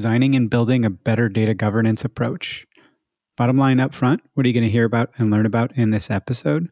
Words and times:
Designing 0.00 0.34
and 0.34 0.48
building 0.48 0.82
a 0.82 0.88
better 0.88 1.28
data 1.28 1.52
governance 1.52 2.06
approach. 2.06 2.66
Bottom 3.36 3.58
line 3.58 3.78
up 3.78 3.94
front, 3.94 4.22
what 4.32 4.46
are 4.46 4.48
you 4.48 4.54
going 4.54 4.64
to 4.64 4.70
hear 4.70 4.86
about 4.86 5.10
and 5.18 5.30
learn 5.30 5.44
about 5.44 5.76
in 5.76 5.90
this 5.90 6.10
episode? 6.10 6.70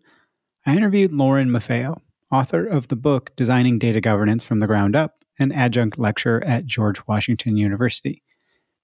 I 0.65 0.75
interviewed 0.75 1.13
Lauren 1.13 1.51
Maffeo, 1.51 2.01
author 2.33 2.65
of 2.65 2.89
the 2.89 2.97
book 2.97 3.37
Designing 3.37 3.79
Data 3.79 4.01
Governance 4.01 4.45
from 4.45 4.61
the 4.61 4.67
Ground 4.67 4.97
Up, 4.97 5.23
an 5.39 5.53
adjunct 5.53 5.99
lecturer 5.99 6.43
at 6.43 6.65
George 6.65 7.07
Washington 7.07 7.59
University. 7.59 8.23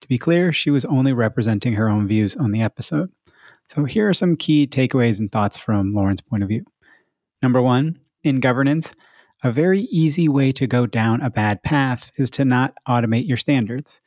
To 0.03 0.09
be 0.09 0.19
clear, 0.19 0.53
she 0.53 0.69
was 0.69 0.85
only 0.85 1.15
representing 1.15 1.73
her 1.73 1.89
own 1.89 2.07
views 2.07 2.37
on 2.37 2.53
the 2.53 2.61
episode. 2.61 3.11
So 3.71 3.85
here 3.85 4.11
are 4.11 4.15
some 4.15 4.37
key 4.37 4.67
takeaways 4.67 5.21
and 5.21 5.33
thoughts 5.33 5.57
from 5.57 5.95
Lauren's 5.95 6.21
point 6.21 6.43
of 6.43 6.51
view. 6.51 6.67
Number 7.41 7.63
one, 7.63 7.99
in 8.23 8.41
governance, 8.41 8.93
a 9.43 9.51
very 9.51 9.81
easy 9.91 10.29
way 10.29 10.53
to 10.53 10.67
go 10.67 10.85
down 10.85 11.23
a 11.23 11.31
bad 11.31 11.63
path 11.63 12.11
is 12.19 12.29
to 12.33 12.45
not 12.45 12.75
automate 12.87 13.27
your 13.27 13.39
standards 13.39 14.03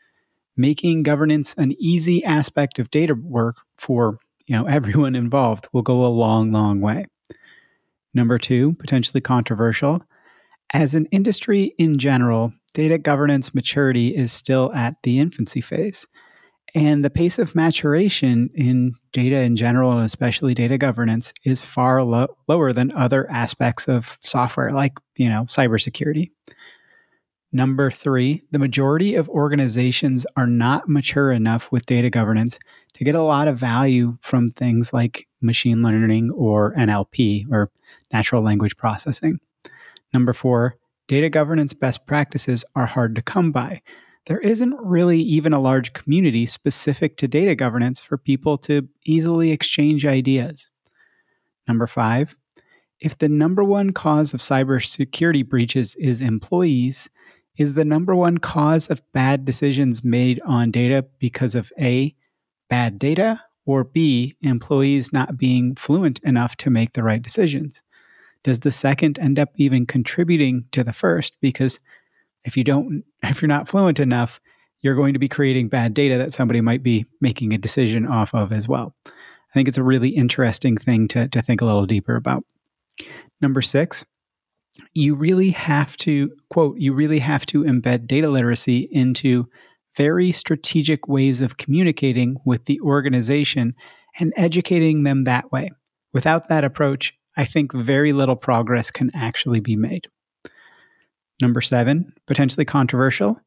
making 0.57 1.03
governance 1.03 1.53
an 1.57 1.73
easy 1.79 2.23
aspect 2.23 2.79
of 2.79 2.91
data 2.91 3.16
work 3.16 3.57
for 3.78 4.19
you 4.47 4.56
know 4.56 4.66
everyone 4.68 5.16
involved 5.16 5.68
will 5.72 5.81
go 5.81 6.06
a 6.06 6.07
long 6.07 6.51
long 6.51 6.81
way. 6.81 7.06
Number 8.13 8.38
two 8.38 8.73
potentially 8.73 9.22
controversial 9.22 10.01
as 10.73 10.96
an 10.96 11.06
industry 11.07 11.73
in 11.78 11.97
general 11.97 12.53
data 12.73 12.97
governance 12.97 13.56
maturity 13.56 14.16
is 14.16 14.31
still 14.31 14.73
at 14.73 14.96
the 15.03 15.19
infancy 15.19 15.62
phase 15.62 16.07
and 16.75 17.03
the 17.03 17.09
pace 17.09 17.40
of 17.40 17.56
maturation 17.56 18.50
in 18.53 18.94
data 19.13 19.40
in 19.40 19.56
general 19.56 19.91
and 19.91 20.06
especially 20.06 20.53
data 20.53 20.78
governance 20.78 21.34
is 21.46 21.62
far 21.62 22.03
lo- 22.03 22.35
lower 22.47 22.73
than 22.73 22.91
other 22.91 23.29
aspects 23.31 23.88
of 23.88 24.17
software 24.22 24.72
like 24.72 24.94
you 25.16 25.29
know 25.29 25.44
cybersecurity 25.44 26.31
Number 27.57 27.90
three, 27.90 28.44
the 28.51 28.59
majority 28.59 29.16
of 29.16 29.28
organizations 29.29 30.28
are 30.35 30.45
not 30.45 30.88
mature 30.88 31.31
enough 31.31 31.72
with 31.72 31.88
data 31.88 32.12
governance 32.12 32.59
to 32.94 33.03
get 33.03 33.16
a 33.16 33.23
lot 33.23 33.47
of 33.47 33.57
value 33.57 34.16
from 34.22 34.51
things 34.51 34.94
like 34.94 35.28
machine 35.41 35.81
learning 35.81 36.29
or 36.29 36.75
NLP 36.75 37.51
or 37.51 37.72
natural 38.13 38.44
language 38.44 38.78
processing. 38.78 39.40
Number 40.13 40.34
four, 40.34 40.75
data 41.07 41.31
governance 41.31 41.73
best 41.73 42.06
practices 42.06 42.63
are 42.75 42.85
hard 42.85 43.16
to 43.16 43.23
come 43.23 43.51
by. 43.51 43.81
There 44.28 44.38
isn't 44.38 44.75
really 44.79 45.22
even 45.22 45.51
a 45.51 45.59
large 45.59 45.94
community 45.94 46.46
specific 46.46 47.17
to 47.17 47.28
data 47.28 47.56
governance 47.56 48.00
for 48.00 48.19
people 48.19 48.59
to 48.59 48.88
easily 49.03 49.50
exchange 49.50 50.06
ideas. 50.06 50.69
Number 51.67 51.88
five, 51.88 52.38
if 53.00 53.17
the 53.17 53.29
number 53.29 53.63
one 53.63 53.94
cause 53.94 54.35
of 54.35 54.41
cybersecurity 54.41 55.50
breaches 55.50 55.96
is 55.96 56.22
employees, 56.22 57.09
is 57.57 57.73
the 57.73 57.85
number 57.85 58.16
one 58.16 58.38
cause 58.38 58.88
of 58.88 59.01
bad 59.13 59.44
decisions 59.44 60.03
made 60.03 60.40
on 60.45 60.72
data 60.72 61.06
because 61.19 61.56
of 61.56 61.72
A, 61.79 62.16
bad 62.69 63.00
data, 63.00 63.44
or 63.66 63.84
B, 63.84 64.35
employees 64.41 65.12
not 65.12 65.38
being 65.38 65.75
fluent 65.75 66.19
enough 66.19 66.56
to 66.57 66.69
make 66.69 66.94
the 66.94 67.03
right 67.03 67.22
decisions? 67.22 67.84
Does 68.44 68.62
the 68.62 68.72
second 68.72 69.19
end 69.19 69.40
up 69.40 69.50
even 69.56 69.85
contributing 69.85 70.66
to 70.72 70.84
the 70.84 70.94
first? 70.94 71.35
Because 71.41 71.79
if 72.46 72.56
you 72.56 72.63
don't, 72.63 73.03
if 73.23 73.41
you're 73.41 73.50
not 73.50 73.67
fluent 73.67 74.00
enough, 74.00 74.40
you're 74.81 74.96
going 74.96 75.13
to 75.13 75.19
be 75.19 75.28
creating 75.28 75.67
bad 75.67 75.94
data 75.94 76.17
that 76.17 76.34
somebody 76.34 76.62
might 76.62 76.84
be 76.84 77.06
making 77.19 77.53
a 77.53 77.57
decision 77.57 78.06
off 78.06 78.34
of 78.34 78.51
as 78.53 78.67
well. 78.67 78.96
I 79.07 79.53
think 79.53 79.67
it's 79.67 79.78
a 79.78 79.84
really 79.84 80.09
interesting 80.09 80.78
thing 80.78 81.07
to, 81.09 81.28
to 81.29 81.41
think 81.41 81.62
a 81.62 81.66
little 81.66 81.85
deeper 81.85 82.16
about. 82.16 82.44
Number 83.41 83.62
six, 83.62 84.06
you 84.94 85.16
really 85.16 85.52
have 85.52 85.98
to, 85.98 86.32
quote, 86.50 86.78
you 86.78 86.94
really 86.94 87.20
have 87.20 87.46
to 87.48 87.64
embed 87.64 88.08
data 88.08 88.30
literacy 88.30 88.88
into 88.92 89.48
very 89.96 90.32
strategic 90.32 91.08
ways 91.08 91.42
of 91.42 91.58
communicating 91.58 92.38
with 92.46 92.66
the 92.66 92.80
organization 92.82 93.74
and 94.20 94.34
educating 94.38 95.04
them 95.04 95.24
that 95.24 95.52
way. 95.52 95.72
Without 96.14 96.50
that 96.50 96.64
approach, 96.64 97.14
I 97.36 97.46
think 97.46 97.74
very 97.74 98.14
little 98.14 98.36
progress 98.36 98.92
can 98.92 99.12
actually 99.14 99.60
be 99.60 99.76
made. 99.76 100.08
Number 101.41 101.62
seven, 101.62 102.14
potentially 102.26 102.66
controversial. 102.66 103.40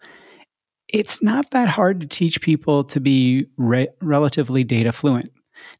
It's 0.89 1.23
not 1.23 1.51
that 1.51 1.69
hard 1.69 2.01
to 2.01 2.07
teach 2.07 2.41
people 2.41 2.85
to 2.85 3.01
be 3.01 3.47
re- 3.57 3.89
relatively 4.01 4.65
data 4.65 4.93
fluent, 4.93 5.33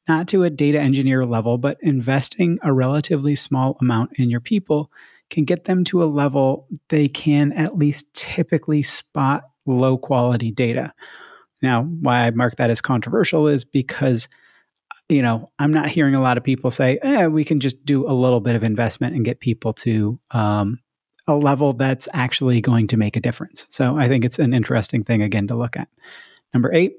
not 0.09 0.29
to 0.29 0.43
a 0.45 0.51
data 0.51 0.81
engineer 0.81 1.25
level, 1.25 1.59
but 1.59 1.79
investing 1.83 2.59
a 2.63 2.73
relatively 2.73 3.35
small 3.35 3.77
amount 3.81 4.13
in 4.17 4.31
your 4.31 4.41
people 4.41 4.91
can 5.31 5.45
get 5.45 5.65
them 5.65 5.85
to 5.85 6.03
a 6.03 6.05
level 6.05 6.67
they 6.89 7.09
can 7.09 7.53
at 7.53 7.79
least 7.79 8.13
typically 8.13 8.83
spot 8.83 9.45
low 9.67 9.97
quality 9.97 10.51
data. 10.51 10.93
Now, 11.63 11.83
why 11.85 12.27
I 12.27 12.31
mark 12.31 12.57
that 12.57 12.71
as 12.71 12.81
controversial 12.81 13.47
is 13.47 13.65
because, 13.65 14.29
you 15.09 15.23
know, 15.23 15.51
I'm 15.59 15.73
not 15.73 15.89
hearing 15.89 16.15
a 16.15 16.21
lot 16.21 16.39
of 16.39 16.45
people 16.45 16.71
say, 16.71 16.99
eh, 17.03 17.27
we 17.27 17.45
can 17.45 17.61
just 17.61 17.85
do 17.85 18.09
a 18.09 18.13
little 18.13 18.41
bit 18.41 18.57
of 18.57 18.65
investment 18.65 19.15
and 19.15 19.25
get 19.25 19.41
people 19.41 19.73
to 19.75 20.19
um, 20.31 20.79
a 21.27 21.37
level 21.37 21.73
that's 21.75 22.09
actually 22.13 22.61
going 22.61 22.87
to 22.89 22.97
make 22.97 23.17
a 23.17 23.21
difference. 23.21 23.67
So 23.71 23.97
I 23.97 24.09
think 24.09 24.25
it's 24.25 24.39
an 24.39 24.55
interesting 24.55 25.05
thing, 25.05 25.23
again, 25.23 25.47
to 25.49 25.55
look 25.55 25.77
at. 25.77 25.89
Number 26.55 26.73
eight, 26.73 26.95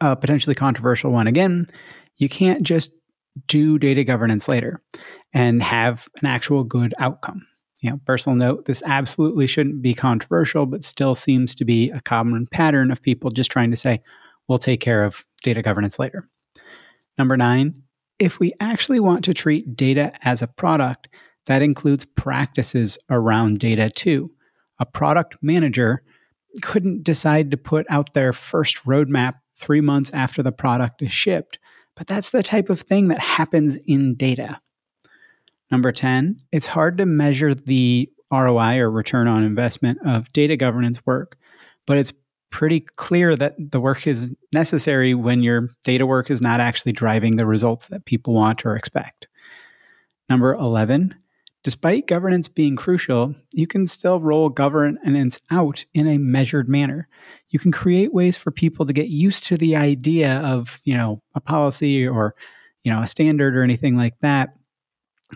a 0.00 0.16
potentially 0.16 0.54
controversial 0.54 1.10
one 1.10 1.26
again, 1.26 1.66
you 2.16 2.28
can't 2.28 2.62
just 2.62 2.92
do 3.46 3.78
data 3.78 4.04
governance 4.04 4.48
later 4.48 4.82
and 5.32 5.62
have 5.62 6.08
an 6.20 6.26
actual 6.26 6.64
good 6.64 6.94
outcome. 6.98 7.46
You 7.80 7.90
know, 7.90 8.00
personal 8.04 8.36
note, 8.36 8.66
this 8.66 8.82
absolutely 8.84 9.46
shouldn't 9.46 9.80
be 9.80 9.94
controversial, 9.94 10.66
but 10.66 10.84
still 10.84 11.14
seems 11.14 11.54
to 11.54 11.64
be 11.64 11.90
a 11.90 12.00
common 12.00 12.46
pattern 12.46 12.90
of 12.90 13.02
people 13.02 13.30
just 13.30 13.50
trying 13.50 13.70
to 13.70 13.76
say, 13.76 14.02
we'll 14.48 14.58
take 14.58 14.80
care 14.80 15.04
of 15.04 15.24
data 15.42 15.62
governance 15.62 15.98
later. 15.98 16.28
Number 17.16 17.36
nine, 17.36 17.82
if 18.18 18.38
we 18.38 18.52
actually 18.60 19.00
want 19.00 19.24
to 19.24 19.34
treat 19.34 19.76
data 19.76 20.12
as 20.22 20.42
a 20.42 20.46
product, 20.46 21.08
that 21.46 21.62
includes 21.62 22.04
practices 22.04 22.98
around 23.08 23.58
data 23.58 23.88
too. 23.88 24.30
A 24.78 24.84
product 24.84 25.36
manager 25.40 26.02
couldn't 26.62 27.04
decide 27.04 27.50
to 27.50 27.56
put 27.56 27.86
out 27.88 28.12
their 28.12 28.32
first 28.32 28.84
roadmap 28.84 29.34
three 29.56 29.80
months 29.80 30.10
after 30.12 30.42
the 30.42 30.52
product 30.52 31.00
is 31.00 31.12
shipped, 31.12 31.58
but 31.96 32.06
that's 32.06 32.30
the 32.30 32.42
type 32.42 32.70
of 32.70 32.80
thing 32.80 33.08
that 33.08 33.20
happens 33.20 33.78
in 33.86 34.14
data. 34.14 34.60
Number 35.70 35.92
10, 35.92 36.40
it's 36.52 36.66
hard 36.66 36.98
to 36.98 37.06
measure 37.06 37.54
the 37.54 38.10
ROI 38.32 38.78
or 38.78 38.90
return 38.90 39.28
on 39.28 39.44
investment 39.44 39.98
of 40.04 40.32
data 40.32 40.56
governance 40.56 41.04
work, 41.06 41.36
but 41.86 41.98
it's 41.98 42.12
pretty 42.50 42.80
clear 42.96 43.36
that 43.36 43.54
the 43.58 43.80
work 43.80 44.06
is 44.06 44.28
necessary 44.52 45.14
when 45.14 45.42
your 45.42 45.68
data 45.84 46.04
work 46.06 46.30
is 46.30 46.42
not 46.42 46.60
actually 46.60 46.92
driving 46.92 47.36
the 47.36 47.46
results 47.46 47.88
that 47.88 48.04
people 48.04 48.34
want 48.34 48.66
or 48.66 48.76
expect. 48.76 49.28
Number 50.28 50.54
11, 50.54 51.14
despite 51.62 52.06
governance 52.06 52.48
being 52.48 52.76
crucial, 52.76 53.34
you 53.52 53.66
can 53.66 53.86
still 53.86 54.20
roll 54.20 54.48
governance 54.48 55.38
out 55.50 55.84
in 55.94 56.06
a 56.08 56.18
measured 56.18 56.68
manner. 56.68 57.08
You 57.50 57.58
can 57.58 57.72
create 57.72 58.14
ways 58.14 58.36
for 58.36 58.50
people 58.50 58.86
to 58.86 58.92
get 58.92 59.08
used 59.08 59.44
to 59.44 59.56
the 59.56 59.76
idea 59.76 60.38
of, 60.38 60.80
you 60.84 60.96
know, 60.96 61.22
a 61.34 61.40
policy 61.40 62.06
or, 62.06 62.34
you 62.84 62.92
know, 62.92 63.02
a 63.02 63.06
standard 63.06 63.56
or 63.56 63.62
anything 63.62 63.96
like 63.96 64.18
that 64.20 64.54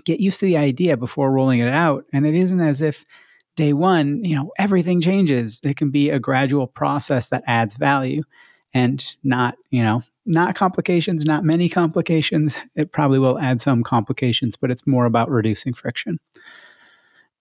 get 0.04 0.20
used 0.20 0.40
to 0.40 0.46
the 0.46 0.56
idea 0.56 0.96
before 0.96 1.30
rolling 1.30 1.60
it 1.60 1.68
out. 1.68 2.04
And 2.12 2.26
it 2.26 2.34
isn't 2.34 2.60
as 2.60 2.82
if 2.82 3.04
day 3.56 3.72
one, 3.72 4.24
you 4.24 4.34
know, 4.34 4.50
everything 4.58 5.00
changes. 5.00 5.60
It 5.62 5.76
can 5.76 5.90
be 5.90 6.10
a 6.10 6.18
gradual 6.18 6.66
process 6.66 7.28
that 7.28 7.44
adds 7.46 7.76
value 7.76 8.22
and 8.72 9.04
not, 9.22 9.56
you 9.70 9.82
know, 9.82 10.02
not 10.26 10.54
complications, 10.54 11.24
not 11.24 11.44
many 11.44 11.68
complications. 11.68 12.58
It 12.74 12.92
probably 12.92 13.18
will 13.18 13.38
add 13.38 13.60
some 13.60 13.82
complications, 13.82 14.56
but 14.56 14.70
it's 14.70 14.86
more 14.86 15.04
about 15.04 15.30
reducing 15.30 15.74
friction. 15.74 16.18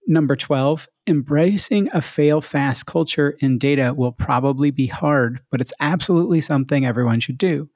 Number 0.06 0.36
12, 0.36 0.90
embracing 1.08 1.90
a 1.94 2.02
fail 2.02 2.42
fast 2.42 2.86
culture 2.86 3.38
in 3.40 3.58
data 3.58 3.94
will 3.96 4.12
probably 4.12 4.70
be 4.70 4.88
hard, 4.88 5.40
but 5.50 5.62
it's 5.62 5.74
absolutely 5.80 6.42
something 6.42 6.86
everyone 6.86 7.22
should 7.22 7.38
do. 7.38 7.70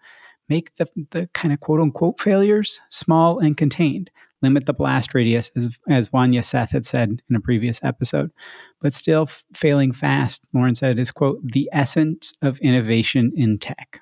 Make 0.49 0.75
the, 0.75 0.87
the 1.11 1.29
kind 1.33 1.53
of 1.53 1.61
quote 1.61 1.79
unquote 1.79 2.19
failures 2.19 2.79
small 2.89 3.39
and 3.39 3.55
contained 3.55 4.11
limit 4.41 4.65
the 4.65 4.73
blast 4.73 5.13
radius, 5.13 5.49
as, 5.55 5.77
as 5.89 6.09
Vanya 6.09 6.43
Seth 6.43 6.71
had 6.71 6.85
said 6.85 7.21
in 7.29 7.35
a 7.35 7.39
previous 7.39 7.83
episode. 7.83 8.31
But 8.81 8.93
still 8.93 9.27
failing 9.53 9.91
fast, 9.91 10.45
Lauren 10.53 10.75
said, 10.75 10.99
is, 10.99 11.11
quote, 11.11 11.39
the 11.43 11.69
essence 11.73 12.33
of 12.41 12.59
innovation 12.59 13.31
in 13.35 13.57
tech. 13.57 14.01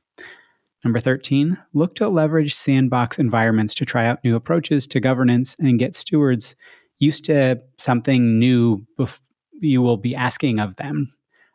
Number 0.85 0.99
13, 0.99 1.57
look 1.73 1.95
to 1.95 2.07
leverage 2.07 2.53
sandbox 2.53 3.17
environments 3.17 3.73
to 3.73 3.85
try 3.85 4.05
out 4.05 4.23
new 4.23 4.35
approaches 4.35 4.85
to 4.87 4.99
governance 4.99 5.55
and 5.57 5.79
get 5.79 5.95
stewards 5.95 6.55
used 6.99 7.25
to 7.25 7.59
something 7.79 8.37
new 8.37 8.85
bef- 8.99 9.19
you 9.59 9.81
will 9.81 9.97
be 9.97 10.15
asking 10.15 10.59
of 10.59 10.77
them. 10.77 11.11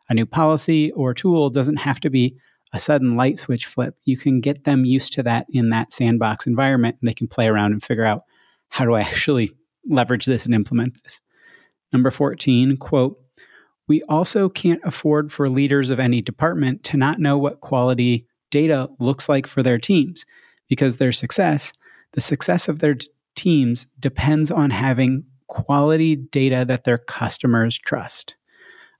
A 0.09 0.13
new 0.13 0.25
policy 0.25 0.91
or 0.91 1.13
tool 1.13 1.49
doesn't 1.49 1.77
have 1.77 2.01
to 2.01 2.09
be 2.09 2.35
a 2.73 2.79
sudden 2.79 3.15
light 3.15 3.39
switch 3.39 3.65
flip. 3.67 3.95
You 4.03 4.17
can 4.17 4.41
get 4.41 4.65
them 4.65 4.83
used 4.83 5.13
to 5.13 5.23
that 5.23 5.45
in 5.49 5.69
that 5.69 5.93
sandbox 5.93 6.45
environment 6.45 6.97
and 6.99 7.07
they 7.07 7.13
can 7.13 7.29
play 7.29 7.47
around 7.47 7.71
and 7.71 7.81
figure 7.81 8.03
out 8.03 8.23
how 8.67 8.83
do 8.83 8.95
I 8.95 9.01
actually 9.01 9.51
leverage 9.87 10.25
this 10.25 10.45
and 10.45 10.53
implement 10.53 11.01
this? 11.03 11.21
Number 11.93 12.11
14, 12.11 12.75
quote, 12.75 13.17
we 13.87 14.03
also 14.03 14.49
can't 14.49 14.81
afford 14.83 15.31
for 15.31 15.49
leaders 15.49 15.89
of 15.89 16.01
any 16.01 16.21
department 16.21 16.83
to 16.83 16.97
not 16.97 17.19
know 17.19 17.37
what 17.37 17.61
quality 17.61 18.27
data 18.51 18.89
looks 18.99 19.27
like 19.27 19.47
for 19.47 19.63
their 19.63 19.79
teams 19.79 20.25
because 20.69 20.97
their 20.97 21.11
success, 21.11 21.73
the 22.13 22.21
success 22.21 22.69
of 22.69 22.79
their 22.79 22.95
teams 23.35 23.87
depends 23.99 24.51
on 24.51 24.69
having 24.69 25.23
quality 25.47 26.15
data 26.15 26.63
that 26.67 26.83
their 26.83 26.97
customers 26.97 27.77
trust. 27.77 28.35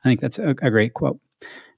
I 0.04 0.10
think 0.10 0.20
that's 0.20 0.40
a, 0.40 0.50
a 0.62 0.72
great 0.72 0.94
quote. 0.94 1.20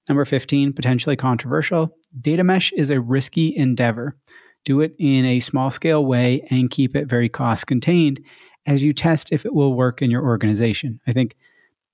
Number 0.08 0.25
15, 0.25 0.74
potentially 0.74 1.16
controversial. 1.16 1.96
Data 2.20 2.44
mesh 2.44 2.72
is 2.74 2.90
a 2.90 3.02
risky 3.02 3.56
endeavor 3.56 4.16
do 4.66 4.81
it 4.81 4.96
in 4.98 5.25
a 5.25 5.40
small 5.40 5.72
scale 5.72 6.06
way 6.06 6.46
and 6.50 6.70
keep 6.70 6.96
it 6.96 7.08
very 7.08 7.30
cost 7.30 7.68
contained 7.68 8.20
as 8.66 8.81
you 8.81 8.94
test 8.94 9.31
if 9.31 9.46
it 9.46 9.54
will 9.54 9.74
work 9.74 10.02
in 10.02 10.10
your 10.10 10.24
organization. 10.24 11.00
I 11.06 11.12
think 11.12 11.36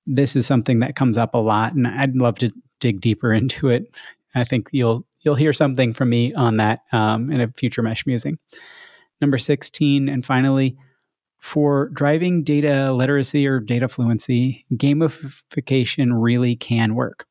this 0.06 0.36
is 0.36 0.46
something 0.46 0.80
that 0.80 0.96
comes 0.96 1.18
up 1.18 1.34
a 1.34 1.38
lot 1.38 1.74
and 1.74 1.86
I'd 1.86 2.16
love 2.16 2.38
to 2.38 2.52
dig 2.78 3.00
deeper 3.00 3.32
into 3.32 3.68
it. 3.68 3.94
I 4.34 4.44
think 4.44 4.68
you'll 4.72 5.06
you'll 5.22 5.34
hear 5.34 5.52
something 5.52 5.92
from 5.92 6.10
me 6.10 6.32
on 6.34 6.56
that 6.58 6.80
um, 6.92 7.30
in 7.30 7.40
a 7.40 7.52
future 7.56 7.82
mesh 7.82 8.06
musing. 8.06 8.38
Number 9.20 9.38
16 9.38 10.08
and 10.08 10.24
finally 10.24 10.76
for 11.40 11.88
driving 11.88 12.44
data 12.44 12.92
literacy 12.92 13.46
or 13.46 13.60
data 13.60 13.88
fluency, 13.88 14.66
gamification 14.74 16.10
really 16.12 16.56
can 16.56 16.94
work. 16.94 17.26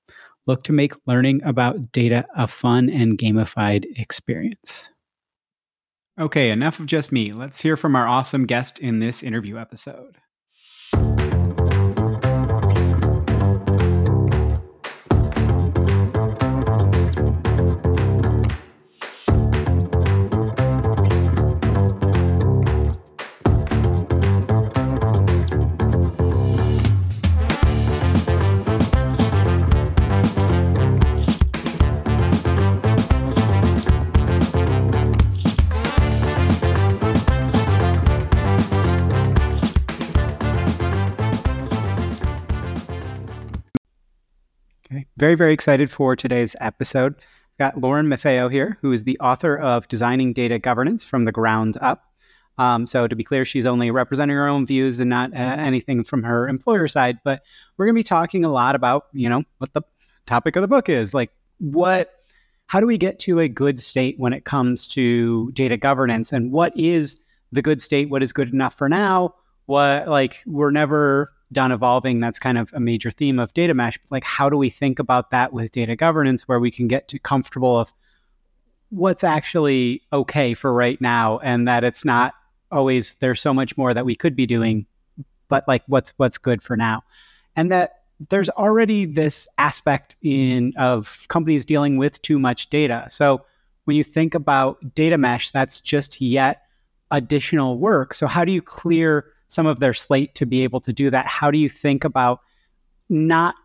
Look 0.48 0.64
to 0.64 0.74
make 0.74 0.94
learning 1.06 1.42
about 1.44 1.92
data 1.92 2.26
a 2.36 2.48
fun 2.48 2.90
and 2.90 3.18
gamified 3.18 3.86
experience. 4.00 4.90
Okay, 6.20 6.50
enough 6.50 6.80
of 6.80 6.86
just 6.88 7.12
me. 7.12 7.32
Let's 7.32 7.62
hear 7.62 7.78
from 7.78 7.96
our 7.96 8.08
awesome 8.08 8.46
guest 8.46 8.80
in 8.80 9.00
this 9.00 9.24
interview 9.24 9.58
episode. 9.58 10.18
Very, 45.20 45.36
very 45.36 45.54
excited 45.54 45.92
for 45.92 46.16
today's 46.16 46.56
episode. 46.62 47.14
We've 47.14 47.58
got 47.58 47.78
Lauren 47.78 48.08
Maffeo 48.08 48.50
here, 48.50 48.78
who 48.82 48.94
is 48.94 49.04
the 49.04 49.20
author 49.20 49.58
of 49.58 49.86
Designing 49.90 50.32
Data 50.32 50.60
Governance 50.60 51.04
from 51.04 51.26
the 51.26 51.34
Ground 51.34 51.78
Up. 51.82 52.06
Um, 52.58 52.88
so, 52.88 53.06
to 53.06 53.18
be 53.18 53.26
clear, 53.26 53.44
she's 53.44 53.66
only 53.66 53.92
representing 53.92 54.38
her 54.38 54.48
own 54.48 54.66
views 54.66 55.02
and 55.02 55.10
not 55.10 55.34
uh, 55.34 55.36
anything 55.36 56.06
from 56.06 56.24
her 56.24 56.48
employer 56.48 56.88
side. 56.88 57.20
But 57.26 57.42
we're 57.76 57.86
going 57.86 57.96
to 57.96 58.00
be 58.00 58.04
talking 58.04 58.46
a 58.46 58.50
lot 58.50 58.76
about, 58.76 59.08
you 59.12 59.28
know, 59.28 59.44
what 59.58 59.74
the 59.74 59.82
topic 60.26 60.56
of 60.56 60.62
the 60.62 60.70
book 60.70 60.88
is 60.88 61.14
like, 61.14 61.32
what, 61.58 62.14
how 62.68 62.80
do 62.80 62.88
we 62.88 62.98
get 62.98 63.20
to 63.20 63.42
a 63.42 63.50
good 63.50 63.82
state 63.82 64.18
when 64.20 64.32
it 64.32 64.46
comes 64.46 64.88
to 64.88 65.52
data 65.52 65.76
governance, 65.76 66.32
and 66.32 66.54
what 66.54 66.72
is 66.78 67.20
the 67.52 67.62
good 67.62 67.82
state? 67.82 68.10
What 68.10 68.24
is 68.24 68.32
good 68.32 68.54
enough 68.54 68.74
for 68.74 68.88
now? 68.88 69.36
What, 69.66 70.08
like, 70.08 70.42
we're 70.46 70.72
never 70.72 71.30
done 71.52 71.72
evolving. 71.72 72.20
That's 72.20 72.40
kind 72.40 72.58
of 72.58 72.72
a 72.74 72.80
major 72.80 73.12
theme 73.12 73.40
of 73.40 73.54
data 73.54 73.74
mesh. 73.74 74.00
Like, 74.12 74.24
how 74.24 74.50
do 74.50 74.58
we 74.58 74.70
think 74.70 75.00
about 75.00 75.32
that 75.32 75.54
with 75.54 75.72
data 75.72 75.96
governance 75.96 76.48
where 76.48 76.60
we 76.60 76.72
can 76.72 76.88
get 76.88 77.08
to 77.10 77.20
comfortable 77.20 77.80
of 77.80 77.94
what's 78.90 79.24
actually 79.24 80.02
okay 80.12 80.54
for 80.54 80.74
right 80.74 81.00
now 81.00 81.40
and 81.40 81.68
that 81.68 81.84
it's 81.84 82.04
not 82.04 82.34
always 82.72 83.16
there's 83.16 83.42
so 83.42 83.54
much 83.54 83.78
more 83.78 83.94
that 83.94 84.06
we 84.06 84.16
could 84.16 84.36
be 84.36 84.46
doing, 84.46 84.86
but 85.48 85.68
like 85.68 85.84
what's 85.88 86.14
what's 86.18 86.38
good 86.38 86.62
for 86.62 86.76
now. 86.76 87.04
And 87.56 87.72
that 87.72 88.04
there's 88.30 88.50
already 88.50 89.06
this 89.06 89.48
aspect 89.58 90.16
in 90.22 90.74
of 90.78 91.26
companies 91.30 91.66
dealing 91.66 91.98
with 91.98 92.22
too 92.22 92.38
much 92.38 92.70
data. 92.70 93.06
So 93.10 93.46
when 93.86 93.96
you 93.96 94.04
think 94.04 94.36
about 94.36 94.94
data 94.94 95.18
mesh, 95.18 95.52
that's 95.52 95.82
just 95.82 96.22
yet 96.22 96.64
additional 97.12 97.80
work. 97.80 98.14
So 98.14 98.28
how 98.28 98.46
do 98.46 98.52
you 98.52 98.62
clear 98.62 99.26
some 99.50 99.66
of 99.66 99.80
their 99.80 99.94
slate 99.94 100.36
to 100.36 100.46
be 100.46 100.64
able 100.64 100.80
to 100.82 100.94
do 100.94 101.10
that. 101.10 101.26
How 101.28 101.52
do 101.52 101.58
you 101.58 101.68
think 101.68 102.04
about 102.04 102.40
not 103.10 103.56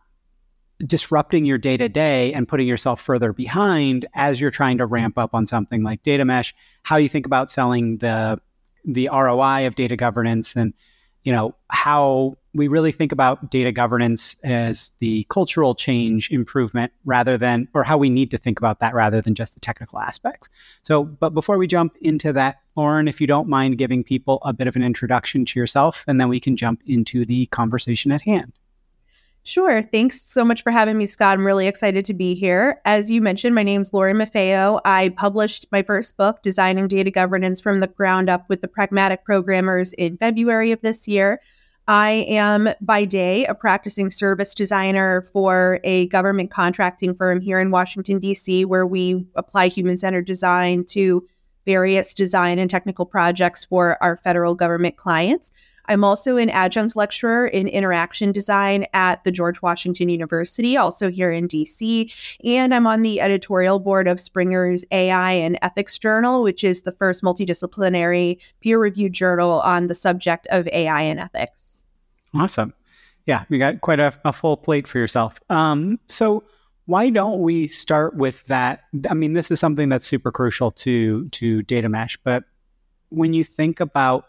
disrupting 0.84 1.44
your 1.44 1.58
day 1.58 1.76
to 1.76 1.88
day 1.88 2.32
and 2.32 2.48
putting 2.48 2.66
yourself 2.66 3.00
further 3.00 3.32
behind 3.32 4.06
as 4.14 4.40
you're 4.40 4.50
trying 4.50 4.78
to 4.78 4.86
ramp 4.86 5.16
up 5.16 5.34
on 5.34 5.46
something 5.46 5.82
like 5.82 6.02
data 6.02 6.24
mesh? 6.24 6.54
How 6.82 6.96
you 6.96 7.08
think 7.08 7.26
about 7.26 7.50
selling 7.50 7.98
the 7.98 8.40
the 8.84 9.08
ROI 9.12 9.66
of 9.66 9.76
data 9.76 9.96
governance 9.96 10.56
and 10.56 10.74
you 11.22 11.32
know 11.32 11.54
how 11.70 12.36
we 12.54 12.68
really 12.68 12.92
think 12.92 13.12
about 13.12 13.50
data 13.50 13.72
governance 13.72 14.36
as 14.44 14.90
the 15.00 15.26
cultural 15.28 15.74
change 15.74 16.30
improvement 16.30 16.92
rather 17.04 17.36
than, 17.36 17.68
or 17.74 17.82
how 17.82 17.98
we 17.98 18.08
need 18.08 18.30
to 18.30 18.38
think 18.38 18.58
about 18.58 18.80
that 18.80 18.94
rather 18.94 19.20
than 19.20 19.34
just 19.34 19.54
the 19.54 19.60
technical 19.60 19.98
aspects. 19.98 20.48
So, 20.82 21.04
but 21.04 21.30
before 21.30 21.58
we 21.58 21.66
jump 21.66 21.96
into 22.00 22.32
that, 22.32 22.60
Lauren, 22.76 23.08
if 23.08 23.20
you 23.20 23.26
don't 23.26 23.48
mind 23.48 23.78
giving 23.78 24.04
people 24.04 24.38
a 24.42 24.52
bit 24.52 24.68
of 24.68 24.76
an 24.76 24.82
introduction 24.82 25.44
to 25.46 25.60
yourself, 25.60 26.04
and 26.06 26.20
then 26.20 26.28
we 26.28 26.40
can 26.40 26.56
jump 26.56 26.80
into 26.86 27.24
the 27.24 27.46
conversation 27.46 28.12
at 28.12 28.22
hand. 28.22 28.52
Sure. 29.46 29.82
Thanks 29.82 30.22
so 30.22 30.42
much 30.42 30.62
for 30.62 30.70
having 30.70 30.96
me, 30.96 31.04
Scott. 31.04 31.34
I'm 31.34 31.44
really 31.44 31.66
excited 31.66 32.06
to 32.06 32.14
be 32.14 32.34
here. 32.34 32.80
As 32.86 33.10
you 33.10 33.20
mentioned, 33.20 33.54
my 33.54 33.62
name's 33.62 33.92
Lauren 33.92 34.16
Maffeo. 34.16 34.80
I 34.86 35.10
published 35.10 35.66
my 35.70 35.82
first 35.82 36.16
book, 36.16 36.40
Designing 36.40 36.88
Data 36.88 37.10
Governance 37.10 37.60
from 37.60 37.80
the 37.80 37.86
Ground 37.88 38.30
Up 38.30 38.48
with 38.48 38.62
the 38.62 38.68
Pragmatic 38.68 39.22
Programmers, 39.22 39.92
in 39.92 40.16
February 40.16 40.72
of 40.72 40.80
this 40.80 41.06
year. 41.06 41.42
I 41.86 42.24
am 42.28 42.70
by 42.80 43.04
day 43.04 43.44
a 43.44 43.54
practicing 43.54 44.08
service 44.08 44.54
designer 44.54 45.22
for 45.32 45.80
a 45.84 46.06
government 46.08 46.50
contracting 46.50 47.14
firm 47.14 47.42
here 47.42 47.60
in 47.60 47.70
Washington, 47.70 48.18
D.C., 48.18 48.64
where 48.64 48.86
we 48.86 49.26
apply 49.34 49.68
human 49.68 49.98
centered 49.98 50.24
design 50.24 50.84
to 50.86 51.26
various 51.66 52.14
design 52.14 52.58
and 52.58 52.70
technical 52.70 53.04
projects 53.04 53.64
for 53.64 54.02
our 54.02 54.16
federal 54.16 54.54
government 54.54 54.96
clients. 54.96 55.52
I'm 55.86 56.04
also 56.04 56.36
an 56.36 56.50
adjunct 56.50 56.96
lecturer 56.96 57.46
in 57.46 57.68
interaction 57.68 58.32
design 58.32 58.86
at 58.94 59.24
the 59.24 59.30
George 59.30 59.62
Washington 59.62 60.08
University, 60.08 60.76
also 60.76 61.10
here 61.10 61.30
in 61.30 61.48
DC. 61.48 62.38
And 62.44 62.74
I'm 62.74 62.86
on 62.86 63.02
the 63.02 63.20
editorial 63.20 63.78
board 63.78 64.08
of 64.08 64.18
Springer's 64.18 64.84
AI 64.90 65.32
and 65.32 65.58
Ethics 65.62 65.98
Journal, 65.98 66.42
which 66.42 66.64
is 66.64 66.82
the 66.82 66.92
first 66.92 67.22
multidisciplinary 67.22 68.38
peer 68.60 68.78
reviewed 68.78 69.12
journal 69.12 69.60
on 69.60 69.86
the 69.86 69.94
subject 69.94 70.46
of 70.50 70.66
AI 70.68 71.02
and 71.02 71.20
ethics. 71.20 71.84
Awesome. 72.34 72.72
Yeah, 73.26 73.44
you 73.48 73.58
got 73.58 73.80
quite 73.80 74.00
a, 74.00 74.12
a 74.24 74.32
full 74.32 74.56
plate 74.56 74.86
for 74.86 74.98
yourself. 74.98 75.40
Um, 75.48 75.98
so, 76.08 76.44
why 76.86 77.08
don't 77.08 77.40
we 77.40 77.66
start 77.66 78.14
with 78.14 78.44
that? 78.46 78.82
I 79.08 79.14
mean, 79.14 79.32
this 79.32 79.50
is 79.50 79.58
something 79.58 79.88
that's 79.88 80.06
super 80.06 80.30
crucial 80.30 80.70
to 80.72 81.28
to 81.30 81.62
data 81.62 81.88
mesh, 81.88 82.18
but 82.22 82.44
when 83.08 83.32
you 83.32 83.44
think 83.44 83.80
about 83.80 84.26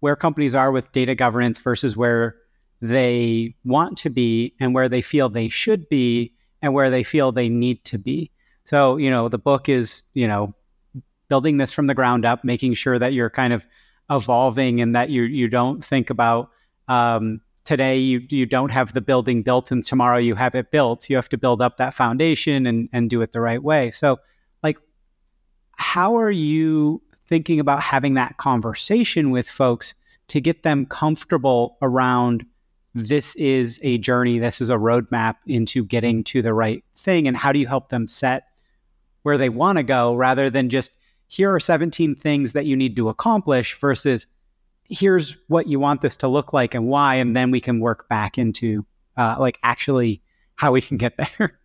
where 0.00 0.16
companies 0.16 0.54
are 0.54 0.70
with 0.70 0.90
data 0.92 1.14
governance 1.14 1.58
versus 1.58 1.96
where 1.96 2.36
they 2.80 3.54
want 3.64 3.98
to 3.98 4.10
be 4.10 4.54
and 4.60 4.74
where 4.74 4.88
they 4.88 5.02
feel 5.02 5.28
they 5.28 5.48
should 5.48 5.88
be 5.88 6.32
and 6.62 6.72
where 6.72 6.90
they 6.90 7.02
feel 7.02 7.32
they 7.32 7.48
need 7.48 7.84
to 7.84 7.98
be. 7.98 8.30
So, 8.64 8.96
you 8.96 9.10
know, 9.10 9.28
the 9.28 9.38
book 9.38 9.68
is, 9.68 10.02
you 10.14 10.28
know, 10.28 10.54
building 11.28 11.56
this 11.56 11.72
from 11.72 11.86
the 11.86 11.94
ground 11.94 12.24
up, 12.24 12.44
making 12.44 12.74
sure 12.74 12.98
that 12.98 13.12
you're 13.12 13.30
kind 13.30 13.52
of 13.52 13.66
evolving 14.10 14.80
and 14.80 14.94
that 14.96 15.10
you 15.10 15.22
you 15.22 15.48
don't 15.48 15.84
think 15.84 16.10
about 16.10 16.50
um, 16.88 17.40
today 17.64 17.98
you 17.98 18.22
you 18.30 18.46
don't 18.46 18.70
have 18.70 18.94
the 18.94 19.00
building 19.00 19.42
built 19.42 19.70
and 19.70 19.84
tomorrow 19.84 20.18
you 20.18 20.34
have 20.34 20.54
it 20.54 20.70
built. 20.70 21.10
You 21.10 21.16
have 21.16 21.28
to 21.30 21.38
build 21.38 21.60
up 21.60 21.76
that 21.76 21.94
foundation 21.94 22.66
and 22.66 22.88
and 22.92 23.10
do 23.10 23.20
it 23.22 23.32
the 23.32 23.40
right 23.40 23.62
way. 23.62 23.90
So, 23.90 24.18
like, 24.62 24.78
how 25.76 26.16
are 26.16 26.30
you 26.30 27.02
thinking 27.28 27.60
about 27.60 27.80
having 27.80 28.14
that 28.14 28.38
conversation 28.38 29.30
with 29.30 29.48
folks 29.48 29.94
to 30.28 30.40
get 30.40 30.62
them 30.62 30.86
comfortable 30.86 31.76
around 31.82 32.44
this 32.94 33.36
is 33.36 33.78
a 33.82 33.98
journey, 33.98 34.38
this 34.38 34.60
is 34.60 34.70
a 34.70 34.76
roadmap 34.76 35.36
into 35.46 35.84
getting 35.84 36.24
to 36.24 36.42
the 36.42 36.54
right 36.54 36.82
thing. 36.96 37.28
And 37.28 37.36
how 37.36 37.52
do 37.52 37.58
you 37.58 37.66
help 37.66 37.90
them 37.90 38.06
set 38.06 38.48
where 39.22 39.38
they 39.38 39.48
want 39.48 39.78
to 39.78 39.84
go 39.84 40.14
rather 40.14 40.50
than 40.50 40.70
just 40.70 40.92
here 41.28 41.54
are 41.54 41.60
17 41.60 42.14
things 42.14 42.54
that 42.54 42.64
you 42.64 42.76
need 42.76 42.96
to 42.96 43.08
accomplish 43.08 43.78
versus 43.78 44.26
here's 44.88 45.36
what 45.48 45.66
you 45.66 45.78
want 45.78 46.00
this 46.00 46.16
to 46.16 46.28
look 46.28 46.52
like 46.52 46.74
and 46.74 46.88
why. 46.88 47.16
And 47.16 47.36
then 47.36 47.50
we 47.50 47.60
can 47.60 47.80
work 47.80 48.08
back 48.08 48.38
into 48.38 48.86
uh, 49.16 49.36
like 49.38 49.58
actually 49.62 50.22
how 50.56 50.72
we 50.72 50.80
can 50.80 50.96
get 50.96 51.16
there. 51.38 51.58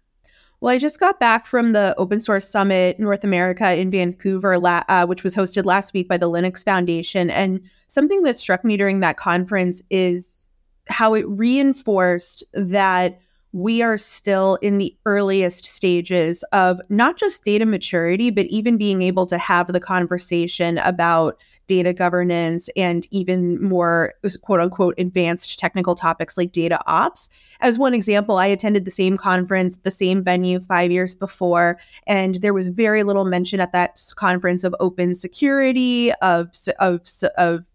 Well, 0.63 0.74
I 0.74 0.77
just 0.77 0.98
got 0.98 1.20
back 1.20 1.46
from 1.46 1.74
the 1.74 1.93
Open 1.98 2.22
Source 2.22 2.48
Summit 2.48 2.98
North 2.98 3.25
America 3.25 3.75
in 3.75 3.91
Vancouver, 3.91 4.58
la- 4.58 4.86
uh, 4.88 5.05
which 5.05 5.22
was 5.22 5.36
hosted 5.36 5.65
last 5.65 5.93
week 5.93 6.08
by 6.08 6.15
the 6.15 6.29
Linux 6.29 6.63
Foundation. 6.63 7.29
And 7.29 7.60
something 7.89 8.24
that 8.24 8.38
struck 8.38 8.63
me 8.63 8.77
during 8.77 9.01
that 9.01 9.17
conference 9.17 9.82
is 9.89 10.48
how 10.88 11.15
it 11.15 11.27
reinforced 11.27 12.46
that 12.53 13.20
we 13.51 13.82
are 13.82 13.98
still 13.98 14.55
in 14.62 14.77
the 14.77 14.96
earliest 15.05 15.65
stages 15.65 16.43
of 16.53 16.79
not 16.88 17.17
just 17.17 17.43
data 17.43 17.65
maturity, 17.65 18.29
but 18.29 18.46
even 18.46 18.77
being 18.77 19.01
able 19.01 19.25
to 19.25 19.38
have 19.38 19.67
the 19.67 19.82
conversation 19.82 20.77
about 20.77 21.38
data 21.67 21.93
governance 21.93 22.70
and 22.75 23.08
even 23.12 23.62
more 23.63 24.13
quote 24.41 24.60
unquote 24.60 24.96
advanced 24.98 25.60
technical 25.60 25.96
topics 25.96 26.38
like 26.38 26.51
data 26.51 26.79
ops. 26.88 27.29
As 27.62 27.79
one 27.79 27.93
example, 27.93 28.38
I 28.38 28.48
attended 28.48 28.86
the 28.86 28.91
same 28.91 29.17
conference, 29.17 29.77
the 29.77 29.91
same 29.91 30.24
venue 30.24 30.60
five 30.60 30.91
years 30.91 31.15
before, 31.15 31.79
and 32.08 32.36
there 32.36 32.53
was 32.53 32.70
very 32.70 33.03
little 33.03 33.25
mention 33.25 33.60
at 33.60 33.72
that 33.72 34.01
conference 34.15 34.63
of 34.63 34.75
open 34.79 35.15
security, 35.15 36.12
of, 36.22 36.51
of, 36.79 37.01
of 37.38 37.65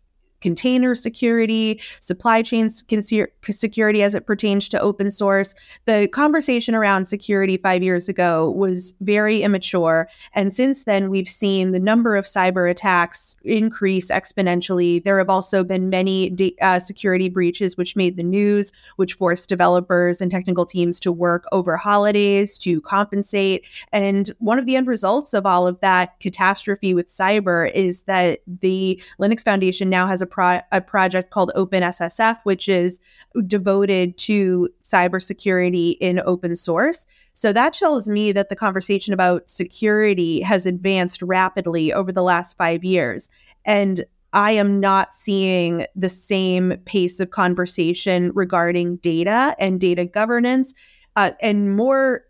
container 0.40 0.94
security, 0.94 1.80
supply 2.00 2.42
chain 2.42 2.68
security 2.70 4.02
as 4.02 4.14
it 4.14 4.26
pertains 4.26 4.68
to 4.68 4.80
open 4.80 5.10
source. 5.10 5.54
The 5.86 6.08
conversation 6.08 6.74
around 6.74 7.06
security 7.06 7.56
five 7.56 7.82
years 7.82 8.08
ago 8.08 8.50
was 8.50 8.94
very 9.00 9.42
immature. 9.42 10.08
And 10.34 10.52
since 10.52 10.84
then, 10.84 11.10
we've 11.10 11.28
seen 11.28 11.72
the 11.72 11.80
number 11.80 12.16
of 12.16 12.24
cyber 12.24 12.70
attacks 12.70 13.36
increase 13.42 14.10
exponentially. 14.10 15.02
There 15.02 15.18
have 15.18 15.30
also 15.30 15.64
been 15.64 15.90
many 15.90 16.34
uh, 16.60 16.78
security 16.78 17.28
breaches, 17.28 17.76
which 17.76 17.96
made 17.96 18.16
the 18.16 18.22
news, 18.22 18.72
which 18.96 19.14
forced 19.14 19.48
developers 19.48 20.20
and 20.20 20.30
technical 20.30 20.66
teams 20.66 21.00
to 21.00 21.12
work 21.12 21.46
over 21.52 21.76
holidays 21.76 22.58
to 22.58 22.80
compensate. 22.82 23.66
And 23.92 24.30
one 24.38 24.58
of 24.58 24.66
the 24.66 24.76
end 24.76 24.86
results 24.86 25.34
of 25.34 25.46
all 25.46 25.66
of 25.66 25.80
that 25.80 26.18
catastrophe 26.20 26.94
with 26.94 27.08
cyber 27.08 27.72
is 27.72 28.02
that 28.02 28.40
the 28.46 29.02
Linux 29.20 29.44
Foundation 29.44 29.90
now 29.90 30.06
has 30.06 30.22
a 30.22 30.26
pro- 30.30 30.60
a 30.72 30.80
project 30.80 31.30
called 31.30 31.52
OpenSSF, 31.56 32.38
which 32.44 32.68
is 32.68 33.00
devoted 33.46 34.16
to 34.18 34.68
cybersecurity 34.80 35.96
in 36.00 36.20
open 36.20 36.54
source. 36.56 37.06
So 37.34 37.52
that 37.52 37.72
tells 37.72 38.08
me 38.08 38.32
that 38.32 38.48
the 38.48 38.56
conversation 38.56 39.14
about 39.14 39.48
security 39.48 40.40
has 40.40 40.66
advanced 40.66 41.22
rapidly 41.22 41.92
over 41.92 42.12
the 42.12 42.22
last 42.22 42.56
five 42.56 42.84
years. 42.84 43.28
And 43.64 44.04
I 44.32 44.52
am 44.52 44.80
not 44.80 45.14
seeing 45.14 45.86
the 45.96 46.08
same 46.08 46.76
pace 46.84 47.18
of 47.20 47.30
conversation 47.30 48.30
regarding 48.34 48.96
data 48.96 49.56
and 49.58 49.80
data 49.80 50.04
governance. 50.04 50.74
Uh, 51.16 51.32
and 51.40 51.76
more 51.76 52.22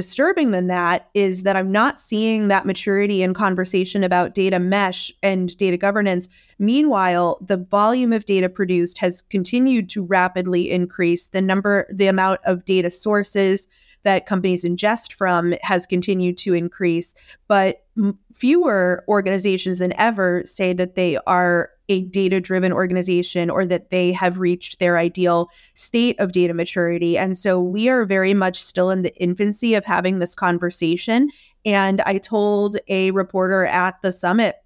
disturbing 0.00 0.50
than 0.50 0.66
that 0.68 1.10
is 1.12 1.42
that 1.42 1.56
I'm 1.56 1.70
not 1.70 2.00
seeing 2.00 2.48
that 2.48 2.64
maturity 2.64 3.22
in 3.22 3.34
conversation 3.34 4.02
about 4.02 4.32
data 4.32 4.58
mesh 4.58 5.12
and 5.22 5.54
data 5.58 5.76
governance. 5.76 6.26
Meanwhile, 6.58 7.38
the 7.42 7.58
volume 7.58 8.14
of 8.14 8.24
data 8.24 8.48
produced 8.48 8.96
has 8.96 9.20
continued 9.20 9.90
to 9.90 10.02
rapidly 10.02 10.70
increase. 10.70 11.28
The 11.28 11.42
number, 11.42 11.86
the 11.92 12.06
amount 12.06 12.40
of 12.46 12.64
data 12.64 12.90
sources 12.90 13.68
that 14.02 14.24
companies 14.24 14.64
ingest 14.64 15.12
from 15.12 15.52
has 15.60 15.84
continued 15.84 16.38
to 16.38 16.54
increase, 16.54 17.14
but 17.46 17.84
fewer 18.32 19.04
organizations 19.06 19.80
than 19.80 19.92
ever 20.00 20.42
say 20.46 20.72
that 20.72 20.94
they 20.94 21.18
are 21.26 21.68
a 21.90 22.02
data 22.02 22.40
driven 22.40 22.72
organization 22.72 23.50
or 23.50 23.66
that 23.66 23.90
they 23.90 24.12
have 24.12 24.38
reached 24.38 24.78
their 24.78 24.96
ideal 24.96 25.50
state 25.74 26.18
of 26.20 26.32
data 26.32 26.54
maturity. 26.54 27.18
And 27.18 27.36
so 27.36 27.60
we 27.60 27.88
are 27.88 28.04
very 28.04 28.32
much 28.32 28.62
still 28.62 28.90
in 28.90 29.02
the 29.02 29.14
infancy 29.16 29.74
of 29.74 29.84
having 29.84 30.20
this 30.20 30.34
conversation. 30.34 31.28
And 31.66 32.00
I 32.02 32.18
told 32.18 32.76
a 32.88 33.10
reporter 33.10 33.66
at 33.66 34.00
the 34.02 34.12
summit 34.12 34.56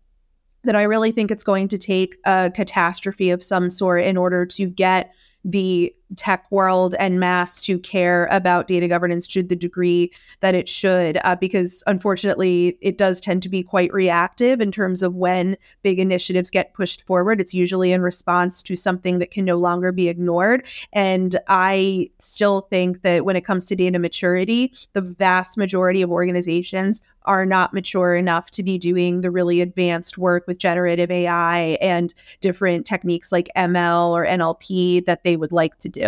that 0.64 0.76
I 0.76 0.82
really 0.82 1.12
think 1.12 1.30
it's 1.30 1.42
going 1.42 1.68
to 1.68 1.78
take 1.78 2.16
a 2.24 2.50
catastrophe 2.54 3.30
of 3.30 3.42
some 3.42 3.68
sort 3.68 4.04
in 4.04 4.16
order 4.16 4.46
to 4.46 4.66
get 4.66 5.14
the 5.44 5.94
tech 6.16 6.50
world 6.50 6.94
and 6.99 7.21
mass 7.21 7.61
to 7.62 7.78
care 7.78 8.26
about 8.30 8.66
data 8.66 8.88
governance 8.88 9.26
to 9.28 9.42
the 9.42 9.56
degree 9.56 10.12
that 10.40 10.54
it 10.54 10.68
should, 10.68 11.18
uh, 11.25 11.37
because 11.37 11.83
unfortunately, 11.87 12.76
it 12.80 12.99
does 12.99 13.21
tend 13.21 13.42
to 13.42 13.49
be 13.49 13.62
quite 13.62 13.92
reactive 13.92 14.61
in 14.61 14.73
terms 14.73 15.02
of 15.02 15.14
when 15.14 15.56
big 15.83 15.99
initiatives 15.99 16.50
get 16.50 16.75
pushed 16.75 17.02
forward. 17.06 17.40
It's 17.40 17.54
usually 17.54 17.92
in 17.92 18.02
response 18.02 18.62
to 18.64 18.76
something 18.76 19.18
that 19.18 19.30
can 19.30 19.44
no 19.44 19.56
longer 19.56 19.92
be 19.92 20.09
ignored. 20.09 20.66
And 20.92 21.37
I 21.49 22.11
still 22.18 22.62
think 22.71 23.02
that 23.02 23.25
when 23.25 23.37
it 23.37 23.44
comes 23.44 23.66
to 23.66 23.76
data 23.76 23.99
maturity, 23.99 24.73
the 24.92 25.00
vast 25.00 25.56
majority 25.56 26.02
of 26.02 26.11
organizations 26.11 27.02
are 27.25 27.47
not 27.47 27.73
mature 27.73 28.14
enough 28.14 28.50
to 28.50 28.62
be 28.62 28.78
doing 28.78 29.21
the 29.21 29.30
really 29.30 29.61
advanced 29.61 30.18
work 30.18 30.47
with 30.47 30.59
generative 30.59 31.11
AI 31.11 31.78
and 31.80 32.12
different 32.40 32.85
techniques 32.87 33.33
like 33.33 33.49
ML 33.56 34.11
or 34.11 34.26
NLP 34.26 35.04
that 35.06 35.25
they 35.25 35.37
would 35.37 35.52
like 35.52 35.78
to 35.78 35.88
do. 35.88 36.03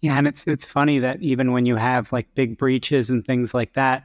Yeah, 0.00 0.18
and 0.18 0.26
it's 0.26 0.46
it's 0.46 0.64
funny 0.64 0.98
that 0.98 1.22
even 1.22 1.52
when 1.52 1.64
you 1.64 1.76
have 1.76 2.12
like 2.12 2.34
big 2.34 2.58
breaches 2.58 3.08
and 3.10 3.24
things 3.24 3.54
like 3.54 3.74
that, 3.74 4.04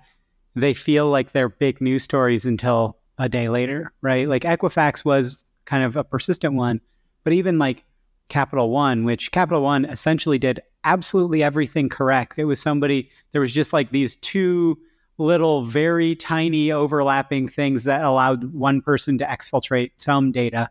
they 0.56 0.74
feel 0.74 1.10
like 1.10 1.32
they're 1.32 1.50
big 1.50 1.82
news 1.82 2.04
stories 2.04 2.46
until 2.46 2.98
a 3.18 3.28
day 3.28 3.50
later, 3.50 3.92
right? 4.02 4.28
Like 4.28 4.44
Equifax 4.44 5.04
was 5.04 5.52
kind 5.66 5.84
of 5.84 5.98
a 5.98 6.04
persistent 6.04 6.54
one, 6.54 6.82
but 7.24 7.34
even 7.34 7.58
like 7.58 7.84
Capital 8.30 8.70
One, 8.70 9.06
which 9.06 9.32
Capital 9.32 9.62
One 9.62 9.86
essentially 9.86 10.38
did 10.38 10.60
absolutely 10.84 11.44
everything 11.44 11.90
correct. 11.90 12.38
It 12.38 12.46
was 12.46 12.62
somebody, 12.62 13.10
there 13.32 13.42
was 13.42 13.54
just 13.54 13.74
like 13.74 13.92
these 13.92 14.16
two 14.18 14.78
little, 15.18 15.64
very 15.64 16.16
tiny 16.16 16.72
overlapping 16.72 17.48
things 17.48 17.86
that 17.86 18.04
allowed 18.04 18.54
one 18.54 18.82
person 18.82 19.18
to 19.18 19.26
exfiltrate 19.26 19.92
some 19.98 20.32
data. 20.32 20.70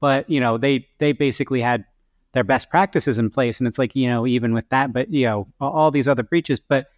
But, 0.00 0.28
you 0.30 0.40
know, 0.40 0.58
they, 0.58 0.88
they 0.98 1.12
basically 1.12 1.60
had 1.60 1.84
their 2.32 2.44
best 2.44 2.70
practices 2.70 3.18
in 3.18 3.30
place. 3.30 3.58
And 3.58 3.68
it's 3.68 3.78
like, 3.78 3.94
you 3.94 4.08
know, 4.08 4.26
even 4.26 4.54
with 4.54 4.68
that, 4.70 4.92
but, 4.92 5.12
you 5.12 5.26
know, 5.26 5.48
all 5.60 5.90
these 5.90 6.08
other 6.08 6.22
breaches, 6.22 6.60
but 6.60 6.88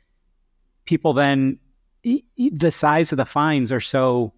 people 0.84 1.12
then, 1.12 1.58
the 2.02 2.70
size 2.70 3.12
of 3.12 3.16
the 3.16 3.24
fines 3.24 3.72
are 3.72 3.80
so 3.80 4.32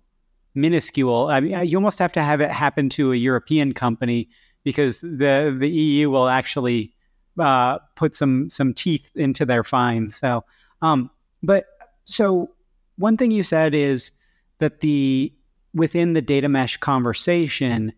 minuscule. 0.55 1.29
I 1.29 1.41
mean, 1.41 1.67
you 1.67 1.77
almost 1.77 1.99
have 1.99 2.13
to 2.15 2.23
have 2.23 2.41
it 2.41 2.51
happen 2.51 2.89
to 2.91 3.13
a 3.13 3.17
European 3.17 3.73
company 3.75 4.29
because 4.65 5.01
the 5.01 5.55
the 5.57 5.69
EU 5.69 6.11
will 6.11 6.29
actually 6.29 6.93
uh, 7.39 7.79
put 7.95 8.15
some 8.17 8.49
some 8.51 8.75
teeth 8.75 9.11
into 9.15 9.45
their 9.45 9.63
fines. 9.63 10.17
So, 10.17 10.45
um, 10.83 11.11
but 11.43 11.67
so 12.05 12.51
one 12.97 13.17
thing 13.17 13.31
you 13.31 13.43
said 13.43 13.75
is 13.75 14.11
that 14.59 14.81
the 14.81 15.33
within 15.75 16.15
the 16.15 16.23
data 16.23 16.49
mesh 16.49 16.79
conversation, 16.79 17.93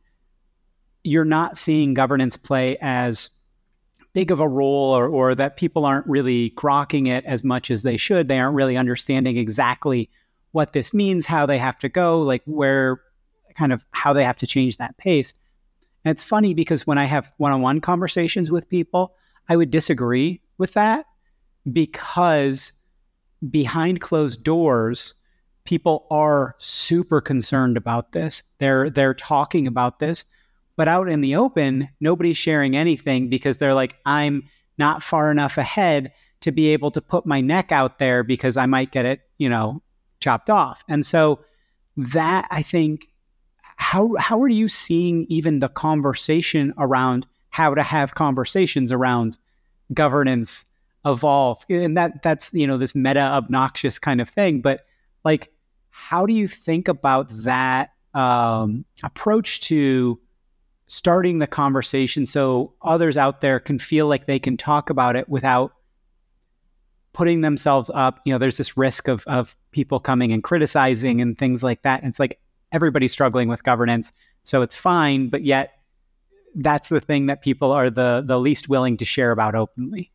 you're 1.09 1.25
not 1.25 1.57
seeing 1.57 1.95
governance 1.95 2.37
play 2.37 2.77
as 2.81 3.31
big 4.12 4.31
of 4.31 4.41
a 4.41 4.49
role 4.49 4.97
or, 4.97 5.09
or 5.09 5.35
that 5.35 5.57
people 5.57 5.85
aren't 5.85 6.07
really 6.07 6.50
grokking 6.50 7.09
it 7.09 7.25
as 7.25 7.43
much 7.43 7.71
as 7.71 7.83
they 7.83 7.97
should. 7.97 8.29
They 8.29 8.38
aren't 8.38 8.55
really 8.55 8.77
understanding 8.77 9.37
exactly 9.37 10.11
what 10.53 10.73
this 10.73 10.93
means, 10.93 11.27
how 11.27 11.47
they 11.47 11.59
have 11.59 11.79
to 11.79 11.88
go, 11.88 12.21
like 12.21 12.43
where 12.45 13.00
kind 13.57 13.73
of 13.73 13.87
how 13.93 14.12
they 14.12 14.25
have 14.25 14.37
to 14.38 14.47
change 14.47 14.77
that 14.77 14.97
pace. 14.99 15.35
And 16.05 16.12
it's 16.12 16.23
funny 16.23 16.55
because 16.55 16.87
when 16.87 16.99
I 16.99 17.05
have 17.05 17.33
one 17.38 17.53
on 17.53 17.62
one 17.62 17.81
conversations 17.81 18.50
with 18.50 18.69
people, 18.69 19.15
I 19.49 19.57
would 19.57 19.71
disagree 19.71 20.41
with 20.59 20.75
that 20.75 21.07
because 21.71 22.73
behind 23.50 24.00
closed 24.00 24.43
doors, 24.43 25.15
people 25.65 26.07
are 26.11 26.55
super 26.59 27.21
concerned 27.21 27.77
about 27.77 28.12
this. 28.12 28.43
They're 28.59 28.91
they're 28.91 29.15
talking 29.15 29.67
about 29.67 29.99
this, 29.99 30.25
but 30.78 30.87
out 30.87 31.08
in 31.08 31.23
the 31.23 31.35
open, 31.35 31.88
nobody's 31.99 32.37
sharing 32.37 32.76
anything 32.76 33.28
because 33.28 33.58
they're 33.58 33.75
like, 33.75 33.97
I'm 34.06 34.44
not 34.78 35.02
far 35.02 35.32
enough 35.32 35.58
ahead 35.58 36.12
to 36.42 36.52
be 36.52 36.68
able 36.68 36.92
to 36.92 37.00
put 37.00 37.26
my 37.26 37.40
neck 37.40 37.73
out 37.73 37.99
there 37.99 38.23
because 38.23 38.56
I 38.56 38.66
might 38.66 38.92
get 38.92 39.04
it, 39.04 39.23
you 39.38 39.49
know, 39.49 39.82
chopped 40.20 40.49
off. 40.49 40.85
And 40.88 41.04
so 41.04 41.40
that 41.97 42.47
I 42.52 42.62
think 42.62 43.08
how 43.75 44.14
how 44.20 44.40
are 44.40 44.49
you 44.49 44.68
seeing 44.68 45.26
even 45.28 45.58
the 45.58 45.68
conversation 45.68 46.73
around 46.78 47.26
how 47.50 47.75
to 47.75 47.82
have 47.82 48.14
conversations 48.14 48.92
around 48.92 49.37
governance 49.92 50.64
evolve 51.04 51.64
and 51.68 51.97
that 51.97 52.23
that's 52.23 52.52
you 52.54 52.66
know 52.66 52.76
this 52.76 52.94
meta 52.94 53.20
obnoxious 53.20 53.99
kind 53.99 54.20
of 54.20 54.28
thing 54.28 54.61
but 54.61 54.85
like 55.25 55.50
how 55.90 56.26
do 56.26 56.35
you 56.35 56.47
think 56.47 56.87
about 56.87 57.30
that 57.30 57.90
um, 58.14 58.85
approach 59.02 59.61
to 59.61 60.20
starting 60.88 61.38
the 61.38 61.47
conversation 61.47 62.26
so 62.26 62.73
others 62.83 63.16
out 63.16 63.40
there 63.40 63.61
can 63.61 63.78
feel 63.78 64.07
like 64.09 64.26
they 64.26 64.38
can 64.38 64.57
talk 64.57 64.90
about 64.90 65.16
it 65.16 65.28
without 65.28 65.73
putting 67.12 67.40
themselves 67.40 67.90
up. 67.95 68.21
You 68.25 68.33
know 68.33 68.38
there's 68.38 68.57
this 68.57 68.76
risk 68.76 69.09
of 69.09 69.25
of 69.26 69.57
people 69.71 70.00
coming 70.00 70.33
and 70.33 70.42
criticizing 70.42 71.21
and 71.21 71.38
things 71.38 71.62
like 71.62 71.83
that. 71.83 72.00
And 72.02 72.09
it's 72.09 72.18
like 72.18 72.40
everybody's 72.73 73.12
struggling 73.12 73.49
with 73.49 73.62
governance 73.64 74.12
so 74.45 74.62
it's 74.62 74.76
fine 74.76 75.28
but 75.28 75.45
yet 75.45 75.75
that's 76.57 76.88
the 76.88 77.00
thing 77.00 77.26
that 77.26 77.42
people 77.42 77.73
are 77.73 77.90
the 77.90 78.23
the 78.25 78.38
least 78.38 78.68
willing 78.68 78.97
to 78.97 79.04
share 79.04 79.30
about 79.30 79.54
openly 79.54 80.11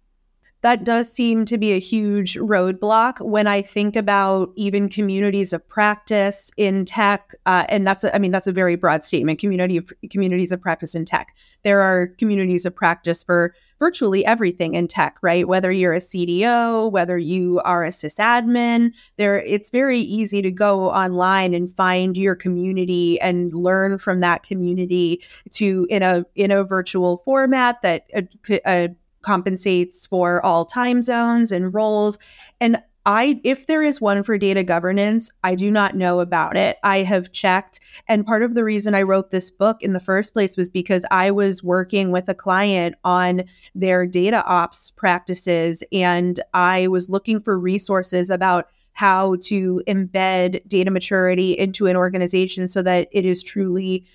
that 0.64 0.86
does 0.86 1.12
seem 1.12 1.44
to 1.46 1.58
be 1.58 1.74
a 1.74 1.80
huge 1.80 2.36
roadblock 2.36 3.20
when 3.20 3.48
I 3.48 3.62
think 3.62 3.98
about 3.98 4.54
even 4.56 4.88
communities 4.88 5.52
of 5.52 5.68
practice 5.68 6.52
in 6.56 6.86
tech. 6.86 7.36
Uh, 7.46 7.66
and 7.68 7.86
that's, 7.86 8.06
a, 8.06 8.16
I 8.16 8.18
mean, 8.18 8.32
that's 8.32 8.48
a 8.48 8.54
very 8.54 8.78
broad 8.78 9.04
statement. 9.04 9.40
Community 9.40 9.76
of 9.76 9.92
communities 10.10 10.54
of 10.54 10.62
practice 10.62 10.96
in 10.96 11.04
tech. 11.04 11.36
There 11.64 11.82
are 11.82 12.08
communities 12.18 12.66
of 12.66 12.74
practice 12.74 13.26
for 13.26 13.54
virtually 13.78 14.26
everything 14.26 14.76
in 14.76 14.88
tech, 14.88 15.18
right? 15.22 15.50
Whether 15.50 15.70
you're 15.70 15.94
a 15.94 16.00
CDO, 16.00 16.90
whether 16.90 17.18
you 17.18 17.60
are 17.66 17.84
a 17.84 17.90
sysadmin, 17.90 18.94
there, 19.18 19.40
it's 19.40 19.70
very 19.70 20.00
easy 20.00 20.42
to 20.42 20.52
go 20.52 20.90
online 20.92 21.54
and 21.54 21.70
find 21.70 22.18
your 22.18 22.36
community 22.36 23.20
and 23.20 23.54
learn 23.54 23.98
from 23.98 24.22
that 24.22 24.44
community 24.44 25.22
to 25.52 25.86
in 25.90 26.04
a 26.04 26.26
in 26.36 26.52
a 26.52 26.64
virtual 26.64 27.18
format 27.18 27.82
that 27.82 28.06
a, 28.16 28.26
a 28.66 28.90
compensates 29.24 30.06
for 30.06 30.44
all 30.46 30.66
time 30.66 31.02
zones 31.02 31.52
and 31.52 31.74
roles. 31.74 32.20
And 32.62 32.78
I 33.06 33.42
if 33.44 33.68
there 33.68 33.84
is 33.84 34.00
one 34.00 34.24
for 34.24 34.38
data 34.38 34.64
governance, 34.64 35.32
I 35.44 35.56
do 35.56 35.70
not 35.70 35.96
know 35.96 36.22
about 36.22 36.56
it. 36.56 36.78
I 36.84 37.00
have 37.00 37.34
checked 37.34 37.80
and 38.08 38.26
part 38.26 38.44
of 38.44 38.54
the 38.54 38.64
reason 38.64 38.96
I 38.96 39.02
wrote 39.02 39.32
this 39.32 39.52
book 39.52 39.82
in 39.82 39.94
the 39.94 40.00
first 40.00 40.34
place 40.34 40.56
was 40.56 40.70
because 40.70 41.06
I 41.12 41.32
was 41.32 41.64
working 41.64 42.12
with 42.12 42.30
a 42.30 42.34
client 42.34 42.96
on 43.04 43.44
their 43.76 44.06
data 44.06 44.46
ops 44.46 44.92
practices 44.92 45.84
and 45.92 46.40
I 46.54 46.88
was 46.88 47.10
looking 47.10 47.42
for 47.42 47.60
resources 47.60 48.30
about 48.30 48.70
how 48.94 49.36
to 49.42 49.82
embed 49.88 50.66
data 50.68 50.92
maturity 50.92 51.58
into 51.58 51.88
an 51.88 51.96
organization 51.96 52.68
so 52.68 52.82
that 52.84 53.10
it 53.12 53.26
is 53.26 53.44
truly 53.44 54.06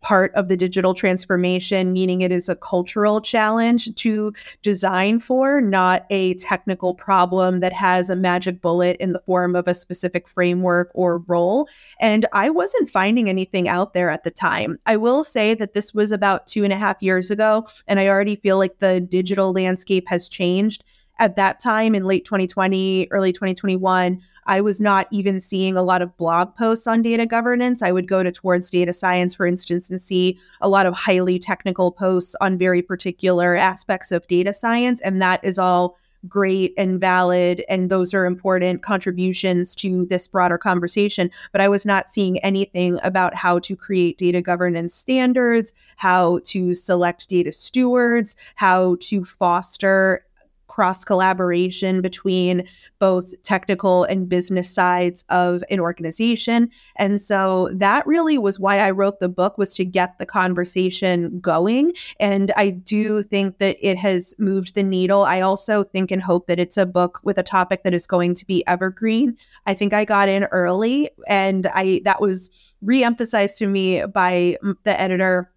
part 0.00 0.34
of 0.34 0.48
the 0.48 0.56
digital 0.56 0.94
transformation, 0.94 1.92
meaning 1.92 2.20
it 2.20 2.32
is 2.32 2.48
a 2.48 2.56
cultural 2.56 3.20
challenge 3.20 3.94
to 3.96 4.32
design 4.62 5.18
for, 5.18 5.60
not 5.60 6.06
a 6.10 6.34
technical 6.34 6.94
problem 6.94 7.60
that 7.60 7.72
has 7.72 8.10
a 8.10 8.16
magic 8.16 8.60
bullet 8.60 8.96
in 8.98 9.12
the 9.12 9.20
form 9.20 9.56
of 9.56 9.66
a 9.66 9.74
specific 9.74 10.28
framework 10.28 10.90
or 10.94 11.18
role. 11.26 11.68
And 12.00 12.26
I 12.32 12.50
wasn't 12.50 12.90
finding 12.90 13.28
anything 13.28 13.68
out 13.68 13.94
there 13.94 14.10
at 14.10 14.24
the 14.24 14.30
time. 14.30 14.78
I 14.86 14.96
will 14.96 15.24
say 15.24 15.54
that 15.54 15.72
this 15.72 15.92
was 15.92 16.12
about 16.12 16.46
two 16.46 16.64
and 16.64 16.72
a 16.72 16.78
half 16.78 17.02
years 17.02 17.30
ago, 17.30 17.66
and 17.86 17.98
I 17.98 18.08
already 18.08 18.36
feel 18.36 18.58
like 18.58 18.78
the 18.78 19.00
digital 19.00 19.52
landscape 19.52 20.08
has 20.08 20.28
changed 20.28 20.84
at 21.18 21.36
that 21.36 21.60
time 21.60 21.94
in 21.94 22.04
late 22.04 22.24
2020, 22.24 23.08
early 23.10 23.32
2021, 23.32 24.20
I 24.46 24.60
was 24.60 24.80
not 24.80 25.06
even 25.10 25.40
seeing 25.40 25.76
a 25.76 25.82
lot 25.82 26.00
of 26.00 26.16
blog 26.16 26.54
posts 26.56 26.86
on 26.86 27.02
data 27.02 27.26
governance. 27.26 27.82
I 27.82 27.92
would 27.92 28.08
go 28.08 28.22
to 28.22 28.32
Towards 28.32 28.70
Data 28.70 28.92
Science, 28.92 29.34
for 29.34 29.46
instance, 29.46 29.90
and 29.90 30.00
see 30.00 30.38
a 30.60 30.68
lot 30.68 30.86
of 30.86 30.94
highly 30.94 31.38
technical 31.38 31.92
posts 31.92 32.34
on 32.40 32.56
very 32.56 32.82
particular 32.82 33.56
aspects 33.56 34.12
of 34.12 34.26
data 34.28 34.52
science. 34.52 35.00
And 35.02 35.20
that 35.20 35.44
is 35.44 35.58
all 35.58 35.96
great 36.26 36.74
and 36.76 37.00
valid 37.00 37.64
and 37.68 37.90
those 37.90 38.12
are 38.12 38.26
important 38.26 38.82
contributions 38.82 39.74
to 39.76 40.04
this 40.06 40.26
broader 40.26 40.58
conversation 40.58 41.30
but 41.52 41.60
i 41.60 41.68
was 41.68 41.86
not 41.86 42.10
seeing 42.10 42.38
anything 42.40 42.98
about 43.04 43.36
how 43.36 43.58
to 43.58 43.76
create 43.76 44.18
data 44.18 44.42
governance 44.42 44.92
standards 44.92 45.72
how 45.96 46.40
to 46.40 46.74
select 46.74 47.28
data 47.28 47.52
stewards 47.52 48.34
how 48.56 48.96
to 48.98 49.24
foster 49.24 50.24
cross 50.68 51.04
collaboration 51.04 52.00
between 52.00 52.66
both 52.98 53.34
technical 53.42 54.04
and 54.04 54.28
business 54.28 54.70
sides 54.70 55.24
of 55.28 55.62
an 55.70 55.80
organization. 55.80 56.70
And 56.96 57.20
so 57.20 57.70
that 57.74 58.06
really 58.06 58.38
was 58.38 58.60
why 58.60 58.78
I 58.78 58.90
wrote 58.90 59.18
the 59.18 59.28
book 59.28 59.58
was 59.58 59.74
to 59.74 59.84
get 59.84 60.18
the 60.18 60.26
conversation 60.26 61.40
going. 61.40 61.94
And 62.20 62.52
I 62.56 62.70
do 62.70 63.22
think 63.22 63.58
that 63.58 63.76
it 63.80 63.98
has 63.98 64.34
moved 64.38 64.74
the 64.74 64.82
needle. 64.82 65.22
I 65.24 65.40
also 65.40 65.82
think 65.82 66.10
and 66.10 66.22
hope 66.22 66.46
that 66.46 66.60
it's 66.60 66.76
a 66.76 66.86
book 66.86 67.20
with 67.24 67.38
a 67.38 67.42
topic 67.42 67.82
that 67.82 67.94
is 67.94 68.06
going 68.06 68.34
to 68.34 68.46
be 68.46 68.66
evergreen. 68.66 69.36
I 69.66 69.74
think 69.74 69.92
I 69.92 70.04
got 70.04 70.28
in 70.28 70.44
early 70.44 71.10
and 71.26 71.66
I 71.68 72.02
that 72.04 72.20
was 72.20 72.50
re-emphasized 72.82 73.58
to 73.58 73.66
me 73.66 74.06
by 74.06 74.56
the 74.84 75.00
editor 75.00 75.50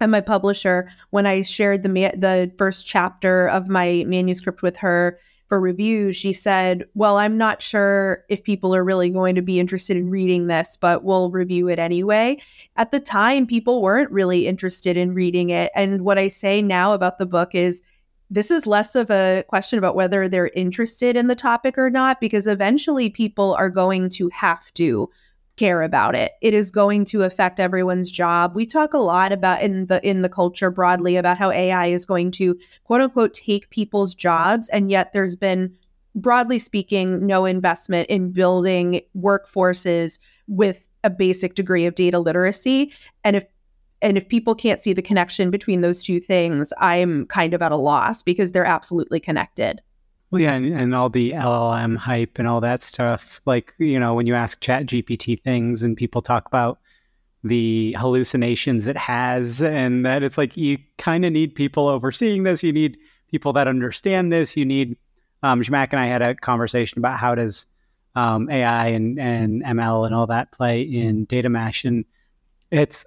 and 0.00 0.12
my 0.12 0.20
publisher 0.20 0.88
when 1.10 1.26
I 1.26 1.42
shared 1.42 1.82
the 1.82 1.88
ma- 1.88 2.16
the 2.16 2.52
first 2.58 2.86
chapter 2.86 3.48
of 3.48 3.68
my 3.68 4.04
manuscript 4.06 4.62
with 4.62 4.76
her 4.78 5.18
for 5.46 5.58
review, 5.60 6.12
she 6.12 6.34
said, 6.34 6.84
"Well, 6.94 7.16
I'm 7.16 7.38
not 7.38 7.62
sure 7.62 8.24
if 8.28 8.44
people 8.44 8.74
are 8.74 8.84
really 8.84 9.08
going 9.08 9.34
to 9.34 9.42
be 9.42 9.58
interested 9.58 9.96
in 9.96 10.10
reading 10.10 10.46
this, 10.46 10.76
but 10.76 11.04
we'll 11.04 11.30
review 11.30 11.68
it 11.68 11.78
anyway." 11.78 12.38
At 12.76 12.90
the 12.90 13.00
time, 13.00 13.46
people 13.46 13.80
weren't 13.80 14.10
really 14.10 14.46
interested 14.46 14.96
in 14.96 15.14
reading 15.14 15.50
it, 15.50 15.70
and 15.74 16.02
what 16.02 16.18
I 16.18 16.28
say 16.28 16.60
now 16.60 16.92
about 16.92 17.18
the 17.18 17.26
book 17.26 17.54
is 17.54 17.82
this 18.30 18.50
is 18.50 18.66
less 18.66 18.94
of 18.94 19.10
a 19.10 19.42
question 19.48 19.78
about 19.78 19.94
whether 19.94 20.28
they're 20.28 20.50
interested 20.54 21.16
in 21.16 21.28
the 21.28 21.34
topic 21.34 21.78
or 21.78 21.88
not 21.88 22.20
because 22.20 22.46
eventually 22.46 23.08
people 23.08 23.54
are 23.54 23.70
going 23.70 24.10
to 24.10 24.28
have 24.28 24.72
to 24.74 25.08
care 25.58 25.82
about 25.82 26.14
it. 26.14 26.32
It 26.40 26.54
is 26.54 26.70
going 26.70 27.04
to 27.06 27.22
affect 27.22 27.60
everyone's 27.60 28.10
job. 28.10 28.54
We 28.54 28.64
talk 28.64 28.94
a 28.94 28.98
lot 28.98 29.32
about 29.32 29.62
in 29.62 29.86
the 29.86 30.06
in 30.08 30.22
the 30.22 30.28
culture 30.28 30.70
broadly 30.70 31.16
about 31.16 31.38
how 31.38 31.50
AI 31.50 31.86
is 31.86 32.06
going 32.06 32.30
to 32.32 32.58
quote 32.84 33.00
unquote 33.00 33.34
take 33.34 33.68
people's 33.70 34.14
jobs 34.14 34.68
and 34.70 34.90
yet 34.90 35.12
there's 35.12 35.36
been 35.36 35.76
broadly 36.14 36.58
speaking 36.58 37.26
no 37.26 37.44
investment 37.44 38.08
in 38.08 38.32
building 38.32 39.00
workforces 39.16 40.18
with 40.46 40.88
a 41.04 41.10
basic 41.10 41.54
degree 41.54 41.86
of 41.86 41.94
data 41.94 42.18
literacy 42.18 42.92
and 43.24 43.36
if 43.36 43.44
and 44.00 44.16
if 44.16 44.28
people 44.28 44.54
can't 44.54 44.80
see 44.80 44.92
the 44.92 45.02
connection 45.02 45.50
between 45.50 45.80
those 45.80 46.02
two 46.02 46.20
things, 46.20 46.72
I'm 46.78 47.26
kind 47.26 47.52
of 47.52 47.62
at 47.62 47.72
a 47.72 47.76
loss 47.76 48.22
because 48.22 48.52
they're 48.52 48.64
absolutely 48.64 49.20
connected. 49.20 49.80
Well, 50.30 50.42
yeah, 50.42 50.54
and, 50.54 50.66
and, 50.66 50.94
all 50.94 51.08
the 51.08 51.32
LLM 51.32 51.96
hype 51.96 52.38
and 52.38 52.46
all 52.46 52.60
that 52.60 52.82
stuff. 52.82 53.40
Like, 53.46 53.72
you 53.78 53.98
know, 53.98 54.14
when 54.14 54.26
you 54.26 54.34
ask 54.34 54.60
Chat 54.60 54.84
GPT 54.84 55.42
things 55.42 55.82
and 55.82 55.96
people 55.96 56.20
talk 56.20 56.46
about 56.46 56.78
the 57.44 57.96
hallucinations 57.98 58.86
it 58.86 58.96
has, 58.96 59.62
and 59.62 60.04
that 60.04 60.22
it's 60.22 60.36
like 60.36 60.56
you 60.56 60.78
kind 60.98 61.24
of 61.24 61.32
need 61.32 61.54
people 61.54 61.88
overseeing 61.88 62.42
this. 62.42 62.62
You 62.62 62.72
need 62.72 62.98
people 63.30 63.54
that 63.54 63.68
understand 63.68 64.30
this. 64.30 64.54
You 64.54 64.66
need, 64.66 64.96
um, 65.42 65.62
Zhamak 65.62 65.88
and 65.92 66.00
I 66.00 66.06
had 66.06 66.20
a 66.20 66.34
conversation 66.34 66.98
about 66.98 67.18
how 67.18 67.34
does 67.34 67.64
um, 68.14 68.50
AI 68.50 68.88
and, 68.88 69.18
and 69.18 69.62
ML 69.62 70.04
and 70.04 70.14
all 70.14 70.26
that 70.26 70.52
play 70.52 70.82
in 70.82 71.24
data 71.24 71.48
mesh. 71.48 71.84
And 71.84 72.04
it's, 72.70 73.06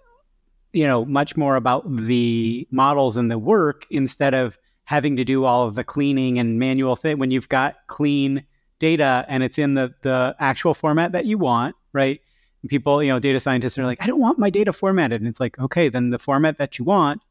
you 0.74 0.88
know, 0.88 1.06
much 1.06 1.38
more 1.38 1.56
about 1.56 1.84
the 1.88 2.68
models 2.72 3.16
and 3.16 3.30
the 3.30 3.38
work 3.38 3.86
instead 3.92 4.34
of 4.34 4.58
having 4.92 5.16
to 5.16 5.24
do 5.24 5.46
all 5.46 5.66
of 5.66 5.76
the 5.76 5.86
cleaning 5.86 6.38
and 6.38 6.60
manual 6.60 6.98
thing 6.98 7.18
when 7.18 7.32
you've 7.32 7.48
got 7.48 7.78
clean 7.88 8.44
data 8.78 9.24
and 9.30 9.42
it's 9.42 9.58
in 9.58 9.74
the 9.74 9.94
the 10.02 10.36
actual 10.38 10.74
format 10.74 11.14
that 11.14 11.26
you 11.26 11.38
want, 11.38 11.78
right? 11.94 12.20
And 12.62 12.70
people, 12.70 13.02
you 13.02 13.10
know, 13.10 13.18
data 13.18 13.40
scientists 13.40 13.78
are 13.78 13.86
like, 13.86 14.04
I 14.04 14.06
don't 14.06 14.20
want 14.20 14.38
my 14.38 14.50
data 14.50 14.74
formatted. 14.74 15.22
And 15.22 15.30
it's 15.30 15.40
like, 15.40 15.58
okay, 15.60 15.88
then 15.88 16.10
the 16.10 16.20
format 16.20 16.58
that 16.58 16.78
you 16.78 16.84
want 16.84 17.22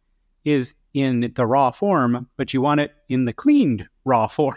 is 0.42 0.74
in 0.94 1.32
the 1.34 1.46
raw 1.46 1.70
form, 1.70 2.26
but 2.38 2.54
you 2.54 2.62
want 2.62 2.80
it 2.80 2.94
in 3.10 3.26
the 3.26 3.34
cleaned 3.34 3.86
raw 4.06 4.26
form. 4.38 4.56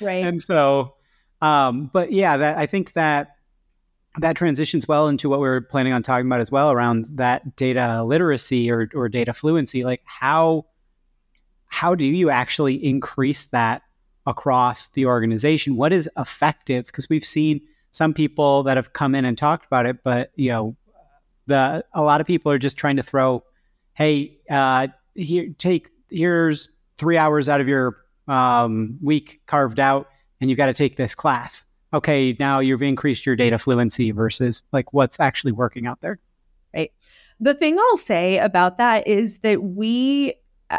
right. 0.00 0.24
And 0.24 0.40
so, 0.40 0.94
um, 1.42 1.90
but 1.92 2.12
yeah, 2.12 2.36
that 2.36 2.58
I 2.58 2.66
think 2.66 2.92
that 2.92 3.34
that 4.18 4.36
transitions 4.36 4.86
well 4.86 5.08
into 5.08 5.28
what 5.28 5.40
we 5.40 5.48
are 5.48 5.62
planning 5.62 5.92
on 5.92 6.04
talking 6.04 6.26
about 6.26 6.40
as 6.40 6.52
well 6.52 6.70
around 6.70 7.06
that 7.14 7.56
data 7.56 8.04
literacy 8.04 8.70
or, 8.70 8.88
or 8.94 9.08
data 9.08 9.34
fluency. 9.34 9.82
Like 9.82 10.02
how 10.04 10.66
how 11.70 11.94
do 11.94 12.04
you 12.04 12.28
actually 12.28 12.74
increase 12.84 13.46
that 13.46 13.82
across 14.26 14.88
the 14.90 15.06
organization? 15.06 15.76
What 15.76 15.92
is 15.92 16.10
effective? 16.18 16.86
Because 16.86 17.08
we've 17.08 17.24
seen 17.24 17.62
some 17.92 18.12
people 18.12 18.64
that 18.64 18.76
have 18.76 18.92
come 18.92 19.14
in 19.14 19.24
and 19.24 19.38
talked 19.38 19.66
about 19.66 19.86
it, 19.86 20.02
but 20.04 20.32
you 20.34 20.50
know, 20.50 20.76
the 21.46 21.84
a 21.94 22.02
lot 22.02 22.20
of 22.20 22.26
people 22.26 22.52
are 22.52 22.58
just 22.58 22.76
trying 22.76 22.96
to 22.96 23.02
throw, 23.02 23.44
hey, 23.94 24.38
uh, 24.50 24.88
here 25.14 25.48
take 25.58 25.88
here's 26.10 26.68
three 26.98 27.16
hours 27.16 27.48
out 27.48 27.60
of 27.60 27.68
your 27.68 27.96
um, 28.28 28.98
week 29.00 29.40
carved 29.46 29.80
out, 29.80 30.08
and 30.40 30.50
you've 30.50 30.56
got 30.56 30.66
to 30.66 30.74
take 30.74 30.96
this 30.96 31.14
class. 31.14 31.66
Okay, 31.94 32.36
now 32.38 32.58
you've 32.58 32.82
increased 32.82 33.26
your 33.26 33.36
data 33.36 33.58
fluency 33.58 34.10
versus 34.10 34.62
like 34.72 34.92
what's 34.92 35.18
actually 35.18 35.52
working 35.52 35.86
out 35.86 36.00
there. 36.00 36.18
Right. 36.74 36.92
The 37.40 37.54
thing 37.54 37.78
I'll 37.78 37.96
say 37.96 38.38
about 38.38 38.76
that 38.76 39.06
is 39.06 39.38
that 39.38 39.62
we 39.62 40.34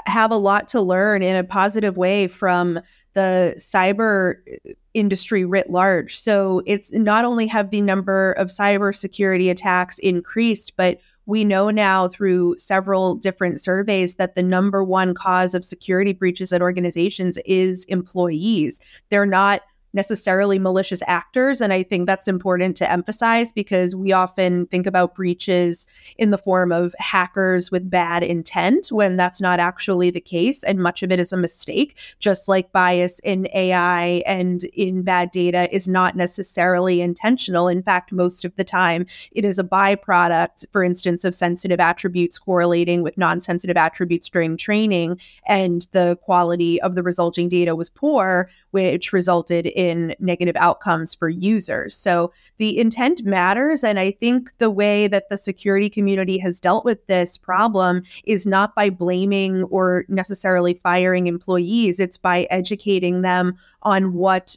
have 0.06 0.32
a 0.32 0.38
lot 0.38 0.68
to 0.70 0.82
learn 0.82 1.22
in 1.22 1.36
a 1.36 1.44
positive 1.44 1.98
way 1.98 2.28
from 2.28 2.80
the 3.14 3.54
cyber 3.58 4.36
uh, 4.48 4.72
industry 4.94 5.46
writ 5.46 5.70
large. 5.70 6.20
So 6.20 6.62
it's 6.66 6.94
not 6.94 7.26
only 7.26 7.48
have 7.48 7.70
the 7.70 7.82
number 7.82 8.34
of 8.34 8.48
cybersecurity 8.48 9.50
attacks 9.50 10.00
increased, 10.00 10.74
but 10.78 11.00
we 11.26 11.44
know 11.44 11.70
now 11.70 12.08
through 12.08 12.58
several 12.58 13.16
different 13.16 13.62
surveys 13.62 14.16
that 14.16 14.36
the 14.36 14.44
number 14.44 14.84
one 14.84 15.14
cause 15.14 15.54
of 15.54 15.64
security 15.64 16.14
breaches 16.14 16.52
at 16.52 16.62
organizations 16.62 17.38
is 17.46 17.86
employees. 17.86 18.80
They're 19.10 19.26
not 19.26 19.62
necessarily 19.94 20.60
malicious 20.60 21.02
actors. 21.08 21.62
And 21.62 21.74
I 21.74 21.84
think 21.84 22.08
that's 22.08 22.28
important 22.28 22.78
to 22.78 22.90
emphasize 22.90 23.52
because 23.52 23.96
we 23.96 24.12
often 24.12 24.66
think 24.68 24.88
about 24.88 25.16
breaches 25.16 25.86
in 26.18 26.32
the 26.32 26.38
form 26.38 26.72
of 26.72 26.96
hackers 27.00 27.72
with 27.72 27.90
bad 27.90 28.24
intent 28.24 28.88
when 28.88 29.18
that's 29.18 29.42
not 29.42 29.60
actually 29.60 30.10
the 30.10 30.22
case. 30.22 30.64
And 30.64 30.80
much 30.80 31.04
of 31.04 31.12
it 31.12 31.20
is 31.20 31.34
a 31.34 31.38
mistake, 31.38 31.98
just 32.20 32.48
like 32.48 32.72
bias 32.72 33.20
in 33.20 33.48
AI 33.54 34.24
and 34.26 34.64
in 34.74 35.04
bad 35.04 35.32
data 35.32 35.74
is 35.74 35.88
not 35.88 36.16
necessarily 36.16 37.02
intentional. 37.02 37.68
In 37.68 37.84
fact, 37.84 38.12
most 38.12 38.46
of 38.46 38.56
the 38.56 38.64
time, 38.64 39.06
it 39.32 39.44
is 39.44 39.60
a 39.60 39.64
byproduct, 39.64 40.66
for 40.72 40.84
instance, 40.84 41.26
of 41.26 41.36
sensitive 41.36 41.80
attributes 41.80 42.40
correlating 42.40 43.04
with 43.04 43.18
non 43.18 43.40
sensitive 43.40 43.78
attributes 43.78 44.30
during 44.30 44.56
training. 44.56 45.20
And 45.48 45.88
the 45.92 46.18
quality 46.22 46.82
of 46.82 46.96
the 46.96 47.04
resulting 47.04 47.50
data 47.50 47.76
was 47.76 47.90
poor, 47.90 48.50
which 48.72 49.12
resulted 49.12 49.66
in 49.66 49.81
in 49.82 50.16
negative 50.20 50.56
outcomes 50.58 51.16
for 51.16 51.28
users. 51.28 51.96
So 51.96 52.32
the 52.58 52.78
intent 52.78 53.24
matters. 53.24 53.84
And 53.84 53.98
I 53.98 54.12
think 54.12 54.56
the 54.60 54.70
way 54.70 55.08
that 55.08 55.30
the 55.30 55.38
security 55.38 55.90
community 55.90 56.38
has 56.38 56.60
dealt 56.60 56.86
with 56.86 57.08
this 57.08 57.36
problem 57.36 58.04
is 58.26 58.46
not 58.46 58.76
by 58.76 58.92
blaming 58.92 59.64
or 59.64 60.06
necessarily 60.08 60.76
firing 60.76 61.26
employees, 61.26 62.00
it's 62.00 62.18
by 62.18 62.44
educating 62.52 63.24
them 63.24 63.58
on 63.82 64.14
what 64.14 64.56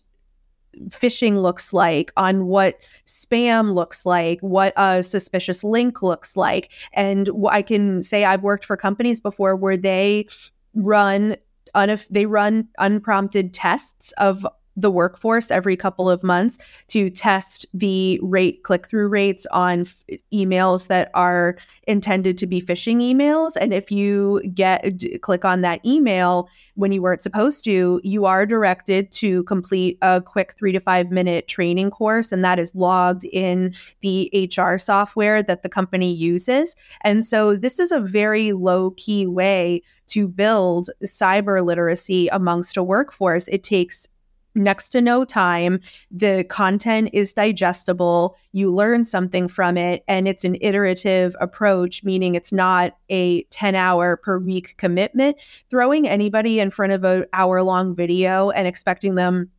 phishing 0.89 1.41
looks 1.41 1.73
like, 1.73 2.13
on 2.19 2.45
what 2.47 2.81
spam 3.07 3.73
looks 3.73 4.05
like, 4.05 4.41
what 4.41 4.75
a 4.77 5.03
suspicious 5.03 5.65
link 5.65 6.03
looks 6.03 6.37
like. 6.37 6.71
And 6.93 7.31
I 7.49 7.63
can 7.63 8.03
say 8.03 8.27
I've 8.27 8.43
worked 8.43 8.67
for 8.67 8.77
companies 8.77 9.23
before 9.23 9.57
where 9.57 9.79
they 9.79 10.27
run 10.75 11.37
unif- 11.75 12.09
they 12.09 12.27
run 12.27 12.69
unprompted 12.79 13.55
tests 13.55 14.13
of 14.13 14.47
the 14.77 14.91
workforce 14.91 15.51
every 15.51 15.77
couple 15.77 16.11
of 16.11 16.23
months 16.23 16.59
to 16.89 17.11
test 17.11 17.67
the 17.73 18.19
rate 18.23 18.63
click 18.63 18.87
through 18.87 19.09
rates 19.09 19.47
on 19.53 19.83
f- 19.83 20.03
emails 20.33 20.89
that 20.89 21.11
are 21.15 21.57
intended 21.87 22.37
to 22.39 22.47
be 22.47 22.61
phishing 22.61 22.97
emails. 22.97 23.57
And 23.61 23.73
if 23.73 23.91
you 23.91 24.43
get 24.55 24.97
d- 24.97 25.19
click 25.19 25.45
on 25.45 25.61
that 25.61 25.85
email 25.85 26.49
when 26.75 26.93
you 26.93 27.03
weren't 27.03 27.21
supposed 27.21 27.65
to 27.65 28.01
you 28.03 28.25
are 28.25 28.47
directed 28.47 29.13
to 29.13 29.45
complete 29.45 29.99
a 30.03 30.21
quick 30.21 30.55
3 30.55 30.73
to 30.73 30.81
5 30.81 31.11
minute 31.11 31.47
training 31.47 31.91
course 31.91 32.33
and 32.33 32.45
that 32.45 32.59
is 32.59 32.75
logged 32.75 33.25
in 33.25 33.75
the 34.01 34.31
HR 34.57 34.77
software 34.77 35.43
that 35.43 35.63
the 35.63 35.69
company 35.69 36.13
uses. 36.13 36.75
And 37.03 37.25
so 37.25 37.57
this 37.57 37.79
is 37.79 37.93
a 37.93 38.01
very 38.01 38.53
low 38.53 38.91
key 38.93 39.27
way 39.27 39.83
to 40.09 40.29
build 40.29 40.91
cyber 41.03 41.65
literacy 41.65 42.29
amongst 42.29 42.77
a 42.77 42.83
workforce. 42.83 43.49
It 43.49 43.63
takes 43.63 44.09
next 44.55 44.90
to 44.90 45.01
no 45.01 45.25
time. 45.25 45.81
The 46.11 46.45
content 46.49 47.11
is 47.12 47.33
digestible. 47.33 48.37
You 48.53 48.73
learn 48.73 49.05
something 49.05 49.49
from 49.49 49.77
it, 49.77 50.05
and 50.09 50.29
it's 50.29 50.45
an 50.45 50.57
iterative 50.61 51.35
approach, 51.40 52.05
meaning 52.05 52.35
it's 52.35 52.53
not 52.53 52.97
a 53.09 53.43
10 53.45 53.75
hour 53.75 54.17
per 54.17 54.38
week 54.38 54.77
commitment. 54.77 55.37
Throwing 55.71 56.09
anybody 56.09 56.61
in 56.61 56.71
front 56.71 56.93
of 56.93 57.05
an 57.05 57.27
hour 57.33 57.62
long 57.62 57.95
video 57.95 58.51
and 58.51 58.67
expecting 58.67 59.14
them 59.14 59.51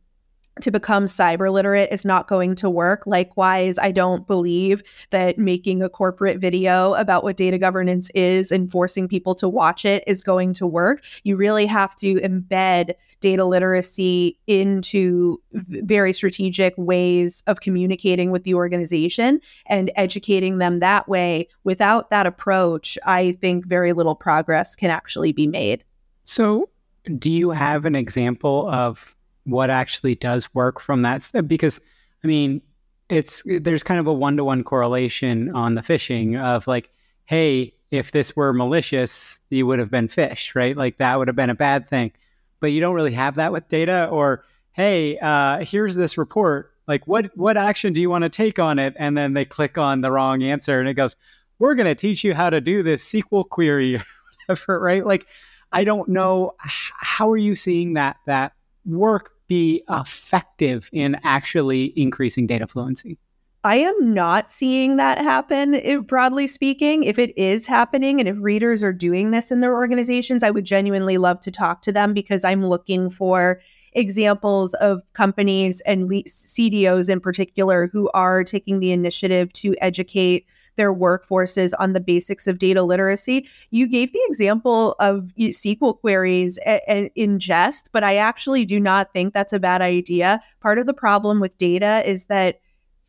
to 0.62 0.70
become 0.70 1.04
cyber 1.04 1.52
literate 1.52 1.92
is 1.92 2.04
not 2.04 2.28
going 2.28 2.54
to 2.56 2.70
work. 2.70 3.06
Likewise, 3.06 3.78
I 3.78 3.92
don't 3.92 4.26
believe 4.26 4.82
that 5.10 5.38
making 5.38 5.82
a 5.82 5.88
corporate 5.88 6.38
video 6.38 6.94
about 6.94 7.24
what 7.24 7.36
data 7.36 7.58
governance 7.58 8.10
is 8.14 8.50
and 8.50 8.70
forcing 8.70 9.06
people 9.08 9.34
to 9.36 9.48
watch 9.48 9.84
it 9.84 10.02
is 10.06 10.22
going 10.22 10.54
to 10.54 10.66
work. 10.66 11.04
You 11.24 11.36
really 11.36 11.66
have 11.66 11.94
to 11.96 12.14
embed 12.20 12.94
data 13.20 13.44
literacy 13.44 14.38
into 14.46 15.40
very 15.52 16.12
strategic 16.12 16.74
ways 16.76 17.42
of 17.46 17.60
communicating 17.60 18.30
with 18.30 18.44
the 18.44 18.54
organization 18.54 19.40
and 19.66 19.90
educating 19.96 20.58
them 20.58 20.80
that 20.80 21.08
way. 21.08 21.48
Without 21.64 22.10
that 22.10 22.26
approach, 22.26 22.98
I 23.04 23.32
think 23.32 23.66
very 23.66 23.92
little 23.92 24.14
progress 24.14 24.76
can 24.76 24.90
actually 24.90 25.32
be 25.32 25.46
made. 25.46 25.84
So, 26.24 26.70
do 27.18 27.30
you 27.30 27.50
have 27.50 27.84
an 27.84 27.94
example 27.94 28.68
of 28.68 29.15
what 29.46 29.70
actually 29.70 30.14
does 30.14 30.54
work 30.54 30.80
from 30.80 31.02
that 31.02 31.30
because 31.46 31.80
i 32.22 32.26
mean 32.26 32.60
it's 33.08 33.42
there's 33.46 33.82
kind 33.82 34.00
of 34.00 34.06
a 34.06 34.12
one-to-one 34.12 34.64
correlation 34.64 35.54
on 35.54 35.74
the 35.74 35.80
phishing 35.80 36.40
of 36.40 36.66
like 36.66 36.90
hey 37.26 37.72
if 37.90 38.12
this 38.12 38.34
were 38.34 38.52
malicious 38.52 39.40
you 39.50 39.66
would 39.66 39.78
have 39.78 39.90
been 39.90 40.08
phished 40.08 40.54
right? 40.54 40.76
Like 40.76 40.96
that 40.98 41.18
would 41.18 41.28
have 41.28 41.36
been 41.36 41.50
a 41.50 41.54
bad 41.54 41.86
thing. 41.86 42.12
But 42.60 42.68
you 42.68 42.80
don't 42.80 42.94
really 42.94 43.12
have 43.12 43.36
that 43.36 43.52
with 43.52 43.68
data 43.68 44.08
or 44.10 44.44
hey 44.72 45.18
uh, 45.18 45.64
here's 45.64 45.96
this 45.96 46.18
report. 46.18 46.72
Like 46.88 47.06
what 47.06 47.36
what 47.36 47.56
action 47.56 47.92
do 47.92 48.00
you 48.00 48.10
want 48.10 48.24
to 48.24 48.30
take 48.30 48.58
on 48.58 48.78
it? 48.78 48.94
And 48.98 49.16
then 49.16 49.34
they 49.34 49.44
click 49.44 49.78
on 49.78 50.00
the 50.00 50.10
wrong 50.10 50.42
answer 50.42 50.80
and 50.80 50.88
it 50.88 50.94
goes 50.94 51.16
we're 51.58 51.74
going 51.74 51.86
to 51.86 51.94
teach 51.94 52.22
you 52.22 52.34
how 52.34 52.50
to 52.50 52.60
do 52.60 52.82
this 52.82 53.08
sql 53.10 53.48
query 53.48 53.96
or 53.96 54.04
whatever 54.46 54.80
right? 54.80 55.06
Like 55.06 55.26
i 55.72 55.84
don't 55.84 56.08
know 56.08 56.54
how 56.60 57.30
are 57.30 57.36
you 57.36 57.54
seeing 57.54 57.94
that 57.94 58.16
that 58.26 58.52
work 58.84 59.32
be 59.48 59.82
effective 59.88 60.90
in 60.92 61.16
actually 61.24 61.92
increasing 61.96 62.46
data 62.46 62.66
fluency? 62.66 63.18
I 63.66 63.78
am 63.78 64.14
not 64.14 64.48
seeing 64.48 64.96
that 64.96 65.18
happen, 65.18 65.74
if, 65.74 66.06
broadly 66.06 66.46
speaking. 66.46 67.02
If 67.02 67.18
it 67.18 67.36
is 67.36 67.66
happening 67.66 68.20
and 68.20 68.28
if 68.28 68.36
readers 68.38 68.84
are 68.84 68.92
doing 68.92 69.32
this 69.32 69.50
in 69.50 69.60
their 69.60 69.74
organizations, 69.74 70.44
I 70.44 70.52
would 70.52 70.64
genuinely 70.64 71.18
love 71.18 71.40
to 71.40 71.50
talk 71.50 71.82
to 71.82 71.92
them 71.92 72.14
because 72.14 72.44
I'm 72.44 72.64
looking 72.64 73.10
for 73.10 73.60
examples 73.92 74.74
of 74.74 75.02
companies 75.14 75.80
and 75.80 76.08
CDOs 76.08 77.08
in 77.08 77.18
particular 77.18 77.88
who 77.92 78.08
are 78.14 78.44
taking 78.44 78.78
the 78.78 78.92
initiative 78.92 79.52
to 79.54 79.74
educate 79.80 80.46
their 80.76 80.94
workforces 80.94 81.72
on 81.78 81.92
the 81.92 82.00
basics 82.00 82.46
of 82.46 82.58
data 82.58 82.82
literacy. 82.82 83.48
You 83.70 83.88
gave 83.88 84.12
the 84.12 84.22
example 84.28 84.94
of 85.00 85.30
SQL 85.38 85.98
queries 85.98 86.58
a- 86.66 86.82
a- 86.88 87.10
in 87.14 87.38
jest, 87.38 87.90
but 87.92 88.04
I 88.04 88.16
actually 88.16 88.64
do 88.64 88.78
not 88.78 89.12
think 89.12 89.34
that's 89.34 89.52
a 89.52 89.58
bad 89.58 89.82
idea. 89.82 90.40
Part 90.60 90.78
of 90.78 90.86
the 90.86 90.94
problem 90.94 91.40
with 91.40 91.58
data 91.58 92.08
is 92.08 92.26
that 92.26 92.60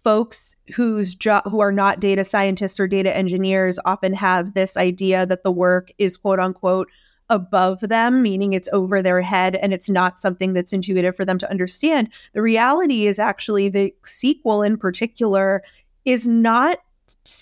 folks 0.03 0.55
whose 0.75 1.15
job 1.15 1.43
who 1.45 1.59
are 1.59 1.71
not 1.71 1.99
data 1.99 2.23
scientists 2.23 2.79
or 2.79 2.87
data 2.87 3.15
engineers 3.15 3.77
often 3.83 4.13
have 4.13 4.53
this 4.53 4.77
idea 4.77 5.25
that 5.25 5.43
the 5.43 5.51
work 5.51 5.91
is 5.97 6.15
quote 6.15 6.39
unquote 6.39 6.87
above 7.29 7.81
them, 7.81 8.21
meaning 8.21 8.53
it's 8.53 8.69
over 8.71 9.01
their 9.01 9.21
head 9.21 9.55
and 9.55 9.73
it's 9.73 9.89
not 9.89 10.17
something 10.17 10.53
that's 10.53 10.71
intuitive 10.71 11.13
for 11.13 11.25
them 11.25 11.37
to 11.37 11.49
understand. 11.49 12.07
The 12.33 12.41
reality 12.41 13.05
is 13.05 13.19
actually 13.19 13.67
the 13.67 13.93
SQL 14.05 14.65
in 14.65 14.77
particular 14.77 15.61
is 16.05 16.25
not 16.25 16.77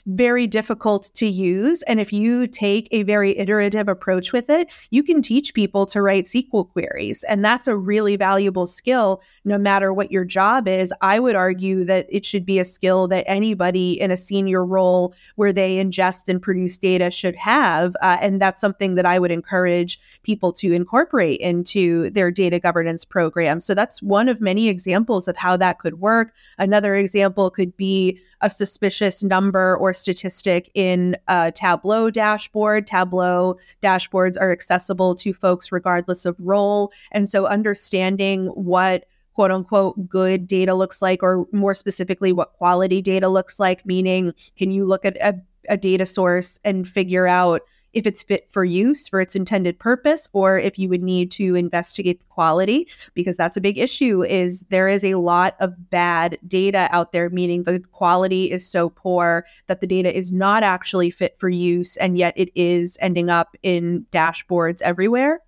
very 0.07 0.47
difficult 0.47 1.11
to 1.13 1.27
use. 1.27 1.81
And 1.83 1.99
if 1.99 2.11
you 2.11 2.47
take 2.47 2.87
a 2.91 3.03
very 3.03 3.37
iterative 3.37 3.87
approach 3.87 4.33
with 4.33 4.49
it, 4.49 4.69
you 4.89 5.03
can 5.03 5.21
teach 5.21 5.53
people 5.53 5.85
to 5.87 6.01
write 6.01 6.25
SQL 6.25 6.69
queries. 6.69 7.23
And 7.23 7.43
that's 7.43 7.67
a 7.67 7.75
really 7.75 8.15
valuable 8.15 8.67
skill, 8.67 9.21
no 9.43 9.57
matter 9.57 9.93
what 9.93 10.11
your 10.11 10.25
job 10.25 10.67
is. 10.67 10.93
I 11.01 11.19
would 11.19 11.35
argue 11.35 11.85
that 11.85 12.07
it 12.09 12.25
should 12.25 12.45
be 12.45 12.59
a 12.59 12.63
skill 12.63 13.07
that 13.09 13.25
anybody 13.27 13.99
in 13.99 14.11
a 14.11 14.17
senior 14.17 14.65
role 14.65 15.13
where 15.35 15.53
they 15.53 15.77
ingest 15.77 16.29
and 16.29 16.41
produce 16.41 16.77
data 16.77 17.11
should 17.11 17.35
have. 17.35 17.95
Uh, 18.01 18.17
and 18.21 18.41
that's 18.41 18.61
something 18.61 18.95
that 18.95 19.05
I 19.05 19.19
would 19.19 19.31
encourage 19.31 19.99
people 20.23 20.51
to 20.53 20.73
incorporate 20.73 21.39
into 21.39 22.09
their 22.11 22.31
data 22.31 22.59
governance 22.59 23.05
program. 23.05 23.59
So 23.59 23.73
that's 23.73 24.01
one 24.01 24.29
of 24.29 24.41
many 24.41 24.67
examples 24.69 25.27
of 25.27 25.37
how 25.37 25.57
that 25.57 25.79
could 25.79 25.99
work. 25.99 26.33
Another 26.57 26.95
example 26.95 27.49
could 27.49 27.75
be 27.77 28.19
a 28.41 28.49
suspicious 28.49 29.23
number 29.23 29.74
or 29.75 29.93
statistic 29.93 30.69
in 30.73 31.15
a 31.27 31.51
Tableau 31.51 32.09
dashboard. 32.09 32.87
Tableau 32.87 33.57
dashboards 33.81 34.37
are 34.39 34.51
accessible 34.51 35.15
to 35.15 35.33
folks 35.33 35.71
regardless 35.71 36.25
of 36.25 36.35
role. 36.39 36.91
And 37.11 37.29
so 37.29 37.45
understanding 37.45 38.47
what 38.47 39.05
quote 39.33 39.51
unquote 39.51 40.07
good 40.07 40.47
data 40.47 40.73
looks 40.73 41.01
like, 41.01 41.21
or 41.21 41.45
more 41.51 41.73
specifically, 41.73 42.31
what 42.31 42.53
quality 42.53 43.01
data 43.01 43.27
looks 43.27 43.59
like, 43.59 43.85
meaning, 43.85 44.33
can 44.57 44.71
you 44.71 44.85
look 44.85 45.05
at 45.05 45.17
a, 45.17 45.35
a 45.69 45.77
data 45.77 46.05
source 46.05 46.59
and 46.63 46.87
figure 46.87 47.27
out 47.27 47.61
if 47.95 48.05
it's 48.05 48.21
fit 48.21 48.51
for 48.51 48.63
use 48.63 49.07
for 49.07 49.21
its 49.21 49.35
intended 49.35 49.79
purpose 49.79 50.27
or 50.33 50.59
if 50.59 50.77
you 50.77 50.89
would 50.89 51.01
need 51.01 51.31
to 51.31 51.55
investigate 51.55 52.19
the 52.19 52.25
quality 52.25 52.87
because 53.13 53.37
that's 53.37 53.57
a 53.57 53.61
big 53.61 53.77
issue 53.77 54.23
is 54.23 54.61
there 54.69 54.87
is 54.87 55.03
a 55.03 55.15
lot 55.15 55.55
of 55.59 55.89
bad 55.89 56.37
data 56.47 56.87
out 56.91 57.13
there 57.13 57.29
meaning 57.29 57.63
the 57.63 57.79
quality 57.93 58.51
is 58.51 58.67
so 58.67 58.89
poor 58.89 59.45
that 59.67 59.79
the 59.79 59.87
data 59.87 60.15
is 60.15 60.31
not 60.33 60.61
actually 60.61 61.09
fit 61.09 61.37
for 61.37 61.49
use 61.49 61.97
and 61.97 62.17
yet 62.17 62.33
it 62.35 62.49
is 62.53 62.97
ending 63.01 63.29
up 63.29 63.55
in 63.63 64.05
dashboards 64.11 64.81
everywhere 64.81 65.39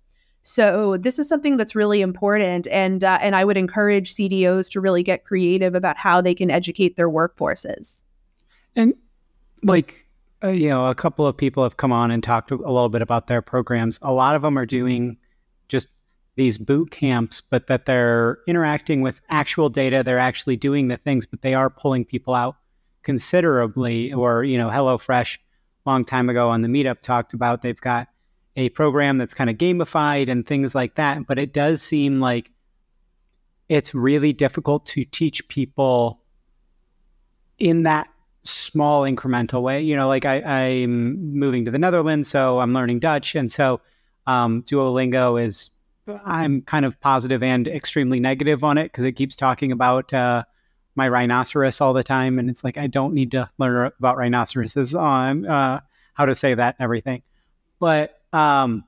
so 0.42 0.96
this 0.96 1.18
is 1.18 1.28
something 1.28 1.58
that's 1.58 1.74
really 1.74 2.00
important, 2.00 2.66
and 2.68 3.04
uh, 3.04 3.18
and 3.20 3.36
I 3.36 3.44
would 3.44 3.58
encourage 3.58 4.14
CDOs 4.14 4.70
to 4.70 4.80
really 4.80 5.02
get 5.02 5.26
creative 5.26 5.74
about 5.74 5.98
how 5.98 6.22
they 6.22 6.34
can 6.34 6.50
educate 6.50 6.96
their 6.96 7.10
workforces. 7.10 8.06
And 8.74 8.94
like 9.62 10.07
uh, 10.42 10.48
you 10.48 10.68
know, 10.68 10.86
a 10.86 10.94
couple 10.94 11.26
of 11.26 11.36
people 11.36 11.62
have 11.62 11.76
come 11.76 11.92
on 11.92 12.10
and 12.10 12.22
talked 12.22 12.50
a 12.50 12.56
little 12.56 12.88
bit 12.88 13.02
about 13.02 13.26
their 13.26 13.42
programs. 13.42 13.98
A 14.02 14.12
lot 14.12 14.36
of 14.36 14.42
them 14.42 14.58
are 14.58 14.66
doing 14.66 15.16
just 15.68 15.88
these 16.36 16.58
boot 16.58 16.90
camps, 16.90 17.40
but 17.40 17.66
that 17.66 17.86
they're 17.86 18.38
interacting 18.46 19.00
with 19.00 19.20
actual 19.28 19.68
data. 19.68 20.02
They're 20.04 20.18
actually 20.18 20.56
doing 20.56 20.88
the 20.88 20.96
things, 20.96 21.26
but 21.26 21.42
they 21.42 21.54
are 21.54 21.68
pulling 21.68 22.04
people 22.04 22.34
out 22.34 22.56
considerably. 23.02 24.12
Or, 24.12 24.44
you 24.44 24.58
know, 24.58 24.68
HelloFresh, 24.68 25.38
long 25.84 26.04
time 26.04 26.28
ago 26.28 26.48
on 26.50 26.62
the 26.62 26.68
meetup, 26.68 27.00
talked 27.00 27.34
about 27.34 27.62
they've 27.62 27.80
got 27.80 28.08
a 28.54 28.68
program 28.70 29.18
that's 29.18 29.34
kind 29.34 29.50
of 29.50 29.56
gamified 29.56 30.28
and 30.28 30.46
things 30.46 30.74
like 30.74 30.94
that. 30.94 31.26
But 31.26 31.40
it 31.40 31.52
does 31.52 31.82
seem 31.82 32.20
like 32.20 32.52
it's 33.68 33.94
really 33.94 34.32
difficult 34.32 34.86
to 34.86 35.04
teach 35.04 35.46
people 35.48 36.22
in 37.58 37.82
that 37.82 38.08
small 38.48 39.02
incremental 39.02 39.62
way. 39.62 39.82
You 39.82 39.96
know, 39.96 40.08
like 40.08 40.24
I, 40.24 40.42
I'm 40.42 41.34
moving 41.34 41.64
to 41.64 41.70
the 41.70 41.78
Netherlands, 41.78 42.28
so 42.28 42.60
I'm 42.60 42.72
learning 42.72 43.00
Dutch, 43.00 43.34
and 43.34 43.50
so 43.50 43.80
um, 44.26 44.62
Duolingo 44.62 45.42
is. 45.42 45.70
I'm 46.24 46.62
kind 46.62 46.86
of 46.86 46.98
positive 47.02 47.42
and 47.42 47.68
extremely 47.68 48.18
negative 48.18 48.64
on 48.64 48.78
it 48.78 48.84
because 48.84 49.04
it 49.04 49.12
keeps 49.12 49.36
talking 49.36 49.72
about 49.72 50.10
uh, 50.14 50.44
my 50.94 51.06
rhinoceros 51.06 51.82
all 51.82 51.92
the 51.92 52.02
time, 52.02 52.38
and 52.38 52.48
it's 52.48 52.64
like 52.64 52.78
I 52.78 52.86
don't 52.86 53.12
need 53.12 53.32
to 53.32 53.50
learn 53.58 53.92
about 53.98 54.16
rhinoceroses 54.16 54.94
on 54.94 55.44
uh, 55.44 55.80
how 56.14 56.24
to 56.24 56.34
say 56.34 56.54
that 56.54 56.76
and 56.78 56.84
everything. 56.84 57.22
But 57.78 58.18
um, 58.32 58.84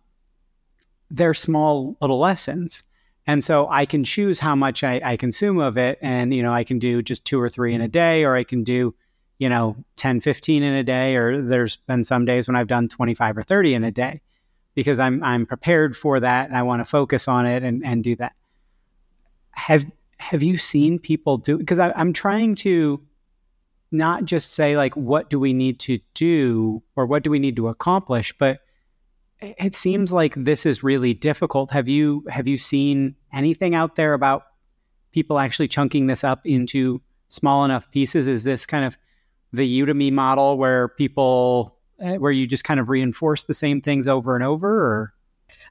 they're 1.11 1.35
small 1.35 1.97
little 2.01 2.19
lessons. 2.19 2.83
And 3.27 3.45
so 3.45 3.69
I 3.69 3.87
can 3.87 4.05
choose 4.05 4.41
how 4.41 4.55
much 4.55 4.83
I, 4.83 5.01
I, 5.05 5.17
consume 5.17 5.59
of 5.59 5.77
it. 5.77 5.99
And, 6.01 6.33
you 6.33 6.43
know, 6.43 6.53
I 6.53 6.65
can 6.65 6.79
do 6.79 7.03
just 7.03 7.25
two 7.25 7.41
or 7.41 7.49
three 7.49 7.75
in 7.75 7.81
a 7.81 7.89
day, 7.89 8.25
or 8.25 8.35
I 8.35 8.45
can 8.45 8.65
do 8.65 8.95
you 9.41 9.49
know 9.49 9.75
10 9.97 10.21
15 10.21 10.63
in 10.63 10.75
a 10.75 10.85
day 10.85 11.17
or 11.17 11.41
there's 11.43 11.77
been 11.77 12.05
some 12.05 12.25
days 12.25 12.47
when 12.47 12.55
i've 12.55 12.69
done 12.69 12.87
25 12.87 13.39
or 13.39 13.43
30 13.43 13.75
in 13.75 13.83
a 13.83 13.91
day 13.91 14.21
because 14.75 15.01
i'm 15.01 15.21
i'm 15.25 15.45
prepared 15.47 15.97
for 15.97 16.21
that 16.21 16.49
and 16.49 16.57
i 16.57 16.63
want 16.63 16.81
to 16.81 16.85
focus 16.85 17.27
on 17.27 17.47
it 17.47 17.65
and 17.65 17.85
and 17.85 18.05
do 18.05 18.15
that. 18.17 18.35
Have 19.53 19.85
have 20.19 20.43
you 20.43 20.57
seen 20.57 20.99
people 21.01 21.39
do 21.39 21.59
because 21.59 21.79
i'm 21.81 22.13
trying 22.13 22.55
to 22.55 23.01
not 23.91 24.25
just 24.25 24.53
say 24.53 24.77
like 24.77 24.95
what 24.95 25.29
do 25.29 25.41
we 25.41 25.53
need 25.53 25.81
to 25.81 25.99
do 26.15 26.81
or 26.95 27.07
what 27.07 27.25
do 27.25 27.31
we 27.31 27.41
need 27.41 27.57
to 27.57 27.67
accomplish 27.67 28.33
but 28.39 28.61
it 29.43 29.75
seems 29.75 30.13
like 30.13 30.35
this 30.37 30.67
is 30.67 30.83
really 30.83 31.15
difficult. 31.15 31.71
Have 31.71 31.89
you 31.89 32.25
have 32.29 32.47
you 32.47 32.57
seen 32.57 33.17
anything 33.33 33.75
out 33.75 33.97
there 33.97 34.13
about 34.13 34.43
people 35.13 35.39
actually 35.39 35.69
chunking 35.69 36.07
this 36.07 36.25
up 36.25 36.47
into 36.47 37.01
small 37.29 37.65
enough 37.65 37.91
pieces? 37.91 38.27
Is 38.27 38.45
this 38.45 38.67
kind 38.67 38.85
of 38.85 38.99
the 39.53 39.81
Udemy 39.81 40.13
model 40.13 40.59
where 40.59 40.89
people 40.89 41.77
eh, 42.01 42.17
where 42.17 42.33
you 42.33 42.47
just 42.47 42.65
kind 42.65 42.81
of 42.81 42.89
reinforce 42.89 43.45
the 43.45 43.55
same 43.55 43.81
things 43.81 44.07
over 44.07 44.35
and 44.35 44.45
over 44.45 44.69
or 44.69 45.15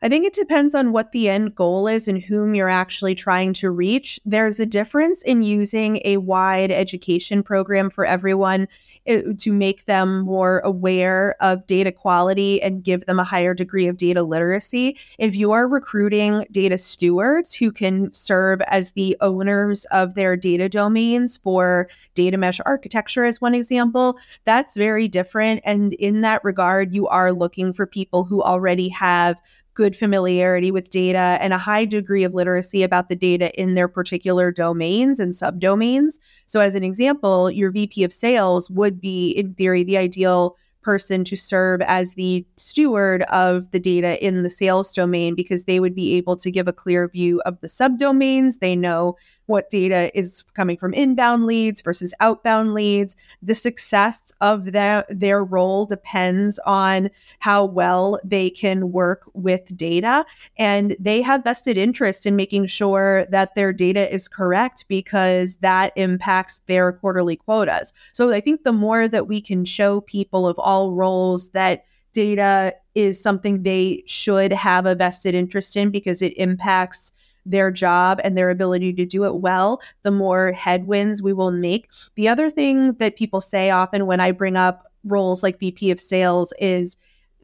I 0.02 0.10
think 0.10 0.26
it 0.26 0.34
depends 0.34 0.76
on 0.76 0.92
what 0.92 1.12
the 1.12 1.30
end 1.30 1.56
goal 1.56 1.88
is 1.88 2.08
and 2.08 2.22
whom 2.22 2.56
you're 2.56 2.70
actually 2.70 3.16
trying 3.16 3.54
to 3.54 3.70
reach. 3.70 4.20
There's 4.26 4.60
a 4.60 4.66
difference 4.66 5.24
in 5.24 5.42
using 5.42 6.02
a 6.06 6.18
wide 6.18 6.72
education 6.72 7.44
program 7.44 7.90
for 7.90 8.06
everyone 8.06 8.68
eh, 9.06 9.22
to 9.38 9.52
make 9.52 9.86
them 9.86 10.22
more 10.22 10.60
aware 10.60 11.36
of 11.42 11.68
data 11.68 11.92
quality 11.92 12.62
and 12.62 12.84
give 12.84 13.06
them 13.06 13.20
a 13.20 13.24
higher 13.24 13.54
degree 13.54 13.88
of 13.88 13.98
data 13.98 14.24
literacy. 14.24 14.98
If 15.18 15.36
you 15.36 15.52
are 15.52 15.68
recruiting 15.68 16.46
data 16.52 16.78
stewards 16.78 17.54
who 17.54 17.72
can 17.72 18.12
serve 18.14 18.62
as 18.68 18.94
the 18.94 19.18
owners 19.22 19.86
of 19.86 20.16
their 20.16 20.38
data 20.38 20.70
domains 20.70 21.38
for 21.38 21.90
data 22.16 22.38
mesh 22.38 22.60
architecture, 22.66 23.26
as 23.26 23.42
one 23.42 23.56
example, 23.56 24.20
that's 24.46 24.76
very 24.76 25.08
different. 25.08 25.62
And 25.64 25.94
in 25.94 26.22
that 26.22 26.44
regard, 26.44 26.94
you 26.94 27.08
are 27.08 27.34
looking 27.34 27.74
for 27.74 27.86
people 27.86 28.24
who 28.24 28.42
already 28.42 28.90
have 28.90 29.42
good 29.80 29.96
familiarity 29.96 30.72
with 30.72 30.90
data 30.90 31.38
and 31.40 31.54
a 31.54 31.58
high 31.58 31.86
degree 31.86 32.26
of 32.26 32.34
literacy 32.34 32.84
about 32.84 33.08
the 33.08 33.16
data 33.16 33.50
in 33.58 33.76
their 33.76 33.88
particular 33.88 34.52
domains 34.52 35.22
and 35.22 35.32
subdomains. 35.32 36.20
So, 36.48 36.60
as 36.60 36.76
an 36.76 36.84
example, 36.84 37.50
your 37.50 37.72
VP 37.72 38.04
of 38.04 38.12
sales 38.12 38.70
would 38.70 39.00
be, 39.00 39.32
in 39.32 39.54
theory, 39.54 39.86
the 39.86 39.98
ideal 39.98 40.58
person 40.82 41.24
to 41.24 41.38
serve 41.38 41.82
as 41.84 42.16
the 42.16 42.46
steward 42.58 43.22
of 43.24 43.72
the 43.72 43.80
data 43.80 44.22
in 44.26 44.44
the 44.44 44.50
sales 44.50 44.94
domain 44.94 45.34
because 45.34 45.64
they 45.64 45.80
would 45.80 45.96
be 45.96 46.16
able 46.16 46.36
to 46.36 46.52
give 46.52 46.68
a 46.68 46.74
clear 46.74 47.08
view 47.08 47.42
of 47.46 47.58
the 47.62 47.68
subdomains. 47.68 48.60
They 48.60 48.76
know 48.76 49.16
what 49.50 49.70
data 49.70 50.16
is 50.18 50.44
coming 50.54 50.78
from 50.78 50.94
inbound 50.94 51.46
leads 51.48 51.82
versus 51.82 52.14
outbound 52.20 52.76
leads. 52.76 53.16
The 53.42 53.56
success 53.56 54.32
of 54.42 54.72
their, 54.72 55.06
their 55.10 55.44
role 55.44 55.88
depends 55.88 56.60
on 56.60 57.10
how 57.40 57.66
well 57.66 58.20
they 58.24 58.52
can 58.52 58.92
work 58.92 59.24
with 59.34 59.76
data. 59.76 60.24
And 60.58 60.96
they 61.00 61.24
have 61.24 61.44
vested 61.44 61.78
interest 61.78 62.28
in 62.28 62.36
making 62.36 62.68
sure 62.68 63.26
that 63.32 63.56
their 63.56 63.74
data 63.74 64.14
is 64.14 64.28
correct 64.28 64.86
because 64.88 65.56
that 65.58 65.94
impacts 65.96 66.60
their 66.68 66.94
quarterly 66.94 67.36
quotas. 67.36 67.92
So 68.14 68.32
I 68.32 68.42
think 68.42 68.64
the 68.64 68.72
more 68.72 69.08
that 69.08 69.28
we 69.28 69.42
can 69.42 69.66
show 69.66 70.02
people 70.02 70.48
of 70.48 70.60
all 70.60 70.94
roles 70.94 71.50
that 71.50 71.86
data 72.14 72.76
is 72.96 73.22
something 73.22 73.64
they 73.64 74.04
should 74.06 74.52
have 74.52 74.86
a 74.86 74.96
vested 74.96 75.34
interest 75.36 75.76
in 75.76 75.90
because 75.90 76.22
it 76.22 76.34
impacts 76.38 77.12
their 77.50 77.72
job 77.72 78.22
and 78.24 78.38
their 78.38 78.50
ability 78.50 78.94
to 78.94 79.06
do 79.06 79.26
it 79.26 79.36
well, 79.36 79.82
the 80.04 80.12
more 80.12 80.52
headwinds 80.52 81.22
we 81.22 81.34
will 81.34 81.52
make. 81.52 81.90
The 82.16 82.28
other 82.28 82.50
thing 82.50 82.94
that 82.94 83.18
people 83.18 83.42
say 83.42 83.70
often 83.70 84.06
when 84.06 84.20
I 84.20 84.32
bring 84.32 84.56
up 84.56 84.86
roles 85.04 85.44
like 85.44 85.60
VP 85.60 85.92
of 85.92 86.00
sales 86.00 86.54
is 86.60 86.98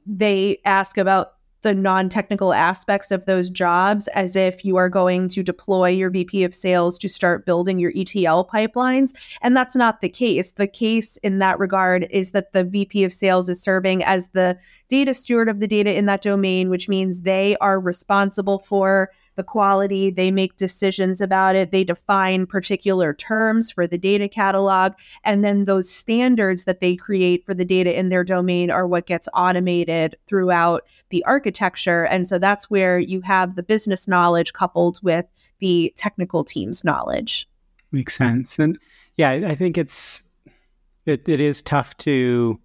they 0.05 0.59
ask 0.65 0.97
about 0.97 1.33
the 1.65 1.73
non-technical 1.73 2.53
aspects 2.53 3.09
of 3.09 3.25
those 3.25 3.49
jobs 3.49 4.07
as 4.09 4.35
if 4.35 4.63
you 4.63 4.75
are 4.75 4.87
going 4.87 5.27
to 5.27 5.41
deploy 5.41 5.89
your 5.89 6.11
VP 6.11 6.43
of 6.43 6.53
sales 6.53 6.99
to 6.99 7.09
start 7.09 7.43
building 7.43 7.79
your 7.79 7.91
ETL 7.95 8.45
pipelines 8.45 9.15
and 9.41 9.57
that's 9.57 9.75
not 9.75 9.99
the 9.99 10.07
case. 10.07 10.51
The 10.51 10.67
case 10.67 11.17
in 11.17 11.39
that 11.39 11.57
regard 11.57 12.07
is 12.11 12.33
that 12.33 12.53
the 12.53 12.63
VP 12.63 13.03
of 13.03 13.11
sales 13.11 13.49
is 13.49 13.59
serving 13.59 14.03
as 14.03 14.29
the 14.29 14.59
data 14.89 15.11
steward 15.11 15.49
of 15.49 15.59
the 15.59 15.67
data 15.67 15.97
in 15.97 16.05
that 16.05 16.21
domain 16.21 16.69
which 16.69 16.87
means 16.87 17.21
they 17.21 17.57
are 17.57 17.79
responsible 17.79 18.59
for 18.59 19.09
the 19.35 19.43
quality, 19.43 20.09
they 20.09 20.31
make 20.31 20.55
decisions 20.55 21.21
about 21.21 21.55
it, 21.55 21.71
they 21.71 21.83
define 21.83 22.45
particular 22.45 23.13
terms 23.13 23.71
for 23.71 23.87
the 23.87 23.97
data 23.97 24.27
catalog 24.27 24.93
and 25.23 25.43
then 25.43 25.65
those 25.65 25.89
standards 25.89 26.65
that 26.65 26.79
they 26.79 26.95
create 26.95 27.45
for 27.45 27.53
the 27.53 27.65
data 27.65 27.97
in 27.97 28.09
their 28.09 28.23
domain 28.23 28.69
are 28.71 28.87
what 28.87 29.05
gets 29.05 29.29
automated 29.33 30.15
throughout 30.27 30.83
the 31.09 31.23
architecture. 31.25 32.05
And 32.05 32.27
so 32.27 32.39
that's 32.39 32.69
where 32.69 32.99
you 32.99 33.21
have 33.21 33.55
the 33.55 33.63
business 33.63 34.07
knowledge 34.07 34.53
coupled 34.53 34.99
with 35.03 35.25
the 35.59 35.93
technical 35.95 36.43
team's 36.43 36.83
knowledge. 36.83 37.47
Makes 37.91 38.15
sense. 38.15 38.59
And 38.59 38.77
yeah, 39.17 39.31
I 39.31 39.55
think 39.55 39.77
it's 39.77 40.23
it, 41.05 41.27
it 41.29 41.39
is 41.39 41.61
tough 41.61 41.95
to 41.97 42.59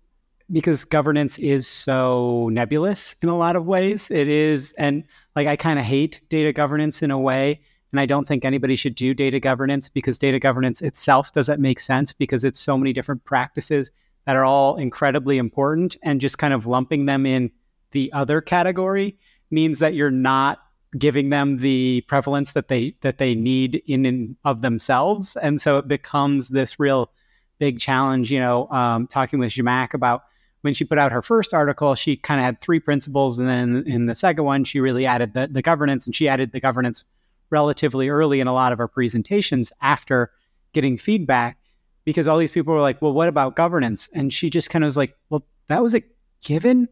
because 0.52 0.84
governance 0.84 1.38
is 1.38 1.66
so 1.66 2.48
nebulous 2.52 3.14
in 3.22 3.28
a 3.28 3.36
lot 3.36 3.56
of 3.56 3.66
ways. 3.66 4.10
It 4.10 4.28
is 4.28 4.72
and 4.78 5.04
like 5.36 5.46
I 5.46 5.56
kind 5.56 5.78
of 5.78 5.84
hate 5.84 6.20
data 6.28 6.52
governance 6.52 7.02
in 7.02 7.10
a 7.10 7.18
way. 7.18 7.60
And 7.92 8.00
I 8.00 8.06
don't 8.06 8.26
think 8.26 8.44
anybody 8.44 8.76
should 8.76 8.94
do 8.94 9.14
data 9.14 9.40
governance 9.40 9.88
because 9.88 10.18
data 10.18 10.38
governance 10.38 10.80
itself 10.80 11.32
doesn't 11.32 11.60
make 11.60 11.80
sense 11.80 12.12
because 12.12 12.44
it's 12.44 12.60
so 12.60 12.78
many 12.78 12.92
different 12.92 13.24
practices 13.24 13.90
that 14.26 14.36
are 14.36 14.44
all 14.44 14.76
incredibly 14.76 15.38
important 15.38 15.96
and 16.02 16.20
just 16.20 16.38
kind 16.38 16.54
of 16.54 16.66
lumping 16.66 17.06
them 17.06 17.26
in 17.26 17.50
the 17.90 18.12
other 18.12 18.40
category 18.40 19.18
means 19.50 19.80
that 19.80 19.94
you're 19.94 20.10
not 20.10 20.60
giving 20.98 21.30
them 21.30 21.58
the 21.58 22.04
prevalence 22.08 22.52
that 22.52 22.68
they 22.68 22.94
that 23.00 23.18
they 23.18 23.34
need 23.34 23.82
in 23.86 24.04
and 24.04 24.36
of 24.44 24.60
themselves 24.60 25.36
and 25.36 25.60
so 25.60 25.78
it 25.78 25.86
becomes 25.86 26.48
this 26.48 26.80
real 26.80 27.12
big 27.58 27.78
challenge 27.78 28.32
you 28.32 28.40
know 28.40 28.68
um, 28.70 29.06
talking 29.06 29.38
with 29.38 29.50
Zhamak 29.50 29.94
about 29.94 30.24
when 30.62 30.74
she 30.74 30.84
put 30.84 30.98
out 30.98 31.12
her 31.12 31.22
first 31.22 31.54
article 31.54 31.94
she 31.94 32.16
kind 32.16 32.40
of 32.40 32.44
had 32.44 32.60
three 32.60 32.80
principles 32.80 33.38
and 33.38 33.48
then 33.48 33.84
in 33.86 34.06
the 34.06 34.14
second 34.14 34.44
one 34.44 34.64
she 34.64 34.80
really 34.80 35.06
added 35.06 35.34
the, 35.34 35.48
the 35.50 35.62
governance 35.62 36.06
and 36.06 36.14
she 36.14 36.28
added 36.28 36.52
the 36.52 36.60
governance 36.60 37.04
relatively 37.50 38.08
early 38.08 38.40
in 38.40 38.46
a 38.46 38.54
lot 38.54 38.72
of 38.72 38.80
our 38.80 38.88
presentations 38.88 39.72
after 39.80 40.30
getting 40.72 40.96
feedback 40.96 41.58
because 42.04 42.28
all 42.28 42.38
these 42.38 42.52
people 42.52 42.72
were 42.72 42.80
like 42.80 43.00
well 43.02 43.12
what 43.12 43.28
about 43.28 43.56
governance 43.56 44.08
and 44.14 44.32
she 44.32 44.50
just 44.50 44.70
kind 44.70 44.84
of 44.84 44.88
was 44.88 44.96
like 44.96 45.16
well 45.28 45.44
that 45.68 45.82
was 45.82 45.94
a 45.94 46.02
given 46.42 46.88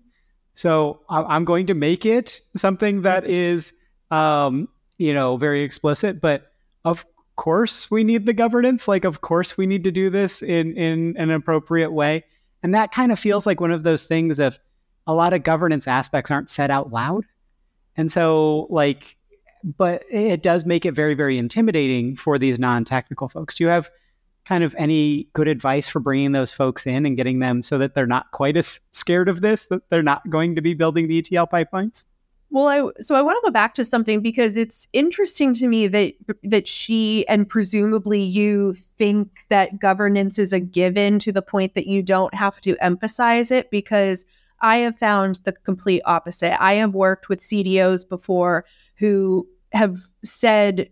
so 0.58 1.02
I'm 1.08 1.44
going 1.44 1.68
to 1.68 1.74
make 1.74 2.04
it 2.04 2.40
something 2.56 3.02
that 3.02 3.24
is, 3.24 3.74
um, 4.10 4.68
you 4.96 5.14
know, 5.14 5.36
very 5.36 5.62
explicit. 5.62 6.20
But 6.20 6.50
of 6.84 7.06
course, 7.36 7.92
we 7.92 8.02
need 8.02 8.26
the 8.26 8.32
governance. 8.32 8.88
Like, 8.88 9.04
of 9.04 9.20
course, 9.20 9.56
we 9.56 9.66
need 9.66 9.84
to 9.84 9.92
do 9.92 10.10
this 10.10 10.42
in 10.42 10.76
in 10.76 11.16
an 11.16 11.30
appropriate 11.30 11.92
way. 11.92 12.24
And 12.62 12.74
that 12.74 12.92
kind 12.92 13.12
of 13.12 13.18
feels 13.18 13.46
like 13.46 13.60
one 13.60 13.70
of 13.70 13.82
those 13.82 14.06
things 14.06 14.38
of 14.38 14.58
a 15.06 15.14
lot 15.14 15.32
of 15.32 15.42
governance 15.42 15.86
aspects 15.86 16.30
aren't 16.30 16.50
said 16.50 16.70
out 16.70 16.92
loud. 16.92 17.24
And 17.96 18.10
so, 18.10 18.66
like, 18.70 19.16
but 19.64 20.04
it 20.10 20.42
does 20.42 20.64
make 20.64 20.86
it 20.86 20.92
very, 20.92 21.14
very 21.14 21.38
intimidating 21.38 22.16
for 22.16 22.38
these 22.38 22.58
non 22.58 22.84
technical 22.84 23.28
folks. 23.28 23.56
Do 23.56 23.64
you 23.64 23.70
have 23.70 23.90
kind 24.44 24.64
of 24.64 24.74
any 24.78 25.28
good 25.32 25.48
advice 25.48 25.88
for 25.88 26.00
bringing 26.00 26.32
those 26.32 26.52
folks 26.52 26.86
in 26.86 27.04
and 27.04 27.16
getting 27.16 27.38
them 27.38 27.62
so 27.62 27.78
that 27.78 27.94
they're 27.94 28.06
not 28.06 28.30
quite 28.32 28.56
as 28.56 28.80
scared 28.92 29.28
of 29.28 29.40
this, 29.40 29.66
that 29.68 29.88
they're 29.90 30.02
not 30.02 30.28
going 30.30 30.54
to 30.54 30.62
be 30.62 30.74
building 30.74 31.08
the 31.08 31.18
ETL 31.18 31.46
pipelines? 31.46 32.04
Well, 32.50 32.66
I 32.66 33.02
so 33.02 33.14
I 33.14 33.20
want 33.20 33.36
to 33.36 33.46
go 33.46 33.52
back 33.52 33.74
to 33.74 33.84
something 33.84 34.22
because 34.22 34.56
it's 34.56 34.88
interesting 34.92 35.52
to 35.54 35.68
me 35.68 35.86
that 35.88 36.14
that 36.44 36.66
she 36.66 37.26
and 37.28 37.48
presumably 37.48 38.22
you 38.22 38.72
think 38.72 39.28
that 39.50 39.78
governance 39.78 40.38
is 40.38 40.52
a 40.52 40.60
given 40.60 41.18
to 41.20 41.32
the 41.32 41.42
point 41.42 41.74
that 41.74 41.86
you 41.86 42.02
don't 42.02 42.34
have 42.34 42.60
to 42.62 42.76
emphasize 42.82 43.50
it 43.50 43.70
because 43.70 44.24
I 44.60 44.78
have 44.78 44.96
found 44.96 45.40
the 45.44 45.52
complete 45.52 46.02
opposite. 46.06 46.60
I 46.62 46.74
have 46.74 46.94
worked 46.94 47.28
with 47.28 47.40
CDOs 47.40 48.08
before 48.08 48.64
who 48.96 49.46
have 49.72 49.98
said 50.24 50.88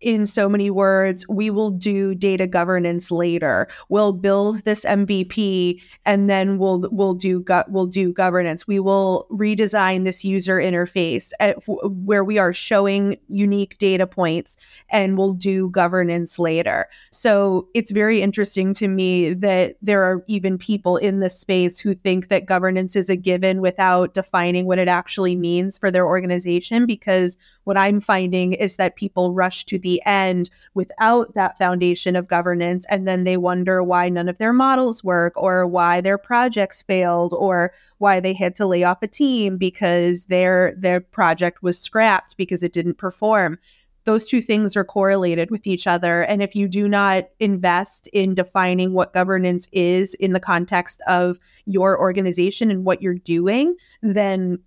in 0.00 0.26
so 0.26 0.48
many 0.48 0.70
words, 0.70 1.26
we 1.28 1.50
will 1.50 1.70
do 1.70 2.14
data 2.14 2.46
governance 2.46 3.10
later. 3.10 3.68
We'll 3.88 4.12
build 4.12 4.64
this 4.64 4.84
MVP 4.84 5.80
and 6.04 6.28
then 6.28 6.58
we'll 6.58 6.88
we'll 6.92 7.14
do 7.14 7.40
go- 7.40 7.64
we'll 7.68 7.86
do 7.86 8.12
governance. 8.12 8.66
We 8.66 8.78
will 8.80 9.26
redesign 9.30 10.04
this 10.04 10.24
user 10.24 10.58
interface 10.58 11.32
at, 11.40 11.56
where 11.66 12.24
we 12.24 12.38
are 12.38 12.52
showing 12.52 13.16
unique 13.28 13.78
data 13.78 14.06
points 14.06 14.56
and 14.90 15.16
we'll 15.16 15.32
do 15.32 15.70
governance 15.70 16.38
later. 16.38 16.88
So 17.10 17.68
it's 17.74 17.90
very 17.90 18.20
interesting 18.22 18.74
to 18.74 18.88
me 18.88 19.32
that 19.34 19.76
there 19.80 20.02
are 20.02 20.24
even 20.26 20.58
people 20.58 20.96
in 20.98 21.20
this 21.20 21.38
space 21.38 21.78
who 21.78 21.94
think 21.94 22.28
that 22.28 22.46
governance 22.46 22.96
is 22.96 23.08
a 23.08 23.16
given 23.16 23.60
without 23.60 24.14
defining 24.14 24.66
what 24.66 24.78
it 24.78 24.88
actually 24.88 25.36
means 25.36 25.78
for 25.78 25.90
their 25.90 26.06
organization 26.06 26.86
because 26.86 27.36
what 27.66 27.76
I'm 27.76 28.00
finding 28.00 28.52
is 28.52 28.76
that 28.76 28.94
people 28.94 29.32
rush 29.32 29.64
to 29.64 29.78
the 29.78 30.00
end 30.06 30.50
without 30.74 31.34
that 31.34 31.58
foundation 31.58 32.14
of 32.14 32.28
governance. 32.28 32.86
And 32.88 33.08
then 33.08 33.24
they 33.24 33.36
wonder 33.36 33.82
why 33.82 34.08
none 34.08 34.28
of 34.28 34.38
their 34.38 34.52
models 34.52 35.02
work 35.02 35.32
or 35.36 35.66
why 35.66 36.00
their 36.00 36.16
projects 36.16 36.82
failed 36.82 37.34
or 37.34 37.72
why 37.98 38.20
they 38.20 38.34
had 38.34 38.54
to 38.54 38.66
lay 38.66 38.84
off 38.84 39.02
a 39.02 39.08
team 39.08 39.58
because 39.58 40.26
their 40.26 40.74
their 40.78 41.00
project 41.00 41.60
was 41.60 41.76
scrapped 41.76 42.36
because 42.36 42.62
it 42.62 42.72
didn't 42.72 42.98
perform 42.98 43.58
those 44.04 44.28
two 44.28 44.40
things 44.40 44.76
are 44.76 44.84
correlated 44.84 45.50
with 45.50 45.66
each 45.66 45.88
other. 45.88 46.22
And 46.22 46.40
if 46.40 46.54
you 46.54 46.68
do 46.68 46.88
not 46.88 47.24
invest 47.40 48.06
in 48.12 48.36
defining 48.36 48.92
what 48.92 49.12
governance 49.12 49.68
is 49.72 50.14
in 50.14 50.32
the 50.32 50.38
context 50.38 51.02
of 51.08 51.40
your 51.64 51.98
organization 51.98 52.70
and 52.70 52.84
what 52.84 53.02
you're 53.02 53.14
doing, 53.14 53.74
then 54.02 54.60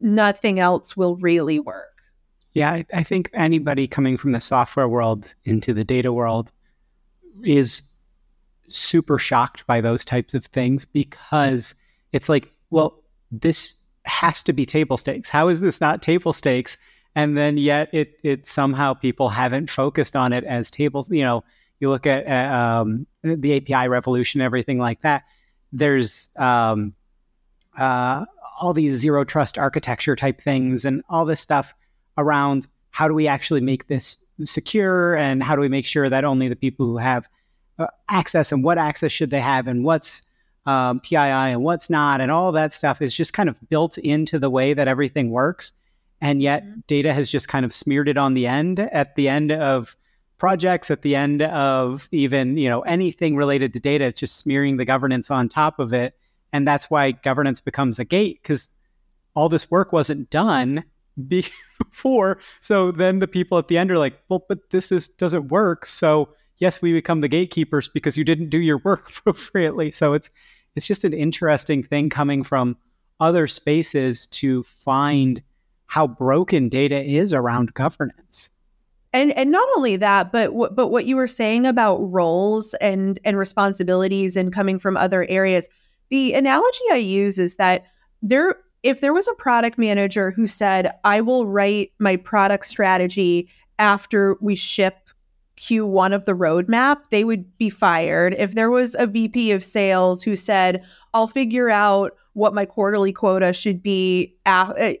nothing 0.00 0.58
else 0.58 0.96
will 0.96 1.16
really 1.16 1.60
work. 1.60 1.95
Yeah, 2.56 2.70
I, 2.72 2.86
I 2.94 3.02
think 3.02 3.28
anybody 3.34 3.86
coming 3.86 4.16
from 4.16 4.32
the 4.32 4.40
software 4.40 4.88
world 4.88 5.34
into 5.44 5.74
the 5.74 5.84
data 5.84 6.10
world 6.10 6.50
is 7.44 7.82
super 8.70 9.18
shocked 9.18 9.66
by 9.66 9.82
those 9.82 10.06
types 10.06 10.32
of 10.32 10.46
things 10.46 10.86
because 10.86 11.74
it's 12.12 12.30
like, 12.30 12.50
well, 12.70 13.02
this 13.30 13.76
has 14.06 14.42
to 14.44 14.54
be 14.54 14.64
table 14.64 14.96
stakes. 14.96 15.28
How 15.28 15.48
is 15.48 15.60
this 15.60 15.82
not 15.82 16.00
table 16.00 16.32
stakes? 16.32 16.78
And 17.14 17.36
then 17.36 17.58
yet 17.58 17.90
it 17.92 18.18
it 18.22 18.46
somehow 18.46 18.94
people 18.94 19.28
haven't 19.28 19.68
focused 19.68 20.16
on 20.16 20.32
it 20.32 20.44
as 20.44 20.70
tables. 20.70 21.10
You 21.10 21.24
know, 21.24 21.44
you 21.78 21.90
look 21.90 22.06
at 22.06 22.26
um, 22.26 23.06
the 23.22 23.58
API 23.58 23.88
revolution, 23.88 24.40
everything 24.40 24.78
like 24.78 25.02
that. 25.02 25.24
There's 25.72 26.30
um, 26.36 26.94
uh, 27.76 28.24
all 28.62 28.72
these 28.72 28.94
zero 28.94 29.24
trust 29.24 29.58
architecture 29.58 30.16
type 30.16 30.40
things 30.40 30.86
and 30.86 31.02
all 31.10 31.26
this 31.26 31.42
stuff 31.42 31.74
around 32.18 32.66
how 32.90 33.08
do 33.08 33.14
we 33.14 33.28
actually 33.28 33.60
make 33.60 33.88
this 33.88 34.16
secure 34.44 35.16
and 35.16 35.42
how 35.42 35.54
do 35.54 35.60
we 35.60 35.68
make 35.68 35.86
sure 35.86 36.08
that 36.08 36.24
only 36.24 36.48
the 36.48 36.56
people 36.56 36.86
who 36.86 36.96
have 36.96 37.28
uh, 37.78 37.86
access 38.08 38.52
and 38.52 38.64
what 38.64 38.78
access 38.78 39.12
should 39.12 39.30
they 39.30 39.40
have 39.40 39.66
and 39.66 39.84
what's 39.84 40.22
um, 40.66 41.00
PII 41.00 41.16
and 41.16 41.62
what's 41.62 41.88
not 41.88 42.20
and 42.20 42.30
all 42.30 42.52
that 42.52 42.72
stuff 42.72 43.00
is 43.00 43.14
just 43.14 43.32
kind 43.32 43.48
of 43.48 43.60
built 43.68 43.98
into 43.98 44.38
the 44.38 44.50
way 44.50 44.74
that 44.74 44.88
everything 44.88 45.30
works. 45.30 45.72
And 46.20 46.42
yet 46.42 46.64
mm-hmm. 46.64 46.80
data 46.86 47.12
has 47.12 47.30
just 47.30 47.48
kind 47.48 47.64
of 47.64 47.74
smeared 47.74 48.08
it 48.08 48.16
on 48.16 48.34
the 48.34 48.46
end 48.46 48.80
at 48.80 49.14
the 49.16 49.28
end 49.28 49.52
of 49.52 49.96
projects, 50.38 50.90
at 50.90 51.02
the 51.02 51.14
end 51.16 51.42
of 51.42 52.08
even, 52.12 52.56
you 52.56 52.68
know, 52.68 52.80
anything 52.82 53.36
related 53.36 53.72
to 53.74 53.80
data. 53.80 54.06
It's 54.06 54.20
just 54.20 54.38
smearing 54.38 54.76
the 54.76 54.84
governance 54.84 55.30
on 55.30 55.48
top 55.48 55.78
of 55.78 55.92
it. 55.92 56.14
And 56.52 56.66
that's 56.66 56.90
why 56.90 57.12
governance 57.12 57.60
becomes 57.60 57.98
a 57.98 58.04
gate 58.04 58.40
because 58.42 58.70
all 59.34 59.48
this 59.48 59.70
work 59.70 59.92
wasn't 59.92 60.30
done 60.30 60.84
before. 61.28 62.38
So 62.60 62.90
then 62.90 63.18
the 63.18 63.28
people 63.28 63.58
at 63.58 63.68
the 63.68 63.78
end 63.78 63.90
are 63.90 63.98
like, 63.98 64.18
well, 64.28 64.44
but 64.48 64.70
this 64.70 64.92
is 64.92 65.08
doesn't 65.08 65.48
work. 65.48 65.86
So 65.86 66.28
yes, 66.58 66.80
we 66.80 66.92
become 66.92 67.20
the 67.20 67.28
gatekeepers 67.28 67.88
because 67.88 68.16
you 68.16 68.24
didn't 68.24 68.50
do 68.50 68.58
your 68.58 68.78
work 68.84 69.10
appropriately. 69.10 69.90
So 69.90 70.12
it's 70.12 70.30
it's 70.74 70.86
just 70.86 71.04
an 71.04 71.12
interesting 71.12 71.82
thing 71.82 72.10
coming 72.10 72.42
from 72.42 72.76
other 73.18 73.46
spaces 73.46 74.26
to 74.26 74.62
find 74.64 75.42
how 75.86 76.06
broken 76.06 76.68
data 76.68 77.02
is 77.02 77.32
around 77.32 77.72
governance. 77.74 78.50
And 79.12 79.32
and 79.32 79.50
not 79.50 79.66
only 79.76 79.96
that, 79.96 80.32
but 80.32 80.46
w- 80.48 80.70
but 80.70 80.88
what 80.88 81.06
you 81.06 81.16
were 81.16 81.26
saying 81.26 81.64
about 81.64 81.96
roles 81.98 82.74
and 82.74 83.18
and 83.24 83.38
responsibilities 83.38 84.36
and 84.36 84.52
coming 84.52 84.78
from 84.78 84.96
other 84.96 85.24
areas. 85.30 85.68
The 86.10 86.34
analogy 86.34 86.84
I 86.92 86.96
use 86.96 87.38
is 87.38 87.56
that 87.56 87.86
there 88.20 88.56
if 88.82 89.00
there 89.00 89.12
was 89.12 89.28
a 89.28 89.34
product 89.34 89.78
manager 89.78 90.30
who 90.30 90.46
said, 90.46 90.92
I 91.04 91.20
will 91.20 91.46
write 91.46 91.92
my 91.98 92.16
product 92.16 92.66
strategy 92.66 93.48
after 93.78 94.36
we 94.40 94.54
ship 94.54 94.96
Q1 95.56 96.14
of 96.14 96.24
the 96.26 96.34
roadmap, 96.34 97.08
they 97.10 97.24
would 97.24 97.56
be 97.56 97.70
fired. 97.70 98.34
If 98.38 98.54
there 98.54 98.70
was 98.70 98.94
a 98.98 99.06
VP 99.06 99.52
of 99.52 99.64
sales 99.64 100.22
who 100.22 100.36
said, 100.36 100.84
I'll 101.14 101.26
figure 101.26 101.70
out 101.70 102.12
what 102.34 102.54
my 102.54 102.66
quarterly 102.66 103.12
quota 103.12 103.52
should 103.54 103.82
be 103.82 104.36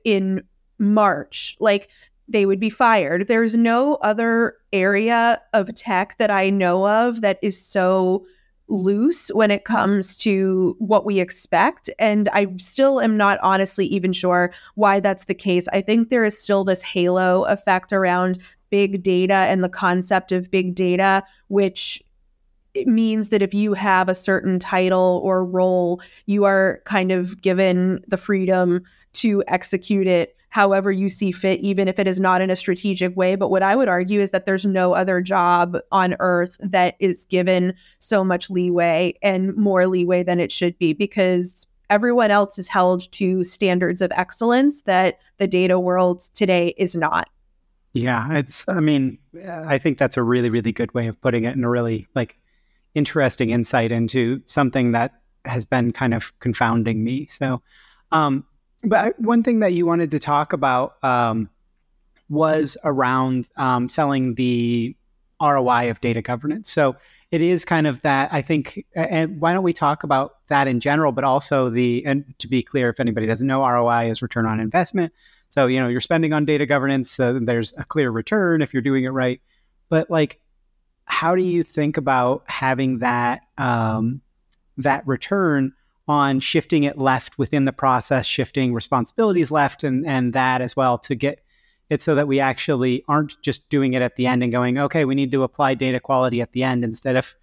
in 0.04 0.42
March, 0.78 1.56
like 1.60 1.90
they 2.28 2.46
would 2.46 2.58
be 2.58 2.70
fired. 2.70 3.28
There's 3.28 3.54
no 3.54 3.96
other 3.96 4.56
area 4.72 5.40
of 5.52 5.74
tech 5.74 6.16
that 6.18 6.30
I 6.30 6.50
know 6.50 6.88
of 6.88 7.20
that 7.20 7.38
is 7.42 7.62
so 7.62 8.26
loose 8.68 9.28
when 9.28 9.50
it 9.50 9.64
comes 9.64 10.16
to 10.18 10.74
what 10.78 11.04
we 11.04 11.20
expect. 11.20 11.88
And 11.98 12.28
I 12.30 12.48
still 12.58 13.00
am 13.00 13.16
not 13.16 13.38
honestly 13.42 13.86
even 13.86 14.12
sure 14.12 14.52
why 14.74 15.00
that's 15.00 15.24
the 15.24 15.34
case. 15.34 15.68
I 15.72 15.80
think 15.80 16.08
there 16.08 16.24
is 16.24 16.40
still 16.40 16.64
this 16.64 16.82
halo 16.82 17.44
effect 17.44 17.92
around 17.92 18.38
big 18.70 19.02
data 19.02 19.34
and 19.34 19.62
the 19.62 19.68
concept 19.68 20.32
of 20.32 20.50
big 20.50 20.74
data, 20.74 21.22
which 21.48 22.02
it 22.74 22.86
means 22.86 23.30
that 23.30 23.42
if 23.42 23.54
you 23.54 23.72
have 23.74 24.08
a 24.08 24.14
certain 24.14 24.58
title 24.58 25.20
or 25.24 25.44
role, 25.44 26.00
you 26.26 26.44
are 26.44 26.82
kind 26.84 27.10
of 27.10 27.40
given 27.40 28.04
the 28.06 28.16
freedom 28.18 28.82
to 29.14 29.42
execute 29.48 30.06
it 30.06 30.35
however 30.56 30.90
you 30.90 31.10
see 31.10 31.32
fit, 31.32 31.60
even 31.60 31.86
if 31.86 31.98
it 31.98 32.08
is 32.08 32.18
not 32.18 32.40
in 32.40 32.48
a 32.48 32.56
strategic 32.56 33.14
way. 33.14 33.36
But 33.36 33.50
what 33.50 33.62
I 33.62 33.76
would 33.76 33.88
argue 33.88 34.22
is 34.22 34.30
that 34.30 34.46
there's 34.46 34.64
no 34.64 34.94
other 34.94 35.20
job 35.20 35.76
on 35.92 36.16
earth 36.18 36.56
that 36.60 36.96
is 36.98 37.26
given 37.26 37.74
so 37.98 38.24
much 38.24 38.48
leeway 38.48 39.12
and 39.20 39.54
more 39.54 39.86
leeway 39.86 40.22
than 40.22 40.40
it 40.40 40.50
should 40.50 40.78
be 40.78 40.94
because 40.94 41.66
everyone 41.90 42.30
else 42.30 42.58
is 42.58 42.68
held 42.68 43.12
to 43.12 43.44
standards 43.44 44.00
of 44.00 44.10
excellence 44.16 44.80
that 44.84 45.18
the 45.36 45.46
data 45.46 45.78
world 45.78 46.20
today 46.32 46.72
is 46.78 46.96
not. 46.96 47.28
Yeah, 47.92 48.32
it's, 48.32 48.66
I 48.66 48.80
mean, 48.80 49.18
I 49.46 49.76
think 49.76 49.98
that's 49.98 50.16
a 50.16 50.22
really, 50.22 50.48
really 50.48 50.72
good 50.72 50.94
way 50.94 51.06
of 51.06 51.20
putting 51.20 51.44
it 51.44 51.54
and 51.54 51.66
a 51.66 51.68
really 51.68 52.08
like 52.14 52.38
interesting 52.94 53.50
insight 53.50 53.92
into 53.92 54.40
something 54.46 54.92
that 54.92 55.20
has 55.44 55.66
been 55.66 55.92
kind 55.92 56.14
of 56.14 56.32
confounding 56.38 57.04
me. 57.04 57.26
So, 57.26 57.60
um, 58.10 58.46
but 58.86 59.18
one 59.20 59.42
thing 59.42 59.60
that 59.60 59.72
you 59.72 59.84
wanted 59.84 60.10
to 60.12 60.18
talk 60.18 60.52
about 60.52 60.96
um, 61.02 61.50
was 62.28 62.76
around 62.84 63.48
um, 63.56 63.88
selling 63.88 64.34
the 64.34 64.96
ROI 65.40 65.90
of 65.90 66.00
data 66.00 66.22
governance. 66.22 66.70
So 66.70 66.96
it 67.30 67.42
is 67.42 67.64
kind 67.64 67.86
of 67.86 68.00
that. 68.02 68.32
I 68.32 68.42
think, 68.42 68.86
and 68.94 69.40
why 69.40 69.52
don't 69.52 69.64
we 69.64 69.72
talk 69.72 70.04
about 70.04 70.36
that 70.46 70.68
in 70.68 70.80
general, 70.80 71.12
but 71.12 71.24
also 71.24 71.68
the 71.68 72.04
and 72.06 72.24
to 72.38 72.48
be 72.48 72.62
clear, 72.62 72.88
if 72.88 73.00
anybody 73.00 73.26
doesn't 73.26 73.46
know, 73.46 73.66
ROI 73.66 74.10
is 74.10 74.22
return 74.22 74.46
on 74.46 74.60
investment. 74.60 75.12
So 75.48 75.66
you 75.66 75.80
know 75.80 75.88
you're 75.88 76.00
spending 76.00 76.32
on 76.32 76.44
data 76.44 76.66
governance. 76.66 77.18
Uh, 77.18 77.38
there's 77.42 77.72
a 77.76 77.84
clear 77.84 78.10
return 78.10 78.62
if 78.62 78.72
you're 78.72 78.82
doing 78.82 79.04
it 79.04 79.10
right. 79.10 79.40
But 79.88 80.10
like, 80.10 80.40
how 81.04 81.34
do 81.34 81.42
you 81.42 81.62
think 81.62 81.96
about 81.96 82.44
having 82.46 82.98
that 82.98 83.42
um, 83.58 84.20
that 84.78 85.06
return? 85.06 85.72
On 86.08 86.40
shifting 86.40 86.84
it 86.84 86.98
left 86.98 87.38
within 87.38 87.64
the 87.64 87.72
process, 87.72 88.26
shifting 88.26 88.72
responsibilities 88.72 89.50
left 89.50 89.82
and, 89.82 90.06
and 90.06 90.32
that 90.32 90.60
as 90.60 90.76
well 90.76 90.98
to 90.98 91.14
get 91.14 91.40
it 91.90 92.02
so 92.02 92.14
that 92.14 92.28
we 92.28 92.40
actually 92.40 93.04
aren't 93.08 93.40
just 93.42 93.68
doing 93.68 93.94
it 93.94 94.02
at 94.02 94.16
the 94.16 94.26
end 94.26 94.42
and 94.42 94.52
going, 94.52 94.78
okay, 94.78 95.04
we 95.04 95.14
need 95.14 95.32
to 95.32 95.42
apply 95.42 95.74
data 95.74 96.00
quality 96.00 96.40
at 96.40 96.52
the 96.52 96.62
end 96.62 96.84
instead 96.84 97.16
of 97.16 97.34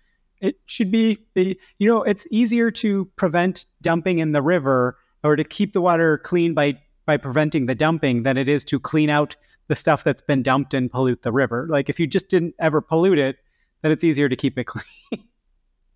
it 0.42 0.58
should 0.66 0.92
be, 0.92 1.18
you 1.36 1.88
know, 1.88 2.04
it's 2.04 2.28
easier 2.30 2.70
to 2.70 3.06
prevent 3.16 3.66
dumping 3.82 4.20
in 4.20 4.34
the 4.34 4.42
river 4.42 4.98
or 5.24 5.38
to 5.38 5.44
keep 5.44 5.72
the 5.72 5.82
water 5.82 6.18
clean 6.18 6.54
by 6.54 6.78
by 7.06 7.18
preventing 7.18 7.66
the 7.66 7.76
dumping 7.76 8.24
than 8.24 8.38
it 8.38 8.48
is 8.48 8.64
to 8.66 8.80
clean 8.80 9.10
out 9.10 9.36
the 9.68 9.76
stuff 9.76 10.04
that's 10.04 10.22
been 10.22 10.44
dumped 10.44 10.74
and 10.74 10.92
pollute 10.92 11.22
the 11.22 11.32
river. 11.32 11.68
Like 11.70 11.90
if 11.90 12.00
you 12.00 12.08
just 12.08 12.30
didn't 12.30 12.56
ever 12.60 12.82
pollute 12.82 13.18
it, 13.18 13.38
then 13.82 13.92
it's 13.92 14.04
easier 14.04 14.30
to 14.30 14.36
keep 14.36 14.58
it 14.58 14.64
clean. 14.68 15.24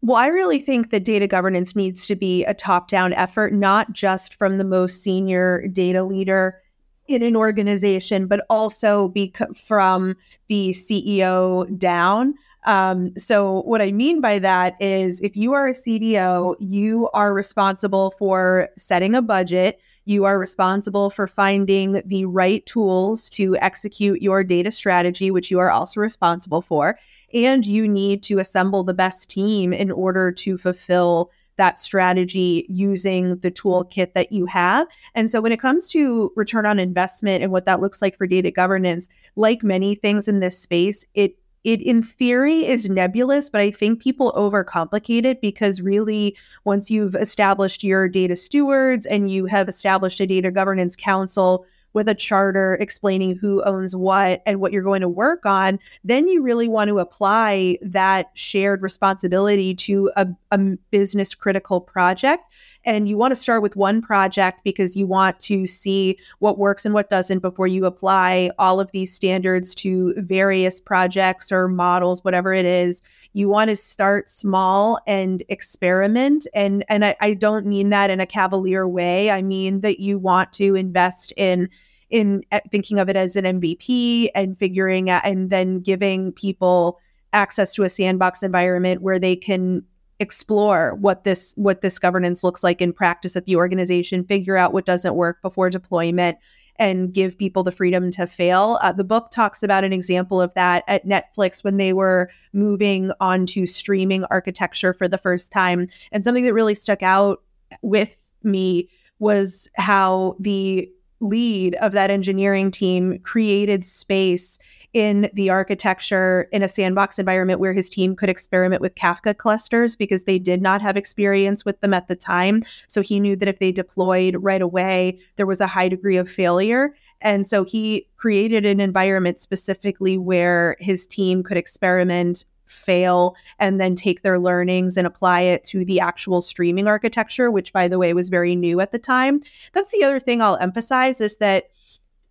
Well, 0.02 0.18
I 0.18 0.28
really 0.28 0.60
think 0.60 0.92
that 0.92 1.04
data 1.04 1.28
governance 1.28 1.76
needs 1.76 2.06
to 2.06 2.16
be 2.16 2.46
a 2.46 2.54
top 2.54 2.88
down 2.88 3.14
effort, 3.14 3.54
not 3.54 3.94
just 3.94 4.36
from 4.36 4.58
the 4.58 4.64
most 4.64 5.02
senior 5.02 5.68
data 5.70 6.04
leader 6.04 6.62
in 7.08 7.24
an 7.24 7.36
organization, 7.36 8.28
but 8.28 8.46
also 8.50 9.08
be 9.08 9.34
from 9.56 10.16
the 10.50 10.70
CEO 10.70 11.78
down. 11.78 12.36
Um, 12.66 13.18
so, 13.18 13.62
what 13.62 13.82
I 13.82 13.92
mean 13.92 14.20
by 14.20 14.40
that 14.40 14.76
is 14.82 15.22
if 15.22 15.36
you 15.36 15.54
are 15.54 15.68
a 15.68 15.74
CDO, 15.74 16.56
you 16.60 17.10
are 17.14 17.34
responsible 17.34 18.12
for 18.12 18.70
setting 18.78 19.16
a 19.16 19.22
budget. 19.22 19.80
You 20.08 20.24
are 20.24 20.40
responsible 20.40 21.10
for 21.10 21.28
finding 21.28 22.02
the 22.06 22.24
right 22.24 22.66
tools 22.66 23.30
to 23.32 23.58
execute 23.58 24.22
your 24.22 24.42
data 24.42 24.72
strategy, 24.72 25.32
which 25.32 25.52
you 25.52 25.60
are 25.60 25.70
also 25.70 26.00
responsible 26.00 26.62
for 26.62 26.98
and 27.34 27.66
you 27.66 27.90
need 27.90 28.24
to 28.24 28.40
assemble 28.40 28.86
the 28.86 28.94
best 28.94 29.30
team 29.30 29.74
in 29.74 29.92
order 29.92 30.32
to 30.32 30.58
fulfill 30.58 31.30
that 31.58 31.78
strategy 31.78 32.66
using 32.70 33.38
the 33.40 33.52
toolkit 33.52 34.14
that 34.14 34.32
you 34.32 34.46
have. 34.46 34.88
And 35.14 35.30
so 35.30 35.42
when 35.42 35.52
it 35.52 35.60
comes 35.60 35.90
to 35.90 36.32
return 36.38 36.66
on 36.66 36.80
investment 36.80 37.44
and 37.44 37.52
what 37.52 37.66
that 37.66 37.82
looks 37.82 38.02
like 38.02 38.16
for 38.16 38.28
data 38.28 38.50
governance, 38.50 39.10
like 39.36 39.62
many 39.62 39.94
things 39.94 40.30
in 40.30 40.40
this 40.40 40.58
space, 40.58 41.04
it 41.16 41.36
it 41.64 41.82
in 41.82 42.04
theory 42.04 42.66
is 42.66 42.90
nebulous, 42.90 43.50
but 43.50 43.62
I 43.62 43.72
think 43.72 44.02
people 44.02 44.34
overcomplicate 44.38 45.26
it 45.26 45.42
because 45.42 45.82
really, 45.82 46.38
once 46.64 46.90
you've 46.90 47.16
established 47.16 47.84
your 47.84 48.08
data 48.08 48.36
stewards 48.36 49.06
and 49.06 49.30
you 49.30 49.46
have 49.46 49.68
established 49.68 50.20
a 50.20 50.28
data 50.28 50.52
governance 50.52 50.96
council 50.96 51.66
with 51.94 52.08
a 52.08 52.16
charter 52.16 52.78
explaining 52.80 53.36
who 53.36 53.64
owns 53.64 53.96
what 53.96 54.44
and 54.46 54.60
what 54.60 54.72
you're 54.72 54.84
going 54.84 55.02
to 55.02 55.10
work 55.10 55.46
on, 55.46 55.80
then 56.04 56.28
you 56.28 56.42
really 56.42 56.68
want 56.68 56.90
to 56.90 57.00
apply 57.00 57.78
that 57.82 58.30
shared 58.34 58.82
responsibility 58.82 59.74
to 59.74 60.12
a, 60.16 60.28
a 60.52 60.58
business 60.92 61.34
critical 61.34 61.82
project. 61.82 62.44
And 62.86 63.10
you 63.10 63.18
want 63.18 63.32
to 63.32 63.36
start 63.36 63.62
with 63.62 63.76
one 63.76 64.02
project 64.02 64.62
because 64.64 64.96
you 64.96 65.08
want 65.08 65.40
to 65.42 65.68
see 65.68 66.18
what 66.40 66.58
works 66.58 66.86
and 66.86 66.94
what 66.94 67.10
doesn't 67.10 67.40
before 67.40 67.68
you 67.68 67.86
apply 67.86 68.52
all 68.58 68.80
of 68.80 68.92
these 68.92 69.14
standards 69.14 69.76
to 69.76 70.14
various 70.18 70.80
projects 70.80 71.52
or 71.52 71.68
models, 71.68 72.24
whatever 72.24 72.54
it 72.54 72.66
is. 72.66 73.02
You 73.34 73.50
want 73.50 73.70
to 73.72 73.76
start 73.76 74.30
small 74.30 75.00
and 75.06 75.44
experiment. 75.50 76.48
And, 76.54 76.86
and 76.88 77.04
I, 77.04 77.16
I 77.20 77.34
don't 77.34 77.66
mean 77.66 77.90
that 77.90 78.10
in 78.10 78.22
a 78.22 78.26
cavalier 78.26 78.88
way. 78.88 79.32
I 79.32 79.42
mean 79.42 79.82
that 79.82 80.00
you 80.00 80.18
want 80.18 80.54
to 80.54 80.76
invest 80.76 81.34
in 81.36 81.70
in 82.10 82.44
eh, 82.52 82.60
thinking 82.72 83.00
of 83.00 83.10
it 83.10 83.16
as 83.16 83.36
an 83.36 83.46
MVP 83.60 84.30
and 84.36 84.58
figuring 84.58 85.10
out 85.10 85.26
and 85.26 85.50
then 85.50 85.80
giving 85.80 86.32
people 86.32 87.00
access 87.34 87.74
to 87.74 87.84
a 87.84 87.90
sandbox 87.90 88.44
environment 88.44 89.02
where 89.02 89.20
they 89.20 89.36
can 89.36 89.84
explore 90.20 90.96
what 90.96 91.24
this 91.24 91.54
what 91.58 91.82
this 91.82 92.00
governance 92.00 92.44
looks 92.44 92.64
like 92.64 92.82
in 92.82 92.92
practice 92.92 93.36
at 93.36 93.46
the 93.46 93.56
organization 93.56 94.24
figure 94.24 94.58
out 94.58 94.74
what 94.74 94.86
doesn't 94.86 95.14
work 95.14 95.40
before 95.44 95.70
deployment 95.70 96.38
and 96.80 97.14
give 97.14 97.38
people 97.38 97.64
the 97.64 97.72
freedom 97.72 98.12
to 98.12 98.28
fail. 98.28 98.78
Uh, 98.82 98.92
the 98.92 99.04
book 99.04 99.32
talks 99.32 99.64
about 99.64 99.84
an 99.84 99.94
example 99.94 100.40
of 100.40 100.54
that 100.54 100.84
at 100.88 101.06
netflix 101.06 101.64
when 101.64 101.78
they 101.78 101.94
were 101.94 102.30
moving 102.54 103.12
on 103.20 103.46
to 103.46 103.66
streaming 103.66 104.24
architecture 104.26 104.94
for 104.94 105.08
the 105.08 105.18
first 105.18 105.52
time. 105.52 105.88
And 106.12 106.24
something 106.24 106.46
that 106.46 106.54
really 106.54 106.76
stuck 106.76 107.04
out 107.04 107.44
with 107.82 108.24
me 108.44 108.90
was 109.20 109.68
how 109.76 110.36
the 110.40 110.90
lead 111.20 111.76
of 111.76 111.92
that 111.94 112.12
engineering 112.12 112.72
team 112.72 113.20
created 113.20 113.84
space 113.84 114.60
in 114.94 115.30
the 115.34 115.50
architecture 115.50 116.48
in 116.52 116.64
a 116.64 116.68
sandbox 116.68 117.20
environment 117.20 117.60
where 117.60 117.74
his 117.74 117.90
team 117.90 118.16
could 118.16 118.30
experiment 118.30 118.82
with 118.82 118.96
Kafka 118.96 119.36
clusters 119.36 119.96
because 119.96 120.24
they 120.24 120.40
did 120.40 120.62
not 120.62 120.82
have 120.82 120.98
experience 120.98 121.66
with 121.66 121.80
them 121.82 121.94
at 121.94 122.08
the 122.08 122.16
time. 122.16 122.64
So 122.88 123.02
he 123.02 123.20
knew 123.20 123.36
that 123.36 123.50
if 123.50 123.60
they 123.60 123.72
deployed 123.72 124.38
right 124.40 124.62
away, 124.62 125.20
there 125.36 125.46
was 125.46 125.62
a 125.62 125.68
high 125.68 125.90
degree 125.90 126.18
of 126.18 126.30
failure. 126.30 126.96
And 127.22 127.46
so 127.46 127.64
he 127.64 128.08
created 128.16 128.66
an 128.66 128.80
environment 128.80 129.40
specifically 129.40 130.18
where 130.18 130.78
his 130.80 131.06
team 131.06 131.44
could 131.44 131.58
experiment 131.58 132.46
fail 132.68 133.36
and 133.60 133.80
then 133.80 133.96
take 133.96 134.22
their 134.22 134.40
learnings 134.40 134.98
and 134.98 135.08
apply 135.08 135.42
it 135.42 135.64
to 135.66 135.84
the 135.86 136.00
actual 136.00 136.42
streaming 136.42 136.88
architecture, 136.88 137.50
which, 137.50 137.74
by 137.74 137.88
the 137.88 137.98
way, 137.98 138.14
was 138.14 138.30
very 138.30 138.56
new 138.56 138.80
at 138.80 138.92
the 138.92 139.00
time. 139.00 139.42
That's 139.74 139.92
the 139.92 140.04
other 140.04 140.20
thing 140.20 140.42
I'll 140.42 140.58
emphasize 140.58 141.22
is 141.22 141.38
that. 141.38 141.70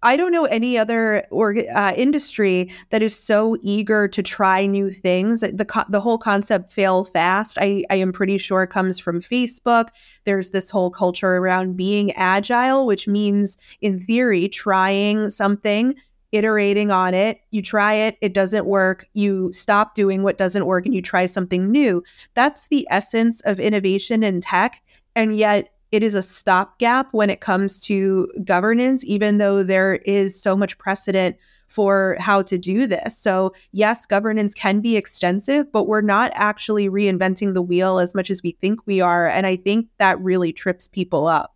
I 0.03 0.17
don't 0.17 0.31
know 0.31 0.45
any 0.45 0.77
other 0.77 1.27
or, 1.31 1.57
uh, 1.75 1.93
industry 1.97 2.71
that 2.91 3.03
is 3.03 3.17
so 3.19 3.57
eager 3.63 4.07
to 4.09 4.23
try 4.23 4.67
new 4.67 4.91
things. 4.91 5.41
The 5.41 5.65
co- 5.65 5.87
the 5.89 6.03
whole 6.03 6.19
concept 6.19 6.71
fail 6.71 7.03
fast. 7.03 7.57
I, 7.61 7.83
I 7.91 7.97
am 7.97 8.13
pretty 8.13 8.37
sure 8.39 8.67
comes 8.67 9.01
from 9.01 9.21
Facebook. 9.21 9.89
There's 10.25 10.51
this 10.51 10.71
whole 10.71 10.91
culture 10.91 11.39
around 11.39 11.77
being 11.77 12.13
agile, 12.13 12.87
which 12.87 13.09
means 13.09 13.57
in 13.81 13.99
theory 13.99 14.49
trying 14.49 15.31
something 15.31 15.95
iterating 16.33 16.91
on 16.91 17.15
it. 17.15 17.41
You 17.51 17.63
try 17.63 17.95
it, 17.95 18.17
it 18.21 18.35
doesn't 18.35 18.67
work. 18.67 19.07
You 19.15 19.53
stop 19.53 19.95
doing 19.95 20.23
what 20.23 20.39
doesn't 20.39 20.67
work 20.67 20.87
and 20.87 20.95
you 20.95 21.03
try 21.03 21.27
something 21.27 21.71
new. 21.71 22.03
That's 22.35 22.69
the 22.69 22.87
essence 22.91 23.41
of 23.43 23.59
innovation 23.61 24.23
in 24.23 24.41
tech. 24.41 24.83
And 25.15 25.37
yet, 25.37 25.71
it 25.93 26.03
is 26.03 26.15
a 26.15 26.23
stopgap 26.23 27.09
when 27.13 27.31
it 27.31 27.41
comes 27.41 27.81
to 27.83 28.29
governance, 28.45 29.05
even 29.05 29.39
though 29.39 29.63
there 29.63 29.97
is 30.05 30.41
so 30.41 30.57
much 30.57 30.77
precedent 30.79 31.37
for 31.69 32.17
how 32.19 32.43
to 32.43 32.59
do 32.59 32.87
this. 32.87 33.17
So, 33.17 33.53
yes, 33.73 34.07
governance 34.07 34.55
can 34.55 34.81
be 34.81 34.97
extensive, 34.97 35.71
but 35.73 35.85
we're 35.85 36.01
not 36.01 36.33
actually 36.35 36.89
reinventing 36.89 37.55
the 37.55 37.63
wheel 37.63 37.99
as 37.99 38.15
much 38.15 38.31
as 38.31 38.43
we 38.43 38.53
think 38.61 38.81
we 38.87 39.01
are. 39.01 39.27
And 39.29 39.47
I 39.47 39.57
think 39.57 39.89
that 39.99 40.21
really 40.21 40.53
trips 40.53 40.89
people 40.89 41.27
up. 41.27 41.56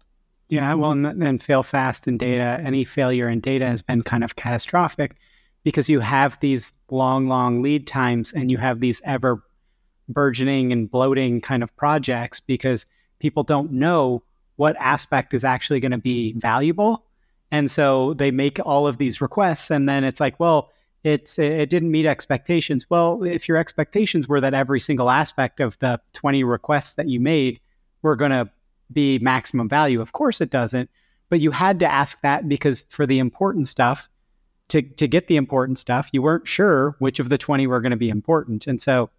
Yeah, 0.51 0.75
well, 0.75 0.91
and 0.91 1.23
then 1.23 1.39
fail 1.39 1.63
fast 1.63 2.09
in 2.09 2.19
data. 2.19 2.61
Any 2.61 2.85
failure 2.85 3.29
in 3.29 3.39
data 3.39 3.67
has 3.67 3.83
been 3.83 4.03
kind 4.03 4.25
of 4.25 4.35
catastrophic 4.35 5.17
because 5.63 5.89
you 5.89 6.01
have 6.01 6.39
these 6.41 6.73
long, 6.91 7.29
long 7.29 7.63
lead 7.63 7.87
times 7.87 8.33
and 8.33 8.51
you 8.51 8.59
have 8.59 8.81
these 8.81 9.01
ever 9.05 9.45
burgeoning 10.09 10.73
and 10.73 10.91
bloating 10.91 11.41
kind 11.41 11.63
of 11.63 11.75
projects 11.77 12.41
because 12.41 12.85
people 13.21 13.45
don't 13.45 13.71
know 13.71 14.25
what 14.57 14.75
aspect 14.81 15.35
is 15.35 15.45
actually 15.45 15.79
going 15.79 15.93
to 15.93 15.99
be 15.99 16.33
valuable. 16.33 17.07
And 17.53 17.71
so 17.71 18.15
they 18.15 18.33
make 18.33 18.59
all 18.67 18.89
of 18.89 18.99
these 18.99 19.21
requests 19.21 19.71
and 19.71 19.89
then 19.89 20.03
it's 20.03 20.19
like, 20.19 20.41
well, 20.41 20.73
it's 21.05 21.39
it 21.39 21.71
didn't 21.71 21.93
meet 21.93 22.07
expectations. 22.07 22.91
Well, 22.91 23.23
if 23.23 23.49
your 23.49 23.57
expectations 23.57 24.29
were 24.29 24.41
that 24.41 24.53
every 24.53 24.81
single 24.81 25.11
aspect 25.11 25.61
of 25.61 25.79
the 25.79 26.01
20 26.13 26.43
requests 26.43 26.95
that 26.95 27.09
you 27.09 27.21
made 27.21 27.61
were 28.03 28.17
going 28.17 28.33
to 28.33 28.51
be 28.93 29.19
maximum 29.19 29.69
value, 29.69 30.01
of 30.01 30.13
course 30.13 30.41
it 30.41 30.51
doesn't. 30.51 30.91
But 31.29 31.41
you 31.41 31.51
had 31.51 31.79
to 31.81 31.87
ask 31.87 32.21
that 32.23 32.49
because 32.49 32.83
for 32.91 33.07
the 33.07 33.19
important 33.19 33.69
stuff, 33.69 34.09
to 34.69 34.83
to 34.83 35.09
get 35.09 35.27
the 35.27 35.37
important 35.37 35.79
stuff, 35.79 36.11
you 36.13 36.23
weren't 36.23 36.47
sure 36.47 36.97
which 36.99 37.19
of 37.19 37.29
the 37.29 37.39
20 37.39 37.67
were 37.67 37.81
going 37.81 37.91
to 37.91 37.97
be 37.97 38.11
important. 38.11 38.67
And 38.67 38.81
so, 38.81 39.11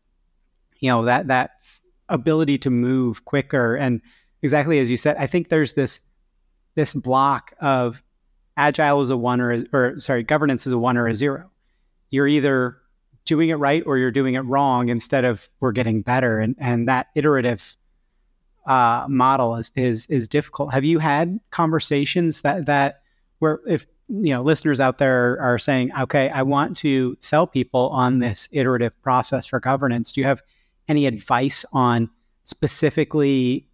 you 0.80 0.90
know, 0.90 1.06
that 1.06 1.28
that 1.28 1.52
ability 2.10 2.58
to 2.58 2.70
move 2.70 3.26
quicker 3.26 3.76
and 3.76 4.02
exactly 4.42 4.80
as 4.80 4.92
you 4.92 4.98
said, 4.98 5.16
I 5.18 5.28
think 5.28 5.50
there's 5.50 5.74
this 5.74 6.02
this 6.76 6.94
block 6.94 7.54
of 7.62 8.02
agile 8.58 9.02
is 9.02 9.10
a 9.10 9.18
one 9.18 9.42
or 9.42 9.66
or 9.74 10.00
sorry, 10.00 10.24
governance 10.24 10.68
is 10.68 10.74
a 10.74 10.80
one 10.80 10.98
or 10.98 11.08
a 11.08 11.16
zero 11.16 11.52
you're 12.12 12.28
either 12.28 12.78
doing 13.26 13.50
it 13.50 13.56
right 13.56 13.84
or 13.86 13.98
you're 13.98 14.12
doing 14.12 14.36
it 14.36 14.42
wrong 14.42 14.90
instead 14.90 15.26
of 15.26 15.50
we're 15.60 15.72
getting 15.72 16.02
better. 16.02 16.40
And 16.40 16.56
and 16.60 16.88
that 16.88 17.08
iterative 17.16 17.76
uh, 18.66 19.06
model 19.10 19.56
is 19.56 19.72
is 19.76 20.06
is 20.08 20.28
difficult. 20.28 20.74
Have 20.74 20.84
you 20.84 21.00
had 21.00 21.40
conversations 21.50 22.42
that 22.44 22.66
that 22.66 23.02
where 23.40 23.60
if 23.68 23.86
you 24.08 24.34
know 24.34 24.42
listeners 24.42 24.80
out 24.80 24.98
there 24.98 25.40
are 25.40 25.58
saying, 25.58 25.92
okay, 26.00 26.30
I 26.30 26.44
want 26.44 26.76
to 26.78 27.18
sell 27.20 27.48
people 27.48 27.90
on 27.90 28.20
this 28.20 28.50
iterative 28.52 29.00
process 29.02 29.46
for 29.46 29.60
governance. 29.60 30.12
Do 30.12 30.22
you 30.22 30.28
have 30.28 30.42
any 30.88 31.06
advice 31.06 31.66
on 31.72 32.10
specifically 32.44 33.68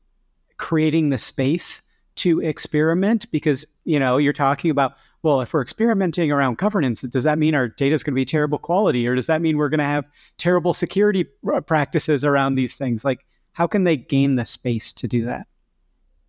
creating 0.57 1.09
the 1.09 1.17
space 1.17 1.81
to 2.15 2.39
experiment? 2.41 3.29
Because 3.31 3.65
you 3.83 3.99
know 3.99 4.17
you're 4.17 4.33
talking 4.33 4.71
about 4.71 4.93
well, 5.23 5.41
if 5.41 5.53
we're 5.53 5.61
experimenting 5.61 6.31
around 6.31 6.57
governance, 6.57 7.01
does 7.01 7.23
that 7.23 7.39
mean 7.39 7.55
our 7.55 7.67
data 7.67 7.95
is 7.95 8.03
going 8.03 8.13
to 8.13 8.15
be 8.15 8.25
terrible 8.25 8.59
quality, 8.59 9.07
or 9.07 9.15
does 9.15 9.27
that 9.27 9.41
mean 9.41 9.57
we're 9.57 9.69
going 9.69 9.79
to 9.79 9.83
have 9.83 10.05
terrible 10.38 10.73
security 10.73 11.25
practices 11.65 12.23
around 12.23 12.55
these 12.55 12.77
things? 12.77 13.03
Like, 13.03 13.25
how 13.58 13.66
can 13.66 13.86
they 13.86 13.97
gain 13.97 14.36
the 14.36 14.45
space 14.45 14.93
to 14.93 15.08
do 15.08 15.26
that? 15.26 15.47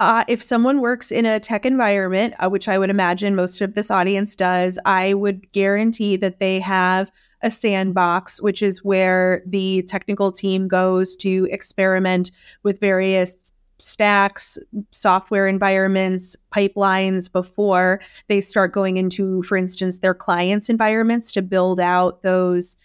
Uh, 0.01 0.25
if 0.29 0.43
someone 0.43 0.81
works 0.81 1.13
in 1.13 1.27
a 1.27 1.39
tech 1.39 1.67
environment, 1.67 2.33
uh, 2.39 2.49
which 2.49 2.69
I 2.69 2.79
would 2.79 2.89
imagine 2.89 3.35
most 3.35 3.61
of 3.61 3.75
this 3.75 3.91
audience 3.91 4.35
does, 4.35 4.79
I 4.87 5.13
would 5.13 5.53
guarantee 5.53 6.17
that 6.17 6.39
they 6.39 6.59
have 6.61 7.11
a 7.43 7.51
sandbox, 7.51 8.41
which 8.41 8.63
is 8.63 8.83
where 8.83 9.43
the 9.45 9.83
technical 9.83 10.33
team 10.33 10.69
goes 10.69 11.17
to 11.17 11.47
experiment 11.51 12.31
with 12.63 12.81
various 12.81 13.53
stacks, 13.77 14.57
software 14.91 15.47
environments, 15.47 16.35
pipelines 16.51 17.31
before 17.31 18.01
they 18.29 18.41
start 18.41 18.73
going 18.73 18.97
into, 18.97 19.43
for 19.43 19.59
instance, 19.59 19.99
their 19.99 20.15
clients' 20.15 20.71
environments 20.71 21.31
to 21.33 21.43
build 21.43 21.79
out 21.79 22.23
those 22.23 22.79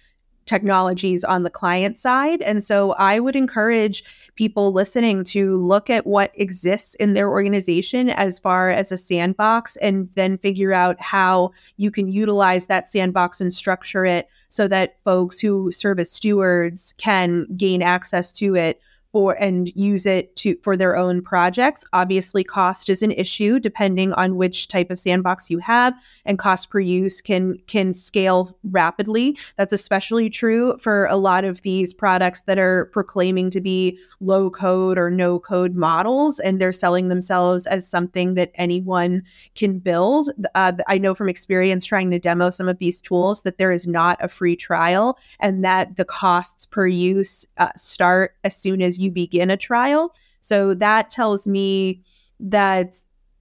technologies 0.46 1.24
on 1.24 1.44
the 1.44 1.50
client 1.50 1.98
side. 1.98 2.42
And 2.42 2.64
so 2.64 2.92
I 2.94 3.20
would 3.20 3.36
encourage 3.36 4.04
people 4.36 4.72
listening 4.74 5.24
to 5.26 5.58
look 5.58 5.90
at 5.90 6.06
what 6.06 6.32
exists 6.36 6.96
in 6.96 7.14
their 7.14 7.30
organization 7.30 8.10
as 8.10 8.40
far 8.40 8.70
as 8.70 8.92
a 8.92 8.98
sandbox 8.98 9.76
and 9.78 10.10
then 10.14 10.38
figure 10.38 10.74
out 10.74 11.00
how 11.00 11.52
you 11.78 11.92
can 11.92 12.08
utilize 12.08 12.68
that 12.68 12.88
sandbox 12.88 13.40
and 13.40 13.54
structure 13.54 14.06
it 14.06 14.28
so 14.50 14.68
that 14.68 14.98
folks 15.04 15.40
who 15.40 15.72
serve 15.72 16.00
as 16.00 16.12
stewards 16.12 16.94
can 16.98 17.46
gain 17.56 17.82
access 17.82 18.32
to 18.32 18.56
it 18.56 18.82
for 19.14 19.42
and 19.42 19.72
use 19.76 20.06
it 20.06 20.36
to 20.36 20.58
for 20.64 20.76
their 20.76 20.98
own 20.98 21.22
projects. 21.22 21.86
Obviously, 21.94 22.44
cost 22.44 22.90
is 22.90 23.02
an 23.04 23.12
issue 23.12 23.60
depending 23.60 24.12
on 24.14 24.36
which 24.36 24.68
type 24.68 24.90
of 24.90 25.00
sandbox 25.00 25.50
you 25.50 25.60
have, 25.60 25.94
and 26.26 26.40
cost 26.40 26.70
per 26.70 26.80
use 26.80 27.22
can 27.22 27.58
can 27.68 27.94
scale 27.94 28.58
rapidly. 28.72 29.38
That's 29.56 29.72
especially 29.72 30.30
true 30.30 30.78
for 30.80 31.06
a 31.06 31.16
lot 31.16 31.46
of 31.46 31.62
these 31.62 31.94
products 31.94 32.42
that 32.42 32.58
are 32.58 32.88
proclaiming 32.88 33.52
to 33.52 33.62
be 33.62 34.00
low 34.20 34.50
code 34.50 34.98
or 34.98 35.10
no 35.12 35.40
code 35.40 35.76
models, 35.76 36.40
and 36.40 36.60
they're 36.60 36.74
selling 36.74 37.08
themselves 37.08 37.68
as 37.68 37.88
something 37.88 38.34
that 38.34 38.52
anyone 38.56 39.22
can 39.54 39.78
build. 39.78 40.30
Uh, 40.56 40.74
I 40.88 40.98
know 40.98 41.14
from 41.14 41.30
experience 41.30 41.86
trying 41.86 42.10
to 42.12 42.20
demo 42.20 42.50
some 42.50 42.68
of 42.68 42.80
these 42.80 43.00
tools 43.00 43.44
that 43.44 43.60
there 43.60 43.72
is 43.72 43.86
not 43.86 44.18
a 44.22 44.28
free 44.28 44.56
trial, 44.56 45.20
and 45.40 45.64
that 45.64 45.98
the 45.98 46.06
costs 46.06 46.66
per 46.66 46.88
use 46.88 47.46
uh, 47.60 47.70
start 47.76 48.36
as 48.44 48.56
soon 48.58 48.82
as 48.82 48.98
you 48.98 49.03
begin 49.12 49.50
a 49.50 49.58
trial. 49.58 50.16
So 50.42 50.74
that 50.76 51.10
tells 51.10 51.48
me 51.48 52.04
that 52.40 52.96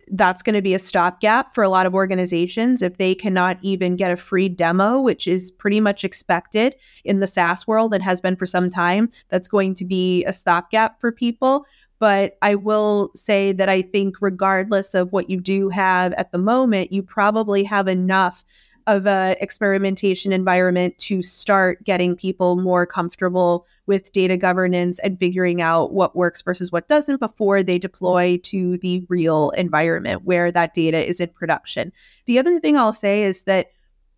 that's 0.08 0.42
going 0.42 0.54
to 0.54 0.62
be 0.62 0.74
a 0.74 0.78
stopgap 0.78 1.54
for 1.54 1.64
a 1.64 1.68
lot 1.68 1.86
of 1.86 1.94
organizations 1.94 2.82
if 2.82 2.98
they 2.98 3.14
cannot 3.14 3.56
even 3.62 3.96
get 3.96 4.10
a 4.10 4.16
free 4.16 4.48
demo, 4.48 5.00
which 5.00 5.26
is 5.26 5.50
pretty 5.50 5.80
much 5.80 6.04
expected 6.04 6.74
in 7.04 7.20
the 7.20 7.26
SaaS 7.26 7.66
world 7.66 7.94
and 7.94 8.02
has 8.02 8.20
been 8.20 8.36
for 8.36 8.46
some 8.46 8.68
time. 8.68 9.08
That's 9.30 9.48
going 9.48 9.74
to 9.74 9.84
be 9.84 10.24
a 10.24 10.32
stopgap 10.32 11.00
for 11.00 11.12
people. 11.12 11.66
But 11.98 12.36
I 12.42 12.56
will 12.56 13.12
say 13.14 13.52
that 13.52 13.68
I 13.68 13.80
think, 13.80 14.16
regardless 14.20 14.92
of 14.92 15.12
what 15.12 15.30
you 15.30 15.40
do 15.40 15.68
have 15.68 16.12
at 16.14 16.32
the 16.32 16.38
moment, 16.38 16.92
you 16.92 17.02
probably 17.02 17.62
have 17.62 17.86
enough 17.86 18.44
of 18.86 19.06
a 19.06 19.36
experimentation 19.40 20.32
environment 20.32 20.96
to 20.98 21.22
start 21.22 21.82
getting 21.84 22.16
people 22.16 22.56
more 22.56 22.86
comfortable 22.86 23.66
with 23.86 24.12
data 24.12 24.36
governance 24.36 24.98
and 25.00 25.18
figuring 25.18 25.60
out 25.60 25.92
what 25.92 26.16
works 26.16 26.42
versus 26.42 26.72
what 26.72 26.88
doesn't 26.88 27.18
before 27.18 27.62
they 27.62 27.78
deploy 27.78 28.38
to 28.42 28.78
the 28.78 29.04
real 29.08 29.50
environment 29.50 30.24
where 30.24 30.50
that 30.52 30.74
data 30.74 31.06
is 31.06 31.20
in 31.20 31.28
production. 31.28 31.92
The 32.26 32.38
other 32.38 32.58
thing 32.60 32.76
I'll 32.76 32.92
say 32.92 33.22
is 33.22 33.44
that 33.44 33.70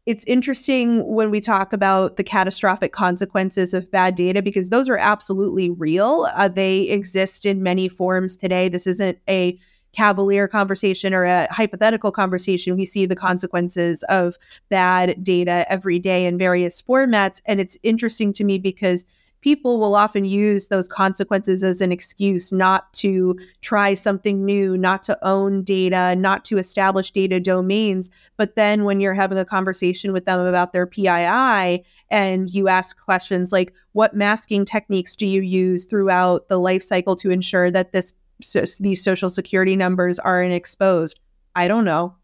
it's 0.07 0.25
interesting 0.25 1.03
when 1.07 1.31
we 1.31 1.41
talk 1.41 1.73
about 1.73 2.17
the 2.17 2.25
catastrophic 2.25 2.93
consequences 2.93 3.73
of 3.73 3.91
bad 3.91 4.15
data 4.15 4.43
because 4.43 4.69
those 4.69 4.89
are 4.89 4.99
absolutely 4.99 5.71
real. 5.71 6.29
Uh, 6.35 6.49
they 6.49 6.83
exist 6.83 7.47
in 7.47 7.63
many 7.63 7.89
forms 7.89 8.37
today. 8.37 8.69
This 8.69 8.87
isn't 8.87 9.19
a 9.29 9.59
cavalier 9.95 10.49
conversation 10.49 11.15
or 11.15 11.25
a 11.25 11.49
hypothetical 11.51 12.13
conversation, 12.13 12.77
we 12.77 12.85
see 12.85 13.07
the 13.07 13.17
consequences 13.17 14.03
of 14.05 14.37
bad 14.69 15.23
data 15.23 15.65
every 15.69 15.99
day 15.99 16.27
in 16.27 16.37
various 16.37 16.83
formats. 16.83 17.41
And 17.47 17.61
it's 17.61 17.79
interesting 17.83 18.33
to 18.35 18.45
me 18.45 18.59
because 18.59 19.05
people 19.45 19.79
will 19.79 19.95
often 19.95 20.25
use 20.25 20.69
those 20.69 20.89
consequences 20.89 21.63
as 21.63 21.83
an 21.83 21.93
excuse 21.93 22.51
not 22.51 22.91
to 22.95 23.39
try 23.61 23.93
something 23.93 24.43
new, 24.43 24.75
not 24.75 25.03
to 25.03 25.19
own 25.23 25.63
data, 25.63 26.17
not 26.17 26.47
to 26.47 26.57
establish 26.57 27.11
data 27.11 27.39
domains. 27.39 28.11
But 28.39 28.57
then 28.57 28.85
when 28.85 29.01
you're 29.01 29.13
having 29.13 29.37
a 29.37 29.45
conversation 29.45 30.15
with 30.15 30.25
them 30.25 30.41
about 30.41 30.73
their 30.73 30.87
PII 30.87 31.85
and 32.11 32.49
you 32.55 32.69
ask 32.69 32.99
questions 32.99 33.53
like, 33.53 33.75
what 33.93 34.17
masking 34.17 34.65
techniques 34.65 35.15
do 35.15 35.27
you 35.27 35.43
use 35.43 35.85
throughout 35.85 36.49
the 36.49 36.59
life 36.59 36.83
cycle 36.83 37.15
to 37.17 37.31
ensure 37.31 37.71
that 37.71 37.93
this 37.93 38.15
so 38.43 38.65
these 38.81 39.03
social 39.03 39.29
security 39.29 39.77
numbers 39.77 40.19
aren't 40.19 40.53
exposed? 40.53 41.21
I 41.55 41.69
don't 41.69 41.85
know. 41.85 42.17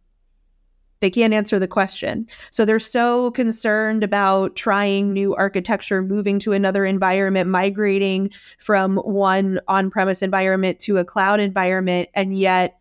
They 1.01 1.11
can't 1.11 1.33
answer 1.33 1.59
the 1.59 1.67
question. 1.67 2.27
So 2.51 2.65
they're 2.65 2.79
so 2.79 3.31
concerned 3.31 4.05
about 4.05 4.55
trying 4.55 5.13
new 5.13 5.35
architecture, 5.35 6.03
moving 6.03 6.39
to 6.41 6.53
another 6.53 6.85
environment, 6.85 7.49
migrating 7.49 8.31
from 8.59 8.99
one 8.99 9.61
on 9.67 9.91
premise 9.91 10.21
environment 10.21 10.79
to 10.81 10.99
a 10.99 11.05
cloud 11.05 11.41
environment. 11.41 12.11
And 12.15 12.39
yet, 12.39 12.77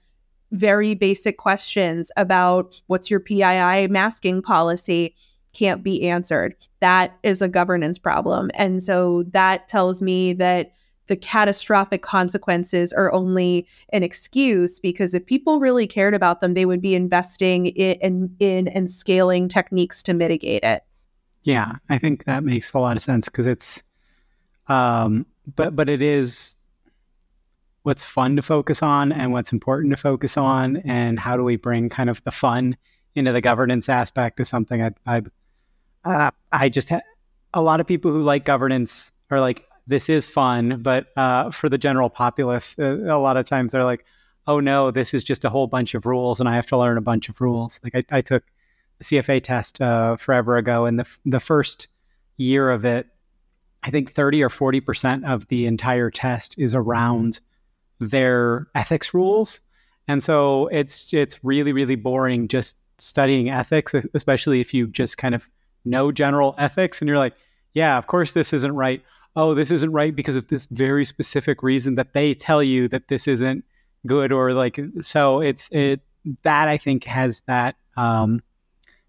very 0.52 0.96
basic 0.96 1.38
questions 1.38 2.12
about 2.18 2.82
what's 2.88 3.10
your 3.10 3.20
PII 3.20 3.88
masking 3.88 4.42
policy 4.42 5.16
can't 5.54 5.84
be 5.84 6.10
answered. 6.10 6.56
That 6.80 7.18
is 7.24 7.42
a 7.42 7.48
governance 7.48 7.98
problem. 7.98 8.50
And 8.54 8.82
so 8.82 9.24
that 9.32 9.68
tells 9.68 10.02
me 10.02 10.34
that 10.34 10.74
the 11.10 11.18
catastrophic 11.18 12.02
consequences 12.02 12.94
are 12.94 13.12
only 13.12 13.68
an 13.92 14.04
excuse 14.04 14.80
because 14.80 15.14
if 15.14 15.26
people 15.26 15.60
really 15.60 15.88
cared 15.88 16.14
about 16.14 16.40
them, 16.40 16.54
they 16.54 16.66
would 16.66 16.82
be 16.82 16.96
investing 16.96 17.66
in, 17.66 18.34
in, 18.40 18.68
and 18.70 18.90
scaling 18.90 19.50
techniques 19.50 20.02
to 20.04 20.14
mitigate 20.14 20.64
it. 20.64 20.84
Yeah, 21.44 21.74
I 21.90 21.98
think 21.98 22.26
that 22.26 22.44
makes 22.44 22.74
a 22.74 22.80
lot 22.80 22.96
of 22.96 23.04
sense 23.04 23.26
because 23.26 23.48
it's, 23.48 23.84
um, 24.68 25.26
but 25.56 25.76
but 25.76 25.90
it 25.90 26.02
is 26.02 26.56
what's 27.84 28.04
fun 28.04 28.36
to 28.36 28.42
focus 28.42 28.84
on 28.84 29.12
and 29.12 29.32
what's 29.32 29.52
important 29.52 29.92
to 29.92 29.98
focus 29.98 30.38
on, 30.38 30.78
and 30.78 31.20
how 31.20 31.36
do 31.36 31.44
we 31.44 31.56
bring 31.56 31.90
kind 31.90 32.10
of 32.10 32.24
the 32.24 32.32
fun 32.32 32.78
into 33.16 33.32
the 33.32 33.42
governance 33.42 33.90
aspect 33.90 34.40
of 34.40 34.48
something. 34.48 34.82
I 34.84 34.92
I, 35.06 35.22
uh, 36.06 36.32
I 36.52 36.70
just 36.70 36.90
ha- 36.90 37.02
a 37.54 37.62
lot 37.62 37.80
of 37.80 37.88
people 37.88 38.12
who 38.12 38.22
like 38.22 38.46
governance 38.46 39.12
are 39.32 39.40
like 39.40 39.66
this 39.90 40.08
is 40.08 40.30
fun, 40.30 40.82
but 40.82 41.08
uh, 41.18 41.50
for 41.50 41.68
the 41.68 41.78
general 41.78 42.12
populace, 42.12 42.78
uh, 42.78 43.00
a 43.08 43.18
lot 43.18 43.38
of 43.38 43.48
times 43.48 43.72
they're 43.72 43.84
like, 43.84 44.06
oh 44.46 44.60
no, 44.60 44.92
this 44.92 45.16
is 45.16 45.24
just 45.24 45.44
a 45.44 45.50
whole 45.50 45.66
bunch 45.66 45.96
of 45.96 46.06
rules 46.06 46.40
and 46.40 46.48
I 46.48 46.56
have 46.56 46.68
to 46.68 46.78
learn 46.78 46.98
a 46.98 47.02
bunch 47.02 47.28
of 47.28 47.42
rules. 47.42 47.80
Like 47.84 47.96
I, 47.96 48.18
I 48.18 48.22
took 48.22 48.44
the 49.00 49.04
CFA 49.04 49.42
test 49.44 49.82
uh, 49.82 50.16
forever 50.16 50.58
ago, 50.58 50.86
and 50.86 51.00
the 51.00 51.18
the 51.26 51.40
first 51.40 51.88
year 52.38 52.70
of 52.70 52.86
it, 52.86 53.08
I 53.84 53.90
think 53.90 54.12
thirty 54.12 54.44
or 54.44 54.50
forty 54.50 54.80
percent 54.80 55.26
of 55.26 55.48
the 55.48 55.66
entire 55.66 56.12
test 56.12 56.58
is 56.60 56.76
around 56.76 57.40
their 58.00 58.68
ethics 58.76 59.14
rules, 59.14 59.62
and 60.08 60.22
so 60.22 60.68
it's 60.68 61.12
it's 61.14 61.44
really 61.44 61.74
really 61.74 61.96
boring 61.96 62.48
just 62.48 62.78
studying 63.00 63.50
ethics, 63.50 63.96
especially 64.14 64.62
if 64.62 64.74
you 64.74 64.88
just 64.88 65.18
kind 65.18 65.34
of 65.34 65.50
know 65.86 66.12
general 66.12 66.54
ethics 66.58 67.02
and 67.02 67.08
you're 67.08 67.18
like, 67.18 67.36
yeah, 67.74 67.98
of 67.98 68.08
course 68.08 68.34
this 68.34 68.54
isn't 68.54 68.76
right. 68.76 69.02
Oh, 69.36 69.54
this 69.54 69.72
isn't 69.72 69.92
right 69.92 70.16
because 70.16 70.36
of 70.36 70.48
this 70.48 70.66
very 70.68 71.06
specific 71.06 71.64
reason 71.64 71.96
that 71.96 72.14
they 72.14 72.34
tell 72.34 72.64
you 72.64 72.88
that 72.90 73.08
this 73.08 73.28
isn't 73.28 73.64
good 74.06 74.32
or 74.32 74.54
like 74.54 74.80
so 75.02 75.42
it's 75.42 75.70
it 75.72 76.02
that 76.44 76.68
I 76.68 76.78
think 76.78 77.04
has 77.06 77.42
that 77.48 77.76
um, 77.98 78.42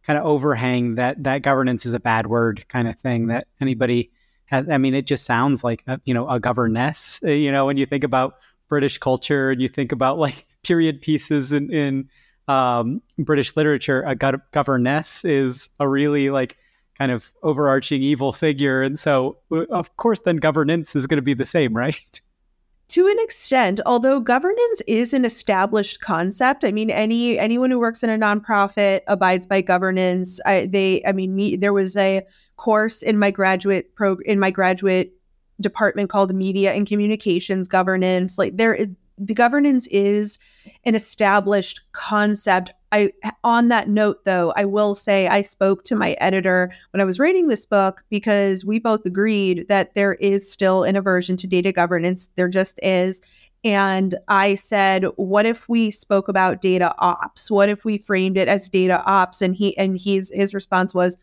kind 0.02 0.18
of 0.18 0.24
overhang 0.24 0.96
that 0.96 1.22
that 1.24 1.42
governance 1.42 1.86
is 1.86 1.94
a 1.94 2.00
bad 2.00 2.26
word 2.26 2.66
kind 2.68 2.88
of 2.88 2.98
thing 2.98 3.28
that 3.28 3.46
anybody 3.60 4.10
has. 4.46 4.68
I 4.68 4.78
mean, 4.78 4.94
it 4.94 5.06
just 5.06 5.24
sounds 5.24 5.64
like 5.64 5.82
a, 5.86 6.00
you 6.04 6.14
know 6.14 6.28
a 6.28 6.40
governess. 6.40 7.20
Uh, 7.24 7.30
you 7.30 7.52
know, 7.52 7.66
when 7.66 7.76
you 7.76 7.86
think 7.86 8.04
about 8.04 8.36
British 8.68 8.98
culture 8.98 9.50
and 9.50 9.60
you 9.60 9.68
think 9.68 9.92
about 9.92 10.18
like 10.18 10.46
period 10.62 11.00
pieces 11.00 11.52
in, 11.52 11.72
in 11.72 12.08
um, 12.48 13.02
British 13.18 13.56
literature, 13.56 14.02
a 14.02 14.14
go- 14.14 14.40
governess 14.52 15.24
is 15.24 15.68
a 15.78 15.88
really 15.88 16.30
like 16.30 16.56
kind 17.00 17.10
of 17.10 17.32
overarching 17.42 18.02
evil 18.02 18.30
figure, 18.30 18.82
and 18.82 18.98
so 18.98 19.38
uh, 19.50 19.64
of 19.70 19.96
course 19.96 20.20
then 20.20 20.36
governance 20.36 20.94
is 20.94 21.06
going 21.06 21.16
to 21.16 21.22
be 21.22 21.34
the 21.34 21.46
same, 21.46 21.74
right? 21.74 22.20
to 22.88 23.06
an 23.06 23.16
extent 23.20 23.80
although 23.86 24.20
governance 24.20 24.82
is 24.86 25.14
an 25.14 25.24
established 25.24 26.00
concept. 26.00 26.62
I 26.62 26.72
mean 26.72 26.90
any 26.90 27.38
anyone 27.38 27.70
who 27.70 27.78
works 27.78 28.02
in 28.02 28.10
a 28.10 28.18
nonprofit 28.18 29.00
abides 29.06 29.46
by 29.46 29.62
governance. 29.62 30.40
I, 30.44 30.66
they 30.66 31.02
i 31.06 31.12
mean 31.12 31.34
me, 31.34 31.56
there 31.56 31.72
was 31.72 31.96
a 31.96 32.22
course 32.56 33.02
in 33.02 33.18
my 33.18 33.30
graduate 33.30 33.94
pro 33.94 34.18
in 34.26 34.38
my 34.38 34.50
graduate 34.50 35.14
department 35.60 36.10
called 36.10 36.34
media 36.34 36.72
and 36.72 36.86
communications 36.86 37.66
governance. 37.66 38.36
Like 38.36 38.56
there 38.56 38.76
the 39.20 39.34
governance 39.34 39.86
is 39.88 40.38
an 40.84 40.94
established 40.94 41.80
concept. 41.92 42.72
I 42.90 43.12
on 43.44 43.68
that 43.68 43.88
note 43.88 44.24
though, 44.24 44.52
I 44.56 44.64
will 44.64 44.94
say 44.94 45.28
I 45.28 45.42
spoke 45.42 45.84
to 45.84 45.94
my 45.94 46.12
editor 46.14 46.72
when 46.92 47.00
I 47.00 47.04
was 47.04 47.20
writing 47.20 47.46
this 47.46 47.66
book 47.66 48.02
because 48.08 48.64
we 48.64 48.78
both 48.78 49.04
agreed 49.04 49.66
that 49.68 49.94
there 49.94 50.14
is 50.14 50.50
still 50.50 50.84
an 50.84 50.96
aversion 50.96 51.36
to 51.36 51.46
data 51.46 51.70
governance. 51.70 52.30
There 52.34 52.48
just 52.48 52.80
is. 52.82 53.20
And 53.62 54.14
I 54.28 54.54
said, 54.54 55.04
what 55.16 55.44
if 55.44 55.68
we 55.68 55.90
spoke 55.90 56.28
about 56.28 56.62
data 56.62 56.94
ops? 56.98 57.50
What 57.50 57.68
if 57.68 57.84
we 57.84 57.98
framed 57.98 58.38
it 58.38 58.48
as 58.48 58.70
data 58.70 59.02
ops? 59.04 59.42
And 59.42 59.54
he 59.54 59.76
and 59.76 60.00
his 60.00 60.32
his 60.34 60.54
response 60.54 60.94
was, 60.94 61.18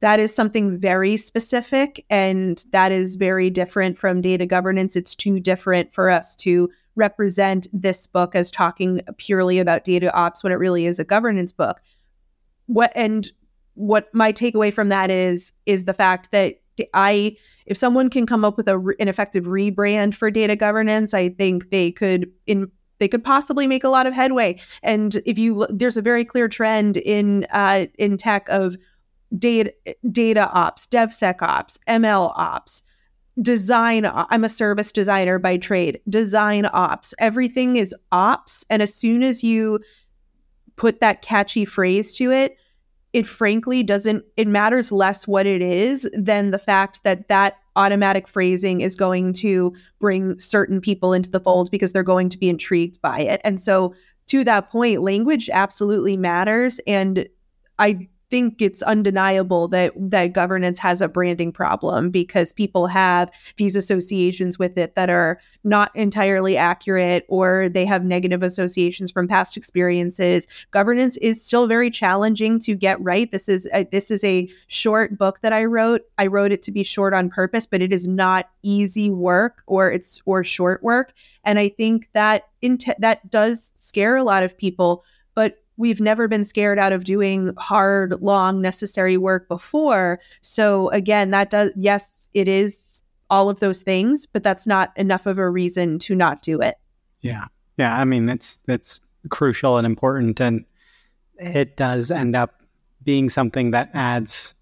that 0.00 0.20
is 0.20 0.34
something 0.34 0.78
very 0.78 1.16
specific 1.16 2.04
and 2.08 2.64
that 2.70 2.90
is 2.92 3.16
very 3.16 3.50
different 3.50 3.98
from 3.98 4.22
data 4.22 4.46
governance. 4.46 4.96
It's 4.96 5.14
too 5.14 5.38
different 5.38 5.92
for 5.92 6.10
us 6.10 6.34
to 6.36 6.70
represent 6.96 7.66
this 7.72 8.06
book 8.06 8.34
as 8.34 8.50
talking 8.50 9.00
purely 9.16 9.58
about 9.58 9.84
data 9.84 10.12
ops 10.14 10.42
when 10.42 10.52
it 10.52 10.56
really 10.56 10.86
is 10.86 10.98
a 10.98 11.04
governance 11.04 11.52
book. 11.52 11.80
What 12.66 12.92
and 12.94 13.30
what 13.74 14.12
my 14.14 14.32
takeaway 14.32 14.72
from 14.72 14.88
that 14.90 15.10
is 15.10 15.52
is 15.66 15.84
the 15.84 15.94
fact 15.94 16.30
that 16.32 16.60
I 16.94 17.36
if 17.66 17.76
someone 17.76 18.10
can 18.10 18.26
come 18.26 18.44
up 18.44 18.56
with 18.56 18.68
a, 18.68 18.78
an 18.98 19.08
effective 19.08 19.44
rebrand 19.44 20.14
for 20.14 20.30
data 20.30 20.56
governance, 20.56 21.14
I 21.14 21.28
think 21.30 21.70
they 21.70 21.90
could 21.90 22.30
in 22.46 22.70
they 22.98 23.08
could 23.08 23.24
possibly 23.24 23.66
make 23.66 23.82
a 23.82 23.88
lot 23.88 24.06
of 24.06 24.14
headway. 24.14 24.58
And 24.82 25.20
if 25.24 25.38
you 25.38 25.66
there's 25.70 25.96
a 25.96 26.02
very 26.02 26.24
clear 26.24 26.48
trend 26.48 26.96
in 26.98 27.46
uh, 27.50 27.86
in 27.98 28.16
tech 28.16 28.48
of 28.48 28.76
data 29.38 29.72
data 30.10 30.50
ops, 30.52 30.86
DevSecOps, 30.86 31.78
ML 31.88 32.32
ops, 32.36 32.82
design 33.40 34.04
uh, 34.04 34.26
i'm 34.30 34.44
a 34.44 34.48
service 34.48 34.92
designer 34.92 35.38
by 35.38 35.56
trade. 35.56 36.00
Design 36.08 36.68
ops. 36.72 37.14
Everything 37.18 37.76
is 37.76 37.94
ops 38.12 38.64
and 38.70 38.82
as 38.82 38.94
soon 38.94 39.22
as 39.22 39.42
you 39.42 39.80
put 40.76 41.00
that 41.00 41.22
catchy 41.22 41.64
phrase 41.64 42.14
to 42.14 42.30
it 42.30 42.56
it 43.12 43.26
frankly 43.26 43.82
doesn't 43.82 44.24
it 44.36 44.46
matters 44.46 44.92
less 44.92 45.26
what 45.26 45.46
it 45.46 45.62
is 45.62 46.08
than 46.16 46.50
the 46.50 46.58
fact 46.58 47.02
that 47.04 47.28
that 47.28 47.56
automatic 47.76 48.26
phrasing 48.26 48.80
is 48.80 48.96
going 48.96 49.32
to 49.32 49.72
bring 50.00 50.38
certain 50.38 50.80
people 50.80 51.12
into 51.12 51.30
the 51.30 51.40
fold 51.40 51.70
because 51.70 51.92
they're 51.92 52.02
going 52.02 52.28
to 52.28 52.38
be 52.38 52.48
intrigued 52.48 53.00
by 53.00 53.20
it. 53.20 53.40
And 53.44 53.60
so 53.60 53.94
to 54.30 54.44
that 54.44 54.70
point 54.70 55.02
language 55.02 55.50
absolutely 55.52 56.16
matters 56.16 56.78
and 56.86 57.28
i 57.80 58.08
think 58.30 58.62
it's 58.62 58.82
undeniable 58.82 59.68
that 59.68 59.92
that 59.96 60.32
governance 60.32 60.78
has 60.78 61.02
a 61.02 61.08
branding 61.08 61.52
problem 61.52 62.10
because 62.10 62.52
people 62.52 62.86
have 62.86 63.30
these 63.56 63.76
associations 63.76 64.58
with 64.58 64.78
it 64.78 64.94
that 64.94 65.10
are 65.10 65.38
not 65.64 65.94
entirely 65.96 66.56
accurate 66.56 67.26
or 67.28 67.68
they 67.68 67.84
have 67.84 68.04
negative 68.04 68.42
associations 68.42 69.10
from 69.10 69.28
past 69.28 69.56
experiences. 69.56 70.46
Governance 70.70 71.16
is 71.18 71.44
still 71.44 71.66
very 71.66 71.90
challenging 71.90 72.58
to 72.60 72.74
get 72.74 73.00
right. 73.00 73.30
This 73.30 73.48
is 73.48 73.68
a, 73.74 73.84
this 73.84 74.10
is 74.10 74.22
a 74.24 74.48
short 74.68 75.18
book 75.18 75.40
that 75.42 75.52
I 75.52 75.64
wrote. 75.64 76.02
I 76.18 76.26
wrote 76.26 76.52
it 76.52 76.62
to 76.62 76.72
be 76.72 76.84
short 76.84 77.12
on 77.12 77.28
purpose, 77.28 77.66
but 77.66 77.82
it 77.82 77.92
is 77.92 78.06
not 78.06 78.48
easy 78.62 79.10
work 79.10 79.62
or 79.66 79.90
it's 79.90 80.22
or 80.24 80.44
short 80.44 80.82
work. 80.82 81.12
And 81.44 81.58
I 81.58 81.68
think 81.68 82.08
that 82.12 82.48
in 82.62 82.78
te- 82.78 82.92
that 82.98 83.30
does 83.30 83.72
scare 83.74 84.16
a 84.16 84.24
lot 84.24 84.42
of 84.42 84.56
people. 84.56 85.04
But 85.34 85.58
we've 85.80 86.00
never 86.00 86.28
been 86.28 86.44
scared 86.44 86.78
out 86.78 86.92
of 86.92 87.04
doing 87.04 87.52
hard, 87.56 88.20
long, 88.20 88.60
necessary 88.60 89.16
work 89.16 89.48
before. 89.48 90.20
So 90.42 90.90
again, 90.90 91.30
that 91.30 91.48
does, 91.48 91.72
yes, 91.74 92.28
it 92.34 92.46
is 92.46 93.02
all 93.30 93.48
of 93.48 93.60
those 93.60 93.82
things, 93.82 94.26
but 94.26 94.42
that's 94.42 94.66
not 94.66 94.92
enough 94.96 95.26
of 95.26 95.38
a 95.38 95.48
reason 95.48 95.98
to 96.00 96.14
not 96.14 96.42
do 96.42 96.60
it. 96.60 96.76
Yeah. 97.22 97.46
Yeah. 97.78 97.96
I 97.98 98.04
mean, 98.04 98.28
it's, 98.28 98.58
that's 98.66 99.00
crucial 99.30 99.78
and 99.78 99.86
important. 99.86 100.38
And 100.38 100.66
it 101.38 101.76
does 101.76 102.10
end 102.10 102.36
up 102.36 102.62
being 103.02 103.30
something 103.30 103.70
that 103.70 103.90
adds 103.94 104.54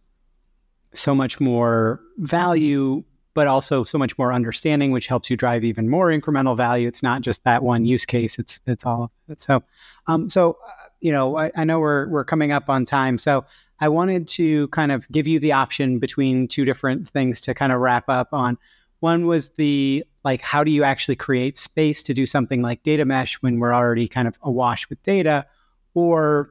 so 0.94 1.14
much 1.14 1.40
more 1.40 2.00
value 2.18 3.02
but 3.38 3.46
also 3.46 3.84
so 3.84 3.96
much 3.98 4.18
more 4.18 4.32
understanding, 4.32 4.90
which 4.90 5.06
helps 5.06 5.30
you 5.30 5.36
drive 5.36 5.62
even 5.62 5.88
more 5.88 6.08
incremental 6.08 6.56
value. 6.56 6.88
It's 6.88 7.04
not 7.04 7.22
just 7.22 7.44
that 7.44 7.62
one 7.62 7.86
use 7.86 8.04
case; 8.04 8.36
it's 8.36 8.60
it's 8.66 8.84
all 8.84 9.04
of 9.04 9.10
it. 9.28 9.40
So, 9.40 9.62
um, 10.08 10.28
so 10.28 10.58
uh, 10.66 10.87
you 11.00 11.12
know, 11.12 11.36
I, 11.36 11.50
I 11.56 11.64
know 11.64 11.80
we're 11.80 12.08
we're 12.08 12.24
coming 12.24 12.52
up 12.52 12.68
on 12.68 12.84
time, 12.84 13.18
so 13.18 13.44
I 13.80 13.88
wanted 13.88 14.26
to 14.28 14.68
kind 14.68 14.90
of 14.90 15.08
give 15.10 15.26
you 15.26 15.38
the 15.38 15.52
option 15.52 15.98
between 15.98 16.48
two 16.48 16.64
different 16.64 17.08
things 17.08 17.40
to 17.42 17.54
kind 17.54 17.72
of 17.72 17.80
wrap 17.80 18.08
up 18.08 18.32
on. 18.32 18.58
One 19.00 19.26
was 19.26 19.50
the 19.50 20.04
like, 20.24 20.40
how 20.40 20.64
do 20.64 20.70
you 20.70 20.82
actually 20.82 21.16
create 21.16 21.56
space 21.56 22.02
to 22.04 22.14
do 22.14 22.26
something 22.26 22.62
like 22.62 22.82
data 22.82 23.04
mesh 23.04 23.40
when 23.42 23.60
we're 23.60 23.72
already 23.72 24.08
kind 24.08 24.26
of 24.26 24.36
awash 24.42 24.88
with 24.88 25.02
data, 25.04 25.46
or 25.94 26.50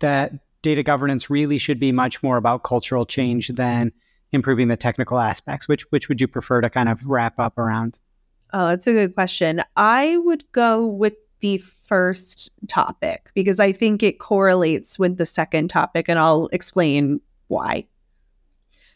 that 0.00 0.32
data 0.60 0.82
governance 0.82 1.30
really 1.30 1.56
should 1.56 1.80
be 1.80 1.92
much 1.92 2.22
more 2.22 2.36
about 2.36 2.64
cultural 2.64 3.06
change 3.06 3.48
than 3.48 3.92
improving 4.32 4.68
the 4.68 4.76
technical 4.76 5.18
aspects? 5.18 5.66
Which 5.66 5.90
which 5.90 6.08
would 6.08 6.20
you 6.20 6.28
prefer 6.28 6.60
to 6.60 6.68
kind 6.68 6.90
of 6.90 7.06
wrap 7.06 7.38
up 7.38 7.56
around? 7.56 7.98
Oh, 8.52 8.68
that's 8.68 8.86
a 8.86 8.92
good 8.92 9.14
question. 9.14 9.62
I 9.76 10.18
would 10.18 10.44
go 10.52 10.86
with 10.86 11.14
the 11.40 11.58
first 11.58 12.50
topic 12.68 13.30
because 13.34 13.60
I 13.60 13.72
think 13.72 14.02
it 14.02 14.18
correlates 14.18 14.98
with 14.98 15.16
the 15.16 15.26
second 15.26 15.68
topic, 15.68 16.08
and 16.08 16.18
I'll 16.18 16.48
explain 16.52 17.20
why. 17.48 17.86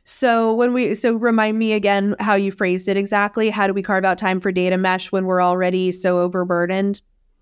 So 0.04 0.52
when 0.54 0.72
we 0.72 0.94
so 0.94 1.14
remind 1.14 1.58
me 1.58 1.72
again 1.72 2.16
how 2.18 2.34
you 2.34 2.50
phrased 2.50 2.88
it 2.88 2.96
exactly. 2.96 3.50
How 3.50 3.66
do 3.66 3.72
we 3.72 3.82
carve 3.82 4.04
out 4.04 4.18
time 4.18 4.40
for 4.40 4.50
data 4.50 4.76
mesh 4.76 5.12
when 5.12 5.26
we're 5.26 5.42
already 5.42 5.92
so 5.92 6.18
overburdened? 6.18 7.00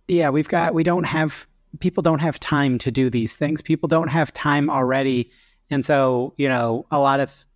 Yeah, 0.08 0.30
we've 0.30 0.48
got 0.48 0.74
we 0.74 0.82
don't 0.82 1.04
have 1.04 1.46
people 1.78 2.02
don't 2.02 2.18
have 2.18 2.38
time 2.40 2.78
to 2.78 2.90
do 2.90 3.08
these 3.08 3.34
things. 3.34 3.62
People 3.62 3.88
don't 3.88 4.08
have 4.08 4.32
time 4.32 4.68
already. 4.68 5.30
And 5.70 5.84
so, 5.84 6.34
you 6.36 6.48
know, 6.48 6.84
a 6.90 6.98
lot 6.98 7.20
of 7.20 7.46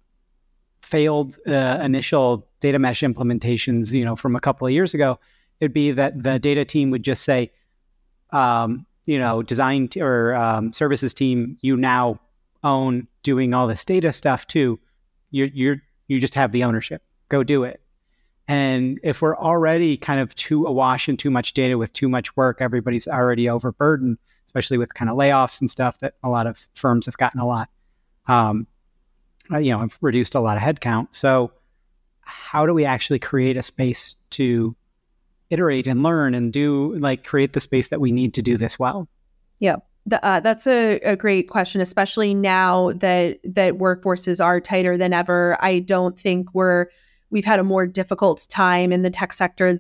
failed 0.81 1.37
uh, 1.47 1.81
initial 1.83 2.49
data 2.61 2.79
mesh 2.79 3.01
implementations, 3.01 3.93
you 3.93 4.05
know, 4.05 4.17
from 4.17 4.37
a 4.37 4.41
couple 4.41 4.67
of 4.67 4.73
years 4.73 4.95
ago, 4.95 5.19
it'd 5.61 5.73
be 5.73 5.93
that 5.93 6.23
the 6.23 6.39
data 6.39 6.65
team 6.65 6.91
would 6.91 7.03
just 7.03 7.25
say, 7.25 7.53
um, 8.31 8.87
you 9.07 9.19
know, 9.19 9.43
design 9.43 9.89
t- 9.89 10.01
or 10.01 10.35
um, 10.35 10.73
services 10.73 11.15
team, 11.15 11.59
you 11.61 11.77
now 11.77 12.21
own 12.63 13.07
doing 13.23 13.55
all 13.55 13.67
this 13.67 13.85
data 13.85 14.13
stuff 14.13 14.47
too. 14.47 14.79
You're 15.31 15.49
you're 15.49 15.83
you 16.09 16.21
just 16.21 16.35
have 16.35 16.53
the 16.53 16.65
ownership. 16.65 17.03
Go 17.29 17.43
do 17.43 17.65
it. 17.65 17.81
And 18.47 19.01
if 19.03 19.23
we're 19.23 19.37
already 19.37 19.97
kind 19.97 20.21
of 20.21 20.35
too 20.35 20.67
awash 20.67 21.09
and 21.09 21.19
too 21.19 21.31
much 21.31 21.55
data 21.55 21.79
with 21.79 21.93
too 21.93 22.09
much 22.09 22.37
work, 22.37 22.61
everybody's 22.61 23.09
already 23.09 23.49
overburdened, 23.49 24.19
especially 24.47 24.77
with 24.77 24.93
kind 24.93 25.11
of 25.11 25.17
layoffs 25.17 25.61
and 25.61 25.71
stuff 25.71 25.99
that 26.01 26.15
a 26.23 26.29
lot 26.29 26.47
of 26.47 26.69
firms 26.75 27.07
have 27.07 27.17
gotten 27.17 27.41
a 27.41 27.47
lot. 27.47 27.71
Um, 28.27 28.67
uh, 29.51 29.59
you 29.59 29.71
know, 29.73 29.79
have 29.81 29.97
reduced 30.01 30.35
a 30.35 30.41
lot 30.41 30.57
of 30.57 30.63
headcount. 30.63 31.09
So, 31.11 31.53
how 32.21 32.65
do 32.65 32.73
we 32.73 32.87
actually 32.87 33.19
create 33.19 33.57
a 33.57 33.63
space 33.63 34.15
to 34.31 34.75
iterate 35.55 35.87
and 35.87 36.03
learn 36.03 36.35
and 36.35 36.53
do 36.53 36.95
like 36.99 37.25
create 37.25 37.53
the 37.53 37.61
space 37.61 37.89
that 37.89 38.01
we 38.01 38.13
need 38.13 38.35
to 38.35 38.43
do 38.43 38.57
this 38.57 38.79
well? 38.79 39.09
Yeah. 39.61 39.77
The, 40.07 40.23
uh, 40.23 40.41
that's 40.41 40.67
a, 40.67 41.01
a 41.01 41.17
great 41.17 41.49
question, 41.49 41.81
especially 41.81 42.35
now 42.35 42.93
that 42.97 43.39
that 43.45 43.75
workforces 43.75 44.45
are 44.45 44.61
tighter 44.61 44.99
than 44.99 45.15
ever. 45.15 45.57
I 45.61 45.79
don't 45.79 46.19
think 46.19 46.53
we're 46.53 46.89
we've 47.35 47.45
had 47.45 47.61
a 47.61 47.65
more 47.65 47.87
difficult 47.87 48.47
time 48.49 48.93
in 48.93 49.03
the 49.03 49.11
tech 49.11 49.35
sector 49.35 49.79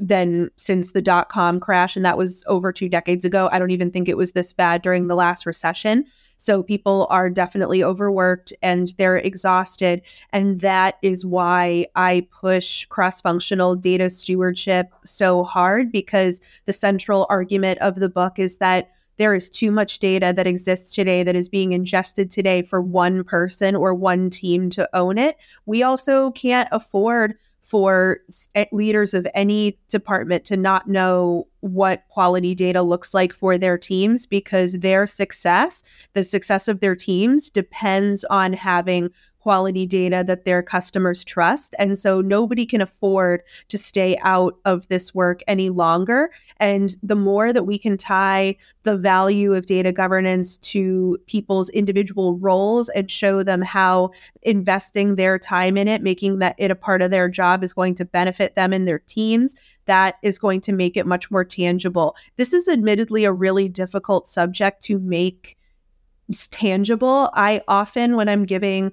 than 0.00 0.50
since 0.56 0.90
the 0.90 1.02
dot 1.02 1.28
com 1.28 1.60
crash, 1.60 1.94
and 1.94 2.04
that 2.04 2.18
was 2.18 2.42
over 2.48 2.72
two 2.72 2.88
decades 2.88 3.24
ago. 3.24 3.48
I 3.52 3.60
don't 3.60 3.70
even 3.70 3.92
think 3.92 4.08
it 4.08 4.16
was 4.16 4.32
this 4.32 4.52
bad 4.52 4.82
during 4.82 5.06
the 5.06 5.14
last 5.14 5.46
recession. 5.46 6.06
So 6.36 6.64
people 6.64 7.06
are 7.10 7.30
definitely 7.30 7.84
overworked 7.84 8.52
and 8.60 8.92
they're 8.98 9.18
exhausted. 9.18 10.02
And 10.32 10.60
that 10.62 10.96
is 11.00 11.24
why 11.24 11.86
I 11.94 12.26
push 12.32 12.86
cross 12.86 13.20
functional 13.20 13.76
data 13.76 14.10
stewardship 14.10 14.90
so 15.04 15.44
hard 15.44 15.92
because 15.92 16.40
the 16.64 16.72
central 16.72 17.26
argument 17.30 17.78
of 17.78 17.94
the 17.96 18.08
book 18.08 18.40
is 18.40 18.58
that 18.58 18.90
there 19.16 19.34
is 19.34 19.50
too 19.50 19.70
much 19.70 19.98
data 19.98 20.32
that 20.34 20.46
exists 20.46 20.94
today 20.94 21.22
that 21.22 21.36
is 21.36 21.48
being 21.48 21.72
ingested 21.72 22.30
today 22.30 22.62
for 22.62 22.80
one 22.80 23.24
person 23.24 23.76
or 23.76 23.94
one 23.94 24.30
team 24.30 24.70
to 24.70 24.88
own 24.94 25.18
it. 25.18 25.36
We 25.66 25.82
also 25.82 26.30
can't 26.32 26.68
afford 26.72 27.34
for 27.64 28.18
eh, 28.54 28.66
leaders 28.72 29.14
of 29.14 29.26
any 29.34 29.78
department 29.88 30.44
to 30.44 30.56
not 30.56 30.86
know 30.86 31.48
what 31.60 32.04
quality 32.08 32.54
data 32.54 32.82
looks 32.82 33.14
like 33.14 33.32
for 33.32 33.56
their 33.56 33.78
teams 33.78 34.26
because 34.26 34.74
their 34.74 35.06
success, 35.06 35.82
the 36.12 36.22
success 36.22 36.68
of 36.68 36.80
their 36.80 36.94
teams, 36.94 37.48
depends 37.48 38.22
on 38.24 38.52
having 38.52 39.08
quality 39.44 39.84
data 39.84 40.24
that 40.26 40.46
their 40.46 40.62
customers 40.62 41.22
trust. 41.22 41.74
And 41.78 41.98
so 41.98 42.22
nobody 42.22 42.64
can 42.64 42.80
afford 42.80 43.42
to 43.68 43.76
stay 43.76 44.16
out 44.22 44.54
of 44.64 44.88
this 44.88 45.14
work 45.14 45.42
any 45.46 45.68
longer. 45.68 46.30
And 46.60 46.96
the 47.02 47.14
more 47.14 47.52
that 47.52 47.64
we 47.64 47.78
can 47.78 47.98
tie 47.98 48.56
the 48.84 48.96
value 48.96 49.52
of 49.52 49.66
data 49.66 49.92
governance 49.92 50.56
to 50.72 51.18
people's 51.26 51.68
individual 51.68 52.38
roles 52.38 52.88
and 52.88 53.10
show 53.10 53.42
them 53.42 53.60
how 53.60 54.12
investing 54.40 55.16
their 55.16 55.38
time 55.38 55.76
in 55.76 55.88
it, 55.88 56.00
making 56.00 56.38
that 56.38 56.54
it 56.56 56.70
a 56.70 56.74
part 56.74 57.02
of 57.02 57.10
their 57.10 57.28
job 57.28 57.62
is 57.62 57.74
going 57.74 57.94
to 57.96 58.06
benefit 58.06 58.54
them 58.54 58.72
and 58.72 58.88
their 58.88 59.00
teams, 59.00 59.54
that 59.84 60.14
is 60.22 60.38
going 60.38 60.62
to 60.62 60.72
make 60.72 60.96
it 60.96 61.04
much 61.04 61.30
more 61.30 61.44
tangible. 61.44 62.16
This 62.36 62.54
is 62.54 62.66
admittedly 62.66 63.24
a 63.24 63.32
really 63.32 63.68
difficult 63.68 64.26
subject 64.26 64.82
to 64.84 64.98
make 64.98 65.58
tangible. 66.50 67.30
I 67.34 67.62
often, 67.68 68.16
when 68.16 68.28
I'm 68.28 68.44
giving 68.44 68.92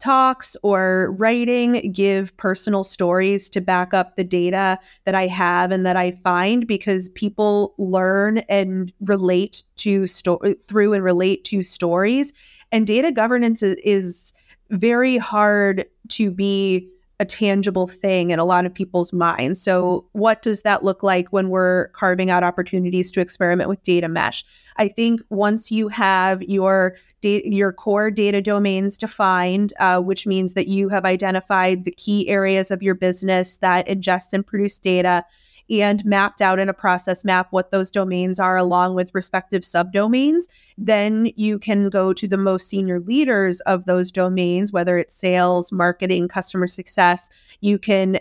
talks 0.00 0.56
or 0.62 1.14
writing, 1.18 1.92
give 1.92 2.36
personal 2.36 2.84
stories 2.84 3.48
to 3.50 3.60
back 3.60 3.92
up 3.92 4.16
the 4.16 4.24
data 4.24 4.78
that 5.04 5.14
I 5.14 5.26
have 5.26 5.70
and 5.70 5.84
that 5.84 5.96
I 5.96 6.12
find 6.22 6.66
because 6.66 7.08
people 7.10 7.74
learn 7.78 8.38
and 8.48 8.92
relate 9.00 9.62
to 9.76 10.06
sto- 10.06 10.40
through 10.66 10.92
and 10.94 11.04
relate 11.04 11.44
to 11.44 11.62
stories. 11.62 12.32
And 12.72 12.86
data 12.86 13.12
governance 13.12 13.62
is, 13.62 13.76
is 13.84 14.32
very 14.70 15.18
hard 15.18 15.84
to 16.08 16.30
be 16.30 16.88
a 17.20 17.24
tangible 17.26 17.86
thing 17.86 18.30
in 18.30 18.38
a 18.38 18.44
lot 18.46 18.64
of 18.64 18.72
people's 18.72 19.12
minds. 19.12 19.60
So, 19.60 20.08
what 20.12 20.40
does 20.40 20.62
that 20.62 20.82
look 20.82 21.02
like 21.02 21.28
when 21.28 21.50
we're 21.50 21.88
carving 21.88 22.30
out 22.30 22.42
opportunities 22.42 23.12
to 23.12 23.20
experiment 23.20 23.68
with 23.68 23.82
data 23.82 24.08
mesh? 24.08 24.42
I 24.78 24.88
think 24.88 25.20
once 25.28 25.70
you 25.70 25.88
have 25.88 26.42
your 26.42 26.96
data, 27.20 27.46
your 27.48 27.72
core 27.72 28.10
data 28.10 28.40
domains 28.40 28.96
defined, 28.96 29.74
uh, 29.78 30.00
which 30.00 30.26
means 30.26 30.54
that 30.54 30.66
you 30.66 30.88
have 30.88 31.04
identified 31.04 31.84
the 31.84 31.92
key 31.92 32.26
areas 32.26 32.70
of 32.70 32.82
your 32.82 32.94
business 32.94 33.58
that 33.58 33.86
ingest 33.86 34.32
and 34.32 34.44
produce 34.44 34.78
data, 34.78 35.24
and 35.70 36.04
mapped 36.04 36.40
out 36.40 36.58
in 36.58 36.68
a 36.68 36.74
process 36.74 37.24
map 37.24 37.48
what 37.50 37.70
those 37.70 37.90
domains 37.90 38.40
are 38.40 38.56
along 38.56 38.94
with 38.94 39.14
respective 39.14 39.62
subdomains, 39.62 40.44
then 40.76 41.30
you 41.36 41.58
can 41.58 41.88
go 41.88 42.12
to 42.12 42.26
the 42.26 42.36
most 42.36 42.68
senior 42.68 42.98
leaders 42.98 43.60
of 43.60 43.84
those 43.84 44.10
domains, 44.10 44.72
whether 44.72 44.98
it's 44.98 45.14
sales, 45.14 45.70
marketing, 45.70 46.26
customer 46.26 46.66
success. 46.66 47.30
You 47.60 47.78
can 47.78 48.18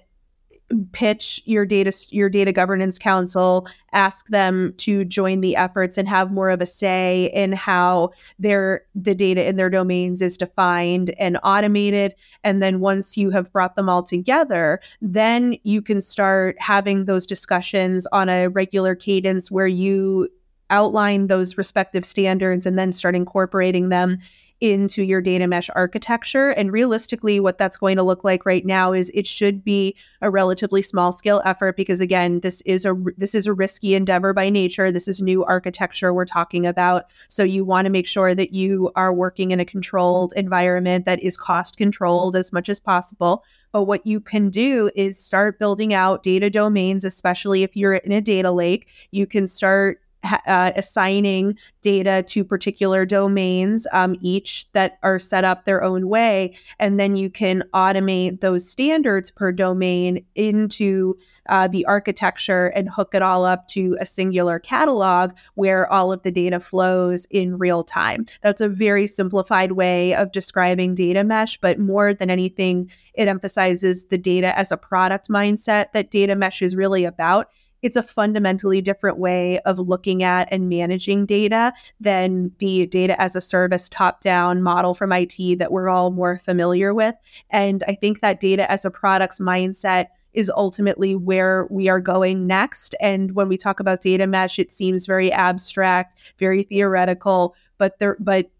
pitch 0.92 1.42
your 1.46 1.66
data 1.66 1.92
your 2.10 2.30
data 2.30 2.52
governance 2.52 2.98
council 2.98 3.68
ask 3.92 4.28
them 4.28 4.74
to 4.78 5.04
join 5.06 5.42
the 5.42 5.56
efforts 5.56 5.98
and 5.98 6.08
have 6.08 6.32
more 6.32 6.50
of 6.50 6.62
a 6.62 6.66
say 6.66 7.32
in 7.34 7.52
how 7.52 8.12
their 8.38 8.84
the 8.94 9.16
data 9.16 9.48
in 9.48 9.56
their 9.56 9.70
domains 9.70 10.22
is 10.22 10.38
defined 10.38 11.10
and 11.20 11.40
automated. 11.44 12.14
And 12.44 12.62
then 12.62 12.80
once 12.80 13.18
you 13.18 13.30
have 13.32 13.52
brought 13.52 13.76
them 13.76 13.90
all 13.90 14.04
together 14.04 14.80
then 15.02 15.58
you 15.64 15.82
can 15.82 16.02
start 16.02 16.56
having 16.60 17.06
those 17.06 17.26
discussions 17.26 18.06
on 18.12 18.30
a 18.30 18.48
regular 18.48 18.96
cadence 18.96 19.50
where 19.50 19.68
you 19.68 20.30
outline 20.70 21.28
those 21.28 21.58
respective 21.58 22.06
standards 22.06 22.66
and 22.66 22.78
then 22.78 22.94
start 22.94 23.16
incorporating 23.16 23.90
them 23.90 24.20
into 24.62 25.04
your 25.04 25.22
data 25.22 25.48
mesh 25.48 25.70
architecture. 25.76 26.50
And 26.50 26.72
realistically, 26.72 27.40
what 27.40 27.58
that's 27.58 27.78
going 27.78 27.98
to 27.98 28.04
look 28.04 28.24
like 28.24 28.46
right 28.46 28.66
now 28.66 28.94
is 28.94 29.12
it 29.14 29.28
should 29.28 29.64
be 29.64 29.96
a 30.22 30.30
relatively 30.30 30.82
small 30.82 31.12
scale 31.12 31.42
effort 31.46 31.78
because 31.78 32.02
again, 32.02 32.42
this 32.42 32.62
is 32.62 32.86
a 32.86 32.96
this 33.18 33.36
is 33.36 33.48
a 33.48 33.54
risky 33.54 33.96
endeavor 33.96 34.34
by 34.34 34.50
nature. 34.50 34.92
This 34.92 35.08
is 35.08 35.22
new 35.22 35.44
architecture 35.46 36.14
we're 36.14 36.26
talking 36.26 36.66
about. 36.66 37.06
So 37.28 37.44
you 37.44 37.64
want 37.64 37.86
to 37.86 37.92
make 37.92 38.08
sure 38.08 38.36
that 38.36 38.54
you 38.54 38.92
are 38.96 39.14
working 39.14 39.52
in 39.52 39.60
a 39.60 39.66
controlled 39.66 40.34
environment 40.36 41.06
that 41.06 41.22
is 41.22 41.38
cost 41.38 41.78
controlled 41.78 42.36
as 42.36 42.52
much 42.52 42.70
as 42.70 42.80
possible. 42.80 43.44
But 43.72 43.84
what 43.84 44.06
you 44.06 44.20
can 44.20 44.50
do 44.50 44.90
is 44.96 45.24
start 45.24 45.60
building 45.60 45.94
out 45.94 46.24
data 46.24 46.50
domains, 46.50 47.06
especially 47.06 47.64
if 47.64 47.76
you're 47.76 47.96
in 47.96 48.12
a 48.12 48.22
data 48.22 48.52
lake. 48.52 48.88
You 49.12 49.28
can 49.28 49.48
start 49.48 50.02
uh, 50.24 50.72
assigning 50.76 51.58
data 51.82 52.24
to 52.28 52.44
particular 52.44 53.06
domains, 53.06 53.88
um, 53.94 54.16
each 54.22 54.70
that 54.74 55.00
are 55.04 55.20
set 55.20 55.44
up 55.44 55.66
their 55.66 55.84
own 55.84 56.08
way. 56.08 56.56
And 56.80 57.00
then 57.00 57.16
you 57.16 57.30
can 57.30 57.64
automate 57.74 58.42
those 58.42 58.70
standards 58.70 59.32
per 59.32 59.52
domain 59.52 60.26
into 60.36 61.18
uh, 61.48 61.68
the 61.68 61.86
architecture 61.86 62.68
and 62.68 62.90
hook 62.90 63.16
it 63.16 63.22
all 63.22 63.44
up 63.44 63.68
to 63.70 63.98
a 64.00 64.06
singular 64.06 64.60
catalog 64.60 65.32
where 65.56 65.92
all 65.92 66.12
of 66.12 66.22
the 66.22 66.32
data 66.32 66.60
flows 66.60 67.26
in 67.32 67.58
real 67.58 67.84
time. 67.84 68.26
That's 68.44 68.62
a 68.62 68.70
very 68.70 69.08
simplified 69.08 69.72
way 69.74 70.14
of 70.14 70.32
describing 70.32 70.96
data 70.96 71.24
mesh, 71.24 71.60
but 71.60 71.80
more 71.80 72.14
than 72.14 72.30
anything, 72.30 72.92
it 73.14 73.28
emphasizes 73.28 74.06
the 74.06 74.18
data 74.18 74.58
as 74.58 74.72
a 74.72 74.78
product 74.78 75.30
mindset 75.30 75.92
that 75.94 76.12
data 76.12 76.36
mesh 76.36 76.62
is 76.62 76.76
really 76.76 77.06
about 77.06 77.48
it's 77.82 77.96
a 77.96 78.04
fundamentally 78.04 78.82
different 78.82 79.18
way 79.18 79.60
of 79.62 79.80
looking 79.80 80.24
at 80.24 80.48
and 80.52 80.70
managing 80.70 81.26
data 81.26 81.74
than 82.00 82.52
the 82.60 82.86
data 82.88 83.20
as 83.22 83.36
a 83.36 83.42
service 83.42 83.90
top 83.90 84.22
down 84.22 84.62
model 84.62 84.94
from 84.94 85.12
IT 85.12 85.60
that 85.60 85.72
we're 85.72 85.90
all 85.90 86.12
more 86.12 86.38
familiar 86.38 86.94
with. 86.94 87.16
And 87.50 87.84
I 87.88 87.96
think 87.96 88.22
that 88.22 88.40
data 88.40 88.70
as 88.72 88.86
a 88.86 88.92
products 88.92 89.40
mindset 89.40 90.08
is 90.34 90.52
ultimately 90.56 91.16
where 91.16 91.68
we 91.70 91.90
are 91.90 92.00
going 92.00 92.46
next. 92.46 92.96
And 93.00 93.34
when 93.34 93.48
we 93.48 93.58
talk 93.58 93.80
about 93.80 94.02
data 94.02 94.28
mesh, 94.28 94.60
it 94.60 94.72
seems 94.72 95.06
very 95.06 95.32
abstract, 95.32 96.18
very 96.38 96.64
theoretical, 96.64 97.56
but 97.78 97.98
there, 98.00 98.16
but 98.20 98.52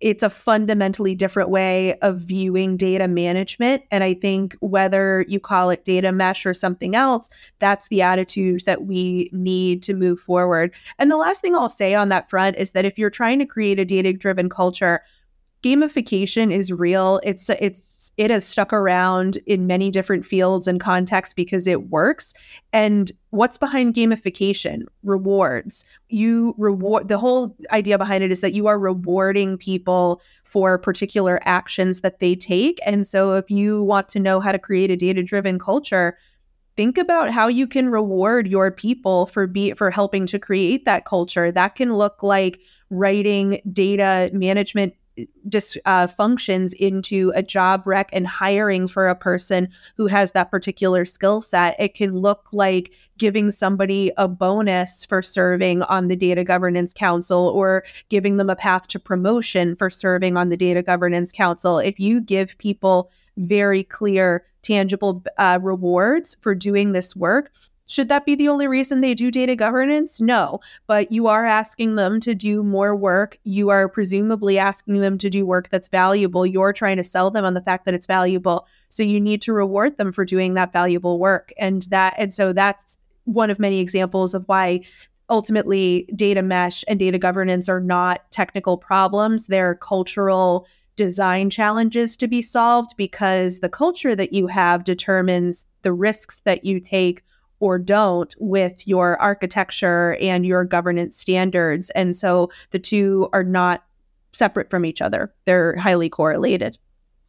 it's 0.00 0.22
a 0.22 0.30
fundamentally 0.30 1.14
different 1.14 1.50
way 1.50 1.98
of 2.00 2.16
viewing 2.16 2.76
data 2.76 3.06
management. 3.06 3.82
And 3.90 4.02
I 4.02 4.14
think 4.14 4.56
whether 4.60 5.24
you 5.28 5.38
call 5.38 5.70
it 5.70 5.84
data 5.84 6.10
mesh 6.10 6.46
or 6.46 6.54
something 6.54 6.96
else, 6.96 7.28
that's 7.58 7.88
the 7.88 8.02
attitude 8.02 8.62
that 8.64 8.84
we 8.86 9.28
need 9.32 9.82
to 9.84 9.94
move 9.94 10.18
forward. 10.18 10.74
And 10.98 11.10
the 11.10 11.16
last 11.16 11.42
thing 11.42 11.54
I'll 11.54 11.68
say 11.68 11.94
on 11.94 12.08
that 12.08 12.30
front 12.30 12.56
is 12.56 12.72
that 12.72 12.84
if 12.84 12.98
you're 12.98 13.10
trying 13.10 13.38
to 13.40 13.46
create 13.46 13.78
a 13.78 13.84
data 13.84 14.12
driven 14.12 14.48
culture, 14.48 15.02
gamification 15.62 16.52
is 16.52 16.72
real. 16.72 17.20
It's 17.22 17.50
it's 17.50 18.12
it 18.16 18.30
has 18.30 18.44
stuck 18.44 18.72
around 18.72 19.38
in 19.46 19.66
many 19.66 19.90
different 19.90 20.24
fields 20.24 20.68
and 20.68 20.80
contexts 20.80 21.32
because 21.32 21.66
it 21.66 21.88
works. 21.88 22.34
And 22.72 23.10
what's 23.30 23.56
behind 23.56 23.94
gamification? 23.94 24.82
Rewards. 25.02 25.84
You 26.08 26.54
reward 26.58 27.08
the 27.08 27.18
whole 27.18 27.56
idea 27.72 27.98
behind 27.98 28.24
it 28.24 28.30
is 28.30 28.40
that 28.40 28.52
you 28.52 28.66
are 28.66 28.78
rewarding 28.78 29.56
people 29.56 30.20
for 30.44 30.76
particular 30.78 31.40
actions 31.44 32.00
that 32.00 32.20
they 32.20 32.34
take. 32.34 32.78
And 32.84 33.06
so 33.06 33.32
if 33.34 33.50
you 33.50 33.82
want 33.82 34.08
to 34.10 34.20
know 34.20 34.40
how 34.40 34.52
to 34.52 34.58
create 34.58 34.90
a 34.90 34.96
data-driven 34.96 35.58
culture, 35.58 36.18
think 36.76 36.98
about 36.98 37.30
how 37.30 37.48
you 37.48 37.66
can 37.66 37.90
reward 37.90 38.48
your 38.48 38.70
people 38.70 39.26
for 39.26 39.46
be 39.46 39.72
for 39.72 39.90
helping 39.90 40.26
to 40.26 40.38
create 40.38 40.84
that 40.84 41.04
culture. 41.04 41.52
That 41.52 41.74
can 41.74 41.94
look 41.94 42.22
like 42.22 42.60
writing 42.90 43.60
data 43.72 44.30
management 44.32 44.94
just 45.48 45.78
uh, 45.86 46.06
functions 46.06 46.72
into 46.74 47.32
a 47.34 47.42
job 47.42 47.86
rec 47.86 48.08
and 48.12 48.26
hiring 48.26 48.86
for 48.86 49.08
a 49.08 49.14
person 49.14 49.68
who 49.96 50.06
has 50.06 50.32
that 50.32 50.50
particular 50.50 51.04
skill 51.04 51.40
set. 51.40 51.76
It 51.78 51.94
can 51.94 52.16
look 52.16 52.48
like 52.52 52.92
giving 53.18 53.50
somebody 53.50 54.12
a 54.16 54.28
bonus 54.28 55.04
for 55.04 55.22
serving 55.22 55.82
on 55.84 56.08
the 56.08 56.16
Data 56.16 56.44
Governance 56.44 56.92
Council 56.92 57.48
or 57.48 57.84
giving 58.08 58.36
them 58.36 58.50
a 58.50 58.56
path 58.56 58.88
to 58.88 58.98
promotion 58.98 59.76
for 59.76 59.90
serving 59.90 60.36
on 60.36 60.48
the 60.48 60.56
Data 60.56 60.82
Governance 60.82 61.32
Council. 61.32 61.78
If 61.78 62.00
you 62.00 62.20
give 62.20 62.56
people 62.58 63.10
very 63.36 63.84
clear, 63.84 64.44
tangible 64.62 65.24
uh, 65.38 65.58
rewards 65.62 66.36
for 66.42 66.54
doing 66.54 66.92
this 66.92 67.16
work, 67.16 67.50
Should 67.90 68.08
that 68.08 68.24
be 68.24 68.36
the 68.36 68.46
only 68.46 68.68
reason 68.68 69.00
they 69.00 69.14
do 69.14 69.32
data 69.32 69.56
governance? 69.56 70.20
No, 70.20 70.60
but 70.86 71.10
you 71.10 71.26
are 71.26 71.44
asking 71.44 71.96
them 71.96 72.20
to 72.20 72.36
do 72.36 72.62
more 72.62 72.94
work. 72.94 73.36
You 73.42 73.70
are 73.70 73.88
presumably 73.88 74.60
asking 74.60 75.00
them 75.00 75.18
to 75.18 75.28
do 75.28 75.44
work 75.44 75.70
that's 75.70 75.88
valuable. 75.88 76.46
You're 76.46 76.72
trying 76.72 76.98
to 76.98 77.02
sell 77.02 77.32
them 77.32 77.44
on 77.44 77.54
the 77.54 77.60
fact 77.60 77.86
that 77.86 77.94
it's 77.94 78.06
valuable. 78.06 78.68
So 78.90 79.02
you 79.02 79.20
need 79.20 79.42
to 79.42 79.52
reward 79.52 79.96
them 79.96 80.12
for 80.12 80.24
doing 80.24 80.54
that 80.54 80.72
valuable 80.72 81.18
work. 81.18 81.52
And 81.58 81.82
that 81.90 82.14
and 82.16 82.32
so 82.32 82.52
that's 82.52 82.96
one 83.24 83.50
of 83.50 83.58
many 83.58 83.80
examples 83.80 84.34
of 84.34 84.44
why 84.46 84.82
ultimately 85.28 86.08
data 86.14 86.42
mesh 86.42 86.84
and 86.86 86.96
data 86.96 87.18
governance 87.18 87.68
are 87.68 87.80
not 87.80 88.30
technical 88.30 88.78
problems. 88.78 89.48
They're 89.48 89.74
cultural 89.74 90.68
design 90.94 91.50
challenges 91.50 92.16
to 92.18 92.28
be 92.28 92.40
solved 92.40 92.90
because 92.96 93.58
the 93.58 93.68
culture 93.68 94.14
that 94.14 94.32
you 94.32 94.46
have 94.46 94.84
determines 94.84 95.66
the 95.82 95.92
risks 95.92 96.42
that 96.42 96.64
you 96.64 96.78
take 96.78 97.24
or 97.60 97.78
don't 97.78 98.34
with 98.38 98.86
your 98.88 99.20
architecture 99.20 100.16
and 100.20 100.44
your 100.44 100.64
governance 100.64 101.16
standards. 101.16 101.90
And 101.90 102.16
so 102.16 102.50
the 102.70 102.78
two 102.78 103.28
are 103.32 103.44
not 103.44 103.84
separate 104.32 104.70
from 104.70 104.84
each 104.84 105.00
other, 105.00 105.32
they're 105.44 105.76
highly 105.76 106.08
correlated. 106.08 106.78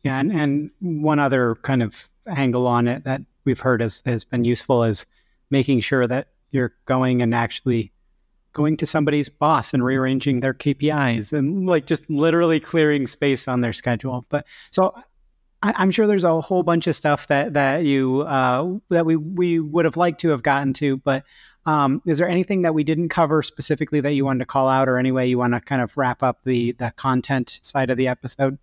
Yeah. 0.03 0.19
And, 0.19 0.31
and 0.31 0.71
one 0.79 1.19
other 1.19 1.55
kind 1.61 1.83
of 1.83 2.09
angle 2.27 2.65
on 2.65 2.87
it 2.87 3.03
that 3.03 3.21
we've 3.45 3.59
heard 3.59 3.81
has, 3.81 4.01
has 4.05 4.23
been 4.23 4.45
useful 4.45 4.83
is 4.83 5.05
making 5.49 5.81
sure 5.81 6.07
that 6.07 6.29
you're 6.51 6.73
going 6.85 7.21
and 7.21 7.35
actually 7.35 7.91
going 8.53 8.77
to 8.77 8.85
somebody's 8.85 9.29
boss 9.29 9.73
and 9.73 9.83
rearranging 9.83 10.39
their 10.39 10.53
KPIs 10.53 11.31
and 11.33 11.65
like 11.67 11.85
just 11.85 12.09
literally 12.09 12.59
clearing 12.59 13.07
space 13.07 13.47
on 13.47 13.61
their 13.61 13.73
schedule. 13.73 14.25
But 14.29 14.45
so 14.71 14.93
I, 15.63 15.83
am 15.83 15.91
sure 15.91 16.07
there's 16.07 16.23
a 16.23 16.41
whole 16.41 16.63
bunch 16.63 16.87
of 16.87 16.95
stuff 16.95 17.27
that 17.27 17.53
that 17.53 17.83
you 17.83 18.21
uh, 18.21 18.77
that 18.89 19.05
we 19.05 19.15
we 19.15 19.59
would 19.59 19.85
have 19.85 19.97
liked 19.97 20.21
to 20.21 20.29
have 20.29 20.43
gotten 20.43 20.73
to, 20.73 20.97
but 20.97 21.23
um, 21.65 22.01
is 22.07 22.17
there 22.17 22.27
anything 22.27 22.63
that 22.63 22.73
we 22.73 22.83
didn't 22.83 23.09
cover 23.09 23.43
specifically 23.43 24.01
that 24.01 24.13
you 24.13 24.25
wanted 24.25 24.39
to 24.39 24.45
call 24.45 24.67
out, 24.67 24.89
or 24.89 24.97
any 24.97 25.11
way 25.11 25.27
you 25.27 25.37
want 25.37 25.53
to 25.53 25.61
kind 25.61 25.81
of 25.81 25.95
wrap 25.97 26.23
up 26.23 26.43
the 26.43 26.71
the 26.73 26.91
content 26.95 27.59
side 27.61 27.89
of 27.89 27.97
the 27.97 28.07
episode? 28.07 28.57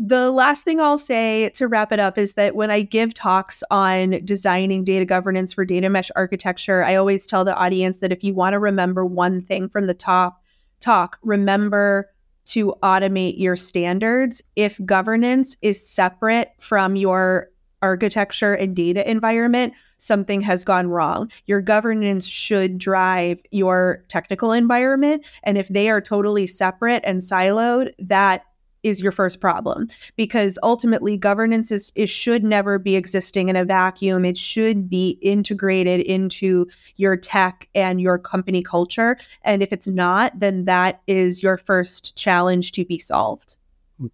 The 0.00 0.30
last 0.30 0.62
thing 0.62 0.78
I'll 0.78 0.96
say 0.96 1.48
to 1.54 1.66
wrap 1.66 1.90
it 1.90 1.98
up 1.98 2.18
is 2.18 2.34
that 2.34 2.54
when 2.54 2.70
I 2.70 2.82
give 2.82 3.14
talks 3.14 3.64
on 3.68 4.24
designing 4.24 4.84
data 4.84 5.04
governance 5.04 5.52
for 5.52 5.64
data 5.64 5.90
mesh 5.90 6.12
architecture, 6.14 6.84
I 6.84 6.94
always 6.94 7.26
tell 7.26 7.44
the 7.44 7.56
audience 7.56 7.98
that 7.98 8.12
if 8.12 8.22
you 8.22 8.32
want 8.32 8.52
to 8.52 8.60
remember 8.60 9.04
one 9.04 9.40
thing 9.40 9.68
from 9.68 9.88
the 9.88 9.94
top 9.94 10.40
talk, 10.78 11.18
remember 11.22 12.10
to 12.48 12.74
automate 12.82 13.38
your 13.38 13.56
standards 13.56 14.42
if 14.56 14.80
governance 14.84 15.56
is 15.62 15.86
separate 15.86 16.52
from 16.58 16.96
your 16.96 17.50
architecture 17.82 18.54
and 18.54 18.74
data 18.74 19.08
environment, 19.08 19.72
something 19.98 20.40
has 20.40 20.64
gone 20.64 20.88
wrong. 20.88 21.30
Your 21.46 21.60
governance 21.60 22.26
should 22.26 22.78
drive 22.78 23.42
your 23.50 24.04
technical 24.08 24.52
environment. 24.52 25.24
And 25.44 25.56
if 25.56 25.68
they 25.68 25.88
are 25.88 26.00
totally 26.00 26.46
separate 26.46 27.04
and 27.04 27.20
siloed, 27.20 27.92
that 27.98 28.44
is 28.82 29.00
your 29.00 29.12
first 29.12 29.40
problem 29.40 29.88
because 30.16 30.58
ultimately 30.62 31.16
governance 31.16 31.70
is 31.70 31.92
it 31.94 32.08
should 32.08 32.44
never 32.44 32.78
be 32.78 32.96
existing 32.96 33.48
in 33.48 33.56
a 33.56 33.64
vacuum. 33.64 34.24
It 34.24 34.36
should 34.36 34.88
be 34.88 35.18
integrated 35.22 36.00
into 36.00 36.66
your 36.96 37.16
tech 37.16 37.68
and 37.74 38.00
your 38.00 38.18
company 38.18 38.62
culture. 38.62 39.18
And 39.42 39.62
if 39.62 39.72
it's 39.72 39.88
not 39.88 40.38
then 40.38 40.64
that 40.64 41.00
is 41.06 41.42
your 41.42 41.56
first 41.56 42.16
challenge 42.16 42.72
to 42.72 42.84
be 42.84 42.98
solved. 42.98 43.56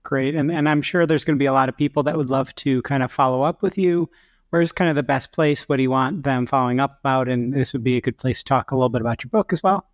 Great. 0.02 0.34
And, 0.34 0.50
and 0.50 0.68
i'm 0.68 0.80
sure 0.80 1.04
there's 1.04 1.24
going 1.24 1.36
to 1.36 1.42
be 1.42 1.46
a 1.46 1.52
lot 1.52 1.68
of 1.68 1.76
people 1.76 2.02
that 2.04 2.16
would 2.16 2.30
love 2.30 2.54
to 2.56 2.80
kind 2.82 3.02
of 3.02 3.12
follow 3.12 3.42
up 3.42 3.62
with 3.62 3.76
you. 3.78 4.08
Where's 4.50 4.72
kind 4.72 4.88
of 4.88 4.96
the 4.96 5.02
best 5.02 5.32
place? 5.32 5.68
What 5.68 5.76
do 5.76 5.82
you 5.82 5.90
want 5.90 6.22
them 6.22 6.46
following 6.46 6.78
up 6.78 7.00
about? 7.00 7.28
And 7.28 7.52
this 7.52 7.72
would 7.72 7.82
be 7.82 7.96
a 7.96 8.00
good 8.00 8.16
place 8.16 8.38
to 8.38 8.44
talk 8.44 8.70
a 8.70 8.76
little 8.76 8.88
bit 8.88 9.00
about 9.00 9.24
your 9.24 9.30
book 9.30 9.52
as 9.52 9.62
well 9.62 9.88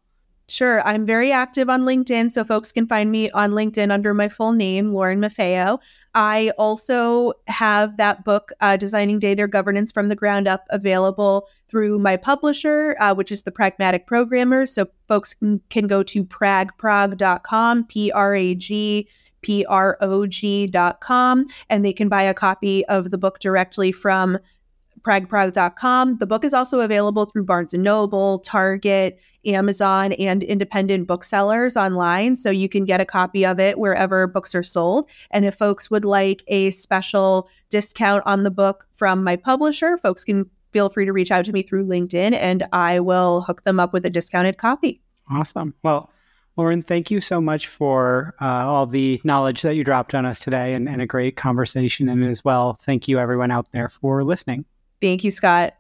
Sure. 0.51 0.83
I'm 0.83 1.07
very 1.07 1.31
active 1.31 1.71
on 1.71 1.83
LinkedIn, 1.83 2.33
so 2.33 2.43
folks 2.43 2.73
can 2.73 2.85
find 2.89 3.13
me 3.13 3.31
on 3.31 3.53
LinkedIn 3.53 3.93
under 3.93 4.13
my 4.13 4.29
full 4.29 4.51
name, 4.51 4.93
Lauren 4.93 5.21
Maffeo. 5.21 5.79
I 6.13 6.51
also 6.59 7.35
have 7.47 7.97
that 7.99 8.25
book, 8.25 8.51
uh, 8.61 8.77
Designing 8.77 9.21
Data 9.21 9.47
Governance 9.47 9.93
from 9.93 10.09
the 10.09 10.17
Ground 10.17 10.49
Up, 10.49 10.65
available 10.71 11.47
through 11.69 12.01
my 12.01 12.17
publisher, 12.17 12.97
uh, 12.99 13.15
which 13.15 13.31
is 13.31 13.45
the 13.45 13.53
Pragmatic 13.53 14.09
Programmer. 14.09 14.67
So 14.67 14.89
folks 15.07 15.35
can, 15.35 15.61
can 15.71 15.87
go 15.87 16.03
to 16.03 16.25
pragprog.com, 16.25 17.85
P 17.85 18.11
R 18.11 18.35
A 18.35 18.55
G 18.57 19.09
P 19.43 19.65
R 19.67 19.99
O 20.01 20.27
G.com, 20.27 21.47
and 21.69 21.85
they 21.85 21.93
can 21.93 22.09
buy 22.09 22.25
a 22.25 22.35
copy 22.35 22.85
of 22.87 23.13
the 23.13 23.19
book 23.19 23.39
directly 23.39 23.93
from 23.93 24.37
pragprog.com. 25.03 26.19
The 26.19 26.27
book 26.27 26.45
is 26.45 26.55
also 26.55 26.81
available 26.81 27.27
through 27.27 27.45
Barnes 27.45 27.73
& 27.73 27.75
Noble, 27.75 28.39
Target, 28.41 29.21
Amazon, 29.47 30.13
and 30.15 30.43
independent 30.43 31.07
booksellers 31.07 31.77
online. 31.77 32.37
So 32.37 32.51
you 32.51 32.69
can 32.69 32.85
get 32.85 33.01
a 33.01 33.05
copy 33.05 33.45
of 33.45 33.59
it 33.59 33.79
wherever 33.79 34.27
books 34.27 34.55
are 34.55 34.63
sold. 34.63 35.09
And 35.31 35.45
if 35.45 35.55
folks 35.55 35.91
would 35.91 36.05
like 36.05 36.43
a 36.49 36.71
special 36.71 37.49
discount 37.71 38.23
on 38.27 38.43
the 38.43 38.51
book 38.51 38.87
from 38.93 39.25
my 39.25 39.37
publisher, 39.37 39.97
folks 39.97 40.25
can 40.25 40.49
feel 40.73 40.89
free 40.89 41.05
to 41.05 41.13
reach 41.13 41.31
out 41.31 41.45
to 41.45 41.53
me 41.53 41.63
through 41.63 41.87
LinkedIn 41.87 42.33
and 42.33 42.67
I 42.73 43.01
will 43.01 43.43
hook 43.43 43.63
them 43.63 43.81
up 43.81 43.93
with 43.93 44.07
a 44.07 44.11
discounted 44.11 44.57
copy. 44.57 45.01
Awesome. 45.31 45.75
Well, 45.83 46.11
Lauren, 46.57 46.83
thank 46.83 47.11
you 47.11 47.21
so 47.21 47.41
much 47.41 47.69
for 47.69 48.35
uh, 48.41 48.45
all 48.45 48.87
the 48.87 49.21
knowledge 49.25 49.63
that 49.63 49.77
you 49.77 49.85
dropped 49.85 50.15
on 50.15 50.27
us 50.27 50.41
today 50.41 50.75
and, 50.75 50.89
and 50.89 51.01
a 51.01 51.07
great 51.07 51.37
conversation. 51.37 52.09
And 52.09 52.25
as 52.25 52.45
well, 52.45 52.75
thank 52.75 53.09
you 53.09 53.19
everyone 53.19 53.51
out 53.51 53.71
there 53.73 53.89
for 53.89 54.23
listening. 54.25 54.65
Thank 55.01 55.25
you, 55.25 55.31
Scott. 55.31 55.75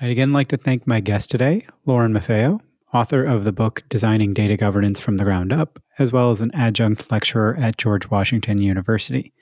I'd 0.00 0.10
again 0.10 0.32
like 0.32 0.48
to 0.48 0.56
thank 0.56 0.86
my 0.86 1.00
guest 1.00 1.30
today, 1.30 1.66
Lauren 1.86 2.12
Maffeo, 2.12 2.60
author 2.92 3.24
of 3.24 3.44
the 3.44 3.52
book 3.52 3.84
Designing 3.88 4.34
Data 4.34 4.56
Governance 4.56 4.98
from 4.98 5.16
the 5.16 5.24
Ground 5.24 5.52
Up, 5.52 5.78
as 5.98 6.12
well 6.12 6.30
as 6.30 6.40
an 6.40 6.50
adjunct 6.54 7.10
lecturer 7.10 7.56
at 7.58 7.78
George 7.78 8.10
Washington 8.10 8.60
University. 8.60 9.32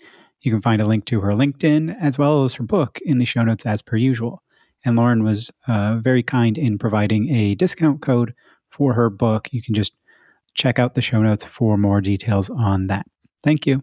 You 0.43 0.51
can 0.53 0.61
find 0.61 0.83
a 0.83 0.87
link 0.87 1.05
to 1.07 1.21
her 1.21 1.33
LinkedIn 1.33 1.97
as 2.01 2.19
well 2.19 2.45
as 2.45 2.55
her 2.55 2.65
book 2.65 2.99
in 3.05 3.19
the 3.19 3.25
show 3.25 3.43
notes 3.43 3.65
as 3.65 3.81
per 3.81 3.97
usual. 3.97 4.43
And 4.85 4.97
Lauren 4.97 5.23
was 5.23 5.51
uh, 5.69 5.97
very 5.97 6.23
kind 6.23 6.59
in 6.59 6.79
providing 6.79 7.29
a 7.31 7.55
discount 7.55 8.03
code 8.03 8.35
for 8.69 8.95
her 8.95 9.09
book. 9.09 9.49
You 9.53 9.63
can 9.63 9.75
just 9.75 9.95
check 10.55 10.79
out 10.79 10.95
the 10.95 11.03
show 11.03 11.23
notes 11.23 11.45
for 11.45 11.79
more 11.79 12.01
details 12.01 12.51
on 12.51 12.89
that. 12.89 13.07
Thank 13.43 13.67
you. 13.67 13.83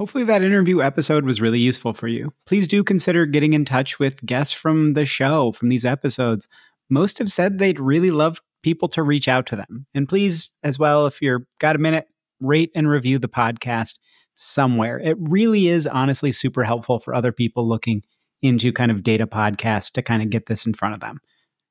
Hopefully, 0.00 0.24
that 0.24 0.42
interview 0.42 0.80
episode 0.80 1.26
was 1.26 1.42
really 1.42 1.58
useful 1.58 1.92
for 1.92 2.08
you. 2.08 2.32
Please 2.46 2.66
do 2.66 2.82
consider 2.82 3.26
getting 3.26 3.52
in 3.52 3.66
touch 3.66 3.98
with 3.98 4.24
guests 4.24 4.54
from 4.54 4.94
the 4.94 5.04
show, 5.04 5.52
from 5.52 5.68
these 5.68 5.84
episodes. 5.84 6.48
Most 6.88 7.18
have 7.18 7.30
said 7.30 7.58
they'd 7.58 7.78
really 7.78 8.10
love 8.10 8.40
people 8.62 8.88
to 8.88 9.02
reach 9.02 9.28
out 9.28 9.44
to 9.48 9.56
them. 9.56 9.84
And 9.92 10.08
please, 10.08 10.50
as 10.64 10.78
well, 10.78 11.06
if 11.06 11.20
you're 11.20 11.44
got 11.58 11.76
a 11.76 11.78
minute, 11.78 12.06
rate 12.40 12.70
and 12.74 12.88
review 12.88 13.18
the 13.18 13.28
podcast 13.28 13.96
somewhere. 14.36 14.98
It 14.98 15.18
really 15.20 15.68
is 15.68 15.86
honestly 15.86 16.32
super 16.32 16.64
helpful 16.64 16.98
for 16.98 17.14
other 17.14 17.30
people 17.30 17.68
looking 17.68 18.02
into 18.40 18.72
kind 18.72 18.90
of 18.90 19.02
data 19.02 19.26
podcasts 19.26 19.92
to 19.92 20.02
kind 20.02 20.22
of 20.22 20.30
get 20.30 20.46
this 20.46 20.64
in 20.64 20.72
front 20.72 20.94
of 20.94 21.00
them. 21.00 21.18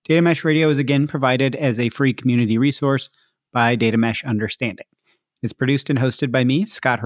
Data 0.05 0.21
Mesh 0.21 0.43
Radio 0.45 0.69
is 0.69 0.77
again 0.77 1.07
provided 1.07 1.55
as 1.55 1.79
a 1.79 1.89
free 1.89 2.13
community 2.13 2.59
resource 2.59 3.09
by 3.53 3.75
Data 3.75 3.97
Mesh 3.97 4.23
Understanding. 4.23 4.85
It's 5.41 5.51
produced 5.51 5.89
and 5.89 5.97
hosted 5.97 6.31
by 6.31 6.43
me, 6.43 6.67
Scott 6.67 6.99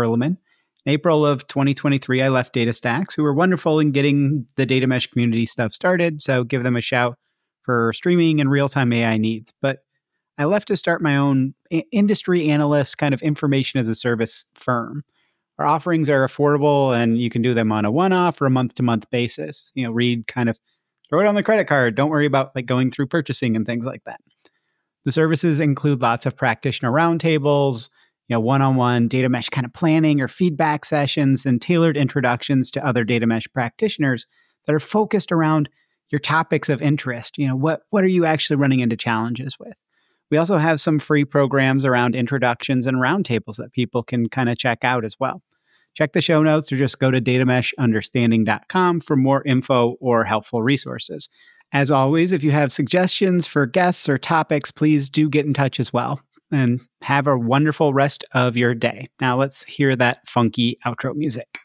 April 0.86 1.26
of 1.26 1.48
2023, 1.48 2.22
I 2.22 2.30
left 2.30 2.54
DataStax, 2.54 3.16
who 3.16 3.24
were 3.24 3.34
wonderful 3.34 3.80
in 3.80 3.92
getting 3.92 4.46
the 4.56 4.66
data 4.66 4.86
mesh 4.86 5.08
community 5.08 5.46
stuff 5.46 5.72
started. 5.72 6.22
So 6.22 6.44
give 6.44 6.64
them 6.64 6.76
a 6.76 6.82
shout 6.82 7.18
for 7.62 7.94
streaming 7.94 8.42
and 8.42 8.52
real 8.52 8.68
time 8.68 8.92
AI 8.92 9.18
needs. 9.18 9.54
But 9.62 9.80
I 10.38 10.46
left 10.46 10.68
to 10.68 10.78
start 10.78 11.02
my 11.02 11.16
own 11.16 11.54
industry 11.92 12.50
analyst 12.50 12.98
kind 12.98 13.14
of 13.14 13.22
information 13.22 13.80
as 13.80 13.88
a 13.88 13.96
service 13.96 14.46
firm. 14.56 15.04
Our 15.60 15.66
offerings 15.66 16.10
are 16.10 16.28
affordable 16.28 16.96
and 16.98 17.18
you 17.20 17.30
can 17.30 17.42
do 17.42 17.54
them 17.54 17.72
on 17.72 17.86
a 17.86 17.92
one 17.92 18.12
off 18.12 18.42
or 18.42 18.48
a 18.48 18.52
month 18.52 18.76
to 18.76 18.84
month 18.84 19.10
basis. 19.12 19.72
You 19.76 19.86
know, 19.86 19.92
read 19.92 20.28
kind 20.28 20.50
of 20.50 20.60
throw 21.10 21.22
it 21.22 21.28
on 21.28 21.36
the 21.36 21.44
credit 21.44 21.68
card. 21.68 21.96
Don't 21.96 22.10
worry 22.10 22.26
about 22.26 22.56
like 22.56 22.66
going 22.66 22.92
through 22.92 23.08
purchasing 23.08 23.56
and 23.56 23.66
things 23.66 23.86
like 23.86 24.04
that. 24.06 24.20
The 25.06 25.12
services 25.12 25.60
include 25.60 26.02
lots 26.02 26.26
of 26.26 26.36
practitioner 26.36 26.92
roundtables, 26.92 27.90
you 28.34 28.38
know, 28.38 28.42
one-on-one 28.42 29.08
data 29.10 29.30
mesh 29.30 29.50
kind 29.50 29.64
of 29.64 29.72
planning 29.74 30.20
or 30.20 30.28
feedback 30.28 30.86
sessions 30.86 31.46
and 31.46 31.62
tailored 31.62 31.96
introductions 31.96 32.72
to 32.72 32.84
other 32.84 33.04
data 33.04 33.28
mesh 33.28 33.46
practitioners 33.54 34.26
that 34.66 34.74
are 34.74 34.80
focused 34.80 35.32
around 35.32 35.70
your 36.10 36.18
topics 36.18 36.68
of 36.68 36.82
interest. 36.82 37.38
You 37.38 37.48
know, 37.48 37.56
what 37.56 37.82
what 37.92 38.04
are 38.04 38.08
you 38.08 38.26
actually 38.26 38.56
running 38.56 38.80
into 38.80 38.98
challenges 38.98 39.60
with? 39.60 39.76
We 40.32 40.38
also 40.38 40.58
have 40.58 40.82
some 40.82 40.98
free 40.98 41.26
programs 41.26 41.86
around 41.86 42.16
introductions 42.16 42.88
and 42.88 42.98
roundtables 42.98 43.58
that 43.58 43.72
people 43.72 44.02
can 44.02 44.28
kind 44.30 44.50
of 44.50 44.58
check 44.58 44.84
out 44.84 45.06
as 45.06 45.16
well. 45.20 45.44
Check 45.94 46.14
the 46.14 46.22
show 46.22 46.42
notes 46.42 46.72
or 46.72 46.76
just 46.76 46.98
go 46.98 47.12
to 47.12 47.22
datameshunderstanding.com 47.22 49.02
for 49.02 49.16
more 49.16 49.44
info 49.44 49.96
or 50.00 50.24
helpful 50.24 50.64
resources. 50.64 51.30
As 51.72 51.92
always, 51.92 52.32
if 52.32 52.44
you 52.44 52.50
have 52.50 52.72
suggestions 52.72 53.46
for 53.46 53.68
guests 53.68 54.10
or 54.10 54.18
topics, 54.18 54.72
please 54.72 55.08
do 55.08 55.30
get 55.30 55.46
in 55.46 55.54
touch 55.54 55.80
as 55.80 55.94
well 55.94 56.20
and 56.54 56.82
have 57.02 57.28
a 57.28 57.38
wonderful 57.38 57.94
rest 57.94 58.24
of 58.34 58.56
your 58.56 58.74
day. 58.76 59.08
Now 59.20 59.38
let's 59.38 59.64
hear 59.64 59.96
that 59.96 60.28
funky 60.28 60.78
outro 60.86 61.16
music. 61.16 61.60